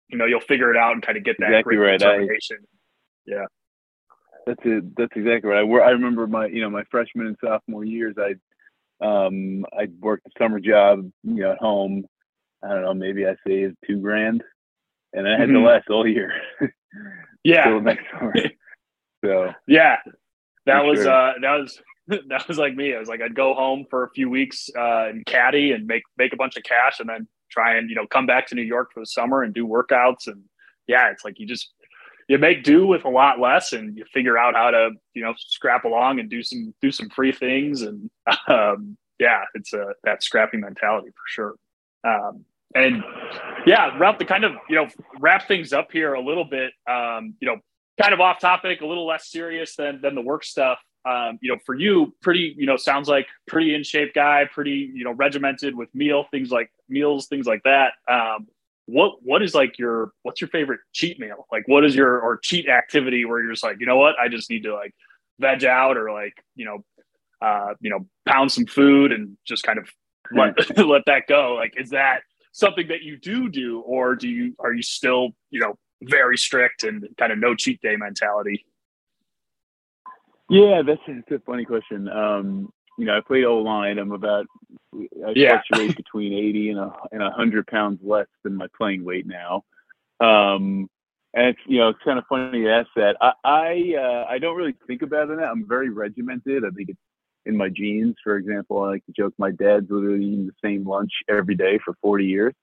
you 0.08 0.18
know 0.18 0.26
you'll 0.26 0.40
figure 0.42 0.72
it 0.72 0.78
out 0.78 0.94
and 0.94 1.06
kind 1.06 1.18
of 1.18 1.24
get 1.24 1.36
that 1.40 1.50
exactly 1.50 1.78
right 1.78 2.02
I, 2.04 2.28
yeah 3.26 3.46
that's 4.46 4.62
it 4.64 4.96
that's 4.96 5.14
exactly 5.16 5.50
right 5.50 5.64
I, 5.64 5.88
I 5.88 5.92
remember 5.92 6.28
my 6.28 6.48
you 6.48 6.62
know 6.62 6.70
my 6.70 6.84
freshman 6.92 7.28
and 7.28 7.38
sophomore 7.42 7.86
years 7.86 8.16
i 8.18 8.36
um, 9.02 9.66
I 9.78 9.88
worked 10.00 10.28
a 10.28 10.32
summer 10.38 10.60
job, 10.60 11.10
you 11.24 11.36
know, 11.36 11.52
at 11.52 11.60
home. 11.60 12.06
I 12.64 12.70
don't 12.70 12.82
know, 12.82 12.94
maybe 12.94 13.26
I 13.26 13.36
saved 13.48 13.78
two 13.88 14.02
grand, 14.02 14.44
and 15.14 15.28
I 15.28 15.32
had 15.32 15.48
mm-hmm. 15.48 15.54
to 15.54 15.60
last 15.62 15.90
all 15.90 16.06
year. 16.06 16.34
yeah, 17.44 17.80
next 17.80 18.06
summer. 18.12 18.34
So 19.22 19.54
yeah, 19.68 19.98
that 20.66 20.86
was 20.86 21.00
sure. 21.00 21.12
uh, 21.12 21.34
that 21.42 21.56
was 21.58 21.78
that 22.28 22.48
was 22.48 22.58
like 22.58 22.76
me. 22.76 22.96
I 22.96 23.00
was 23.00 23.08
like, 23.08 23.22
I'd 23.22 23.36
go 23.36 23.54
home 23.54 23.86
for 23.90 24.04
a 24.04 24.10
few 24.10 24.30
weeks 24.30 24.70
uh, 24.78 25.10
and 25.10 25.26
caddy 25.26 25.72
and 25.72 25.86
make 25.86 26.04
make 26.18 26.34
a 26.34 26.38
bunch 26.38 26.58
of 26.58 26.64
cash, 26.64 27.00
and 27.00 27.08
then 27.08 27.28
try 27.50 27.78
and 27.78 27.90
you 27.90 27.96
know 27.96 28.08
come 28.08 28.26
back 28.26 28.48
to 28.48 28.56
New 28.56 28.64
York 28.64 28.92
for 28.94 29.02
the 29.02 29.06
summer 29.06 29.44
and 29.44 29.54
do 29.54 29.68
workouts. 29.68 30.28
And 30.28 30.44
yeah, 30.88 31.10
it's 31.12 31.24
like 31.24 31.40
you 31.40 31.46
just 31.46 31.72
you 32.28 32.38
make 32.38 32.64
do 32.64 32.86
with 32.86 33.06
a 33.06 33.10
lot 33.10 33.40
less 33.40 33.74
and 33.74 33.98
you 33.98 34.06
figure 34.14 34.38
out 34.38 34.56
how 34.56 34.72
to 34.72 34.92
you 35.14 35.22
know 35.22 35.34
scrap 35.38 35.84
along 35.84 36.20
and 36.20 36.30
do 36.30 36.42
some 36.42 36.74
do 36.82 36.92
some 36.92 37.10
free 37.10 37.32
things 37.32 37.82
and 37.82 38.10
um, 38.48 38.96
yeah 39.20 39.42
it's 39.56 39.74
a 39.74 39.94
that 40.04 40.24
scrappy 40.24 40.58
mentality 40.58 41.10
for 41.10 41.24
sure 41.28 41.56
um, 42.08 42.46
and 42.76 43.04
yeah 43.66 43.98
Ralph 43.98 44.20
to 44.20 44.26
kind 44.26 44.46
of 44.46 44.54
you 44.70 44.76
know 44.76 44.88
wrap 45.20 45.48
things 45.48 45.74
up 45.74 45.92
here 45.92 46.14
a 46.14 46.22
little 46.22 46.46
bit 46.46 46.72
um, 46.88 47.34
you 47.42 47.48
know 47.48 47.58
kind 48.00 48.14
of 48.14 48.22
off 48.22 48.40
topic 48.40 48.82
a 48.82 48.86
little 48.86 49.08
less 49.08 49.30
serious 49.30 49.76
than 49.76 50.00
than 50.00 50.16
the 50.16 50.22
work 50.22 50.44
stuff 50.44 50.80
um, 51.06 51.40
you 51.42 51.52
know 51.52 51.60
for 51.66 51.76
you 51.76 52.14
pretty 52.22 52.54
you 52.58 52.66
know 52.66 52.78
sounds 52.78 53.08
like 53.08 53.28
pretty 53.48 53.74
in 53.74 53.84
shape 53.84 54.14
guy 54.14 54.46
pretty 54.52 54.92
you 54.94 55.04
know 55.04 55.12
regimented 55.12 55.76
with 55.76 55.94
meal 55.96 56.26
things 56.32 56.52
like 56.52 56.72
meals 56.90 57.28
things 57.28 57.46
like 57.46 57.62
that 57.64 57.94
um, 58.12 58.48
what 58.90 59.14
what 59.22 59.44
is 59.44 59.54
like 59.54 59.78
your 59.78 60.12
what's 60.24 60.42
your 60.42 60.50
favorite 60.50 60.80
cheat 60.94 61.20
meal? 61.20 61.46
Like 61.52 61.68
what 61.68 61.86
is 61.86 61.96
your 61.96 62.20
or 62.20 62.38
cheat 62.38 62.68
activity 62.68 63.24
where 63.24 63.42
you're 63.42 63.52
just 63.52 63.64
like, 63.64 63.78
you 63.80 63.86
know 63.86 63.98
what, 63.98 64.16
I 64.20 64.28
just 64.28 64.50
need 64.50 64.64
to 64.64 64.74
like 64.74 64.94
veg 65.40 65.64
out 65.64 65.96
or 65.96 66.12
like, 66.12 66.34
you 66.56 66.66
know, 66.66 66.84
uh, 67.42 67.76
you 67.80 67.90
know, 67.90 68.08
pound 68.26 68.52
some 68.52 68.66
food 68.66 69.12
and 69.12 69.38
just 69.46 69.64
kind 69.64 69.78
of 69.78 69.88
let 70.32 70.78
let 70.78 71.06
that 71.06 71.28
go. 71.28 71.56
Like 71.56 71.76
is 71.78 71.92
that 71.92 72.22
something 72.52 72.88
that 72.88 73.04
you 73.04 73.18
do 73.18 73.50
do 73.50 73.82
or 73.82 74.16
do 74.16 74.28
you 74.28 74.56
are 74.60 74.74
you 74.74 74.82
still, 74.82 75.30
you 75.52 75.60
know, 75.60 75.76
very 76.02 76.38
strict 76.38 76.84
and 76.84 77.08
kind 77.18 77.32
of 77.32 77.38
no 77.38 77.56
cheat 77.56 77.80
day 77.82 77.96
mentality? 77.96 78.66
Yeah, 80.50 80.82
that's, 80.86 81.02
that's 81.08 81.32
a 81.32 81.46
funny 81.46 81.66
question. 81.66 82.08
Um, 82.08 82.72
you 82.98 83.06
know, 83.06 83.18
I 83.18 83.22
played 83.22 83.46
O 83.46 83.60
line. 83.60 83.98
I'm 83.98 84.12
about 84.12 84.46
I 84.94 85.34
yeah. 85.36 85.62
fluctuate 85.70 85.96
between 86.04 86.34
80 86.34 86.70
and 86.72 86.80
a, 86.80 86.94
and 87.12 87.22
100 87.22 87.68
pounds 87.68 88.00
less 88.04 88.28
than 88.44 88.56
my 88.56 88.68
playing 88.78 89.06
weight 89.06 89.26
now. 89.26 89.64
Um, 90.20 90.90
and 91.34 91.48
it's 91.48 91.60
you 91.68 91.78
know 91.78 91.90
it's 91.90 92.00
kind 92.04 92.18
of 92.18 92.26
funny 92.28 92.60
you 92.60 92.72
ask 92.72 92.90
that. 92.96 93.16
I 93.22 93.34
I, 93.44 93.94
uh, 93.98 94.26
I 94.28 94.40
don't 94.40 94.58
really 94.58 94.76
think 94.88 95.02
about 95.02 95.30
it. 95.30 95.40
I'm 95.40 95.68
very 95.68 95.90
regimented. 95.90 96.66
I 96.66 96.70
think 96.72 96.90
it's 96.90 97.00
in 97.46 97.56
my 97.56 97.70
genes. 97.70 98.16
For 98.24 98.36
example, 98.36 98.84
I 98.84 98.90
like 98.90 99.06
to 99.06 99.14
joke 99.16 99.34
my 99.38 99.52
dad's 99.52 99.90
literally 99.90 100.26
eating 100.26 100.48
the 100.48 100.68
same 100.68 100.88
lunch 100.88 101.12
every 101.30 101.56
day 101.56 101.80
for 101.84 101.94
40 102.02 102.26
years. 102.26 102.54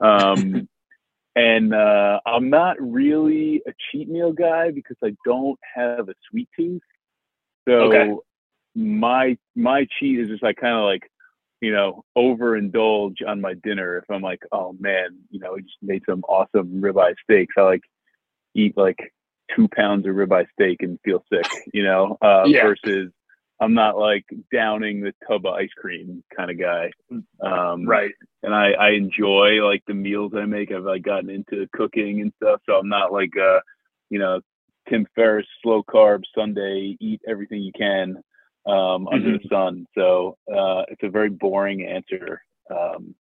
Um, 0.00 0.68
and 1.36 1.74
uh, 1.74 2.20
I'm 2.24 2.48
not 2.48 2.76
really 2.80 3.62
a 3.66 3.72
cheat 3.90 4.08
meal 4.08 4.32
guy 4.32 4.70
because 4.70 4.96
I 5.02 5.14
don't 5.24 5.58
have 5.74 6.08
a 6.08 6.14
sweet 6.30 6.48
tooth. 6.56 6.82
So 7.68 7.74
okay. 7.74 8.14
my 8.74 9.36
my 9.54 9.86
cheat 9.98 10.20
is 10.20 10.28
just 10.28 10.42
like 10.42 10.56
kind 10.56 10.76
of 10.76 10.84
like 10.84 11.10
you 11.60 11.72
know 11.72 12.04
overindulge 12.16 13.26
on 13.26 13.40
my 13.40 13.54
dinner 13.54 13.98
if 13.98 14.04
i'm 14.10 14.22
like 14.22 14.42
oh 14.52 14.76
man 14.78 15.16
you 15.30 15.40
know 15.40 15.54
we 15.54 15.62
just 15.62 15.78
made 15.82 16.02
some 16.08 16.22
awesome 16.28 16.80
ribeye 16.80 17.14
steaks. 17.24 17.54
I 17.56 17.62
like 17.62 17.82
eat 18.54 18.76
like 18.76 19.12
two 19.54 19.68
pounds 19.68 20.06
of 20.06 20.14
ribeye 20.14 20.46
steak 20.52 20.82
and 20.82 20.98
feel 21.04 21.24
sick 21.32 21.46
you 21.72 21.82
know 21.82 22.18
uh, 22.20 22.44
yeah. 22.46 22.64
versus 22.64 23.10
i'm 23.60 23.74
not 23.74 23.96
like 23.96 24.24
downing 24.52 25.00
the 25.00 25.14
tub 25.26 25.46
of 25.46 25.54
ice 25.54 25.70
cream 25.76 26.22
kind 26.36 26.50
of 26.50 26.58
guy. 26.58 26.90
Um, 27.40 27.86
right. 27.86 28.12
and 28.42 28.54
i 28.54 28.72
i 28.72 28.90
enjoy 28.90 29.64
like 29.66 29.82
the 29.86 29.94
meals 29.94 30.32
i 30.36 30.44
make. 30.44 30.72
I've 30.72 30.84
like 30.84 31.02
gotten 31.02 31.30
into 31.30 31.66
cooking 31.72 32.20
and 32.20 32.32
stuff 32.42 32.60
so 32.66 32.74
i'm 32.74 32.88
not 32.88 33.12
like 33.12 33.32
uh 33.36 33.60
you 34.10 34.18
know 34.18 34.40
tim 34.88 35.06
ferriss 35.14 35.46
slow 35.62 35.82
carb 35.82 36.22
sunday 36.34 36.96
eat 37.00 37.20
everything 37.26 37.62
you 37.62 37.72
can 37.72 38.16
um, 38.66 39.06
under 39.08 39.30
mm-hmm. 39.30 39.36
the 39.42 39.48
sun. 39.48 39.86
So 39.96 40.36
uh, 40.52 40.82
it's 40.88 41.02
a 41.02 41.08
very 41.08 41.30
boring 41.30 41.86
answer 41.86 42.42
um, 42.70 43.14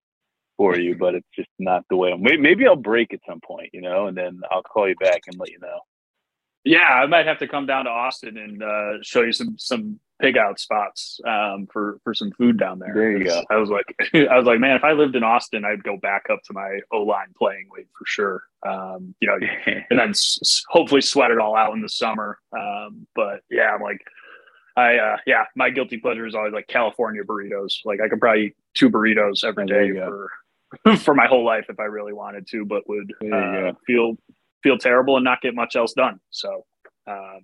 for 0.58 0.78
you, 0.78 0.96
but 0.96 1.16
it's 1.16 1.28
just 1.36 1.50
not 1.60 1.84
the 1.90 1.96
way 1.96 2.12
I'm. 2.12 2.22
Maybe 2.22 2.66
I'll 2.66 2.76
break 2.76 3.14
at 3.14 3.20
some 3.28 3.40
point, 3.46 3.70
you 3.74 3.82
know, 3.82 4.08
and 4.08 4.18
then 4.18 4.42
I'll 4.50 4.64
call 4.64 4.90
you 4.90 4.96
back 4.96 5.22
and 5.28 5.38
let 5.40 5.52
you 5.52 5.60
know. 5.60 5.80
Yeah, 6.64 6.88
I 6.88 7.06
might 7.06 7.28
have 7.28 7.38
to 7.40 7.48
come 7.48 7.68
down 7.68 7.86
to 7.86 7.92
Austin 7.92 8.38
and 8.38 8.64
uh, 8.64 9.04
show 9.04 9.22
you 9.22 9.32
some 9.32 9.56
some 9.60 10.00
pig 10.22 10.38
out 10.38 10.60
spots 10.60 11.20
um, 11.26 11.68
for 11.72 12.00
for 12.04 12.14
some 12.14 12.32
food 12.32 12.58
down 12.58 12.80
there. 12.80 12.94
There 12.94 13.18
you 13.18 13.24
go. 13.26 13.44
I 13.50 13.58
was 13.58 13.70
like, 13.70 13.86
I 14.14 14.38
was 14.38 14.46
like, 14.46 14.60
man, 14.60 14.76
if 14.76 14.84
I 14.84 14.94
lived 14.94 15.16
in 15.16 15.24
Austin, 15.24 15.66
I'd 15.66 15.84
go 15.84 15.98
back 15.98 16.26
up 16.32 16.40
to 16.46 16.54
my 16.54 16.80
O 16.92 17.00
line 17.00 17.34
playing 17.38 17.68
weight 17.72 17.88
for 17.98 18.06
sure. 18.06 18.44
Um, 18.66 19.16
you 19.20 19.28
know, 19.28 19.38
and 19.90 20.00
then 20.00 20.10
s- 20.10 20.64
hopefully 20.70 21.02
sweat 21.02 21.32
it 21.32 21.40
all 21.40 21.56
out 21.56 21.74
in 21.74 21.82
the 21.82 21.90
summer. 21.90 22.40
Um, 22.58 23.08
but 23.16 23.42
yeah, 23.50 23.72
I'm 23.74 23.82
like, 23.82 24.02
I 24.78 24.98
uh, 24.98 25.18
yeah, 25.26 25.46
my 25.56 25.70
guilty 25.70 25.98
pleasure 25.98 26.26
is 26.26 26.36
always 26.36 26.54
like 26.54 26.68
California 26.68 27.24
burritos. 27.24 27.80
Like 27.86 28.00
I 28.02 28.10
could 28.10 28.20
probably 28.20 28.48
eat 28.48 28.56
two 28.74 28.90
burritos 28.90 29.44
every 29.44 29.66
day 29.66 29.92
for 29.92 30.30
for 30.98 31.14
my 31.14 31.28
whole 31.28 31.46
life 31.46 31.66
if 31.70 31.80
I 31.80 31.86
really 31.86 32.14
wanted 32.14 32.48
to, 32.52 32.66
but 32.66 32.88
would 32.88 33.12
uh, 33.34 33.74
feel 33.86 34.18
feel 34.64 34.78
terrible 34.78 35.16
and 35.16 35.24
not 35.24 35.42
get 35.42 35.54
much 35.54 35.76
else 35.76 35.94
done. 35.94 36.20
So, 36.32 36.66
um, 37.08 37.42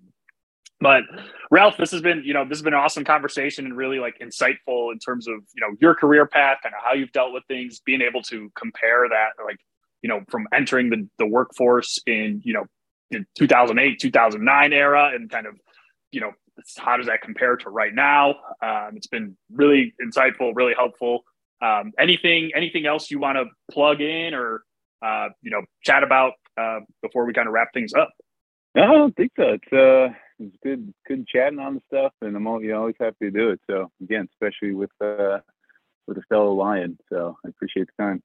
but 0.81 1.03
Ralph, 1.51 1.77
this 1.77 1.91
has 1.91 2.01
been 2.01 2.23
you 2.25 2.33
know 2.33 2.43
this 2.43 2.57
has 2.57 2.63
been 2.63 2.73
an 2.73 2.79
awesome 2.79 3.05
conversation 3.05 3.65
and 3.65 3.77
really 3.77 3.99
like 3.99 4.19
insightful 4.19 4.91
in 4.91 4.99
terms 4.99 5.27
of 5.27 5.35
you 5.55 5.61
know 5.61 5.75
your 5.79 5.95
career 5.95 6.25
path, 6.25 6.57
kind 6.63 6.75
of 6.75 6.81
how 6.83 6.93
you've 6.93 7.11
dealt 7.11 7.33
with 7.33 7.43
things, 7.47 7.81
being 7.85 8.01
able 8.01 8.21
to 8.23 8.51
compare 8.55 9.07
that 9.09 9.43
like 9.43 9.57
you 10.01 10.09
know 10.09 10.21
from 10.29 10.47
entering 10.53 10.89
the 10.89 11.07
the 11.19 11.25
workforce 11.25 11.99
in 12.07 12.41
you 12.43 12.53
know 12.53 12.65
in 13.11 13.25
2008 13.37 13.99
2009 13.99 14.73
era 14.73 15.11
and 15.13 15.29
kind 15.29 15.45
of 15.45 15.55
you 16.11 16.19
know 16.19 16.31
how 16.77 16.97
does 16.97 17.07
that 17.07 17.21
compare 17.21 17.55
to 17.57 17.69
right 17.69 17.93
now? 17.93 18.35
Um, 18.61 18.91
it's 18.95 19.07
been 19.07 19.37
really 19.51 19.93
insightful, 20.03 20.51
really 20.55 20.73
helpful. 20.75 21.23
Um, 21.61 21.91
anything, 21.99 22.51
anything 22.55 22.85
else 22.85 23.11
you 23.11 23.19
want 23.19 23.37
to 23.37 23.45
plug 23.71 24.01
in 24.01 24.33
or 24.33 24.63
uh, 25.01 25.29
you 25.41 25.51
know 25.51 25.61
chat 25.83 26.03
about 26.03 26.33
uh, 26.59 26.79
before 27.01 27.25
we 27.25 27.33
kind 27.33 27.47
of 27.47 27.53
wrap 27.53 27.69
things 27.73 27.93
up? 27.93 28.09
No, 28.75 28.83
I 28.83 28.87
don't 28.87 29.15
think 29.15 29.31
so. 29.35 29.57
Uh, 29.71 30.13
it's 30.41 30.57
good, 30.63 30.93
good 31.07 31.27
chatting 31.27 31.59
on 31.59 31.75
the 31.75 31.81
stuff, 31.87 32.13
and 32.21 32.35
I'm 32.35 32.47
always, 32.47 32.65
you 32.65 32.75
always 32.75 32.95
happy 32.99 33.25
to 33.25 33.31
do 33.31 33.49
it. 33.51 33.59
So 33.69 33.91
again, 34.01 34.27
especially 34.33 34.73
with 34.73 34.91
uh, 35.01 35.39
with 36.07 36.17
a 36.17 36.23
fellow 36.29 36.53
lion. 36.53 36.97
So 37.09 37.37
I 37.45 37.49
appreciate 37.49 37.87
the 37.87 38.03
time. 38.03 38.23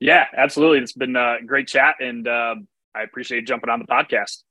Yeah, 0.00 0.26
absolutely. 0.36 0.78
It's 0.78 0.92
been 0.92 1.16
a 1.16 1.38
great 1.44 1.68
chat, 1.68 1.96
and 2.00 2.28
uh, 2.28 2.56
I 2.94 3.02
appreciate 3.02 3.46
jumping 3.46 3.70
on 3.70 3.80
the 3.80 3.86
podcast. 3.86 4.42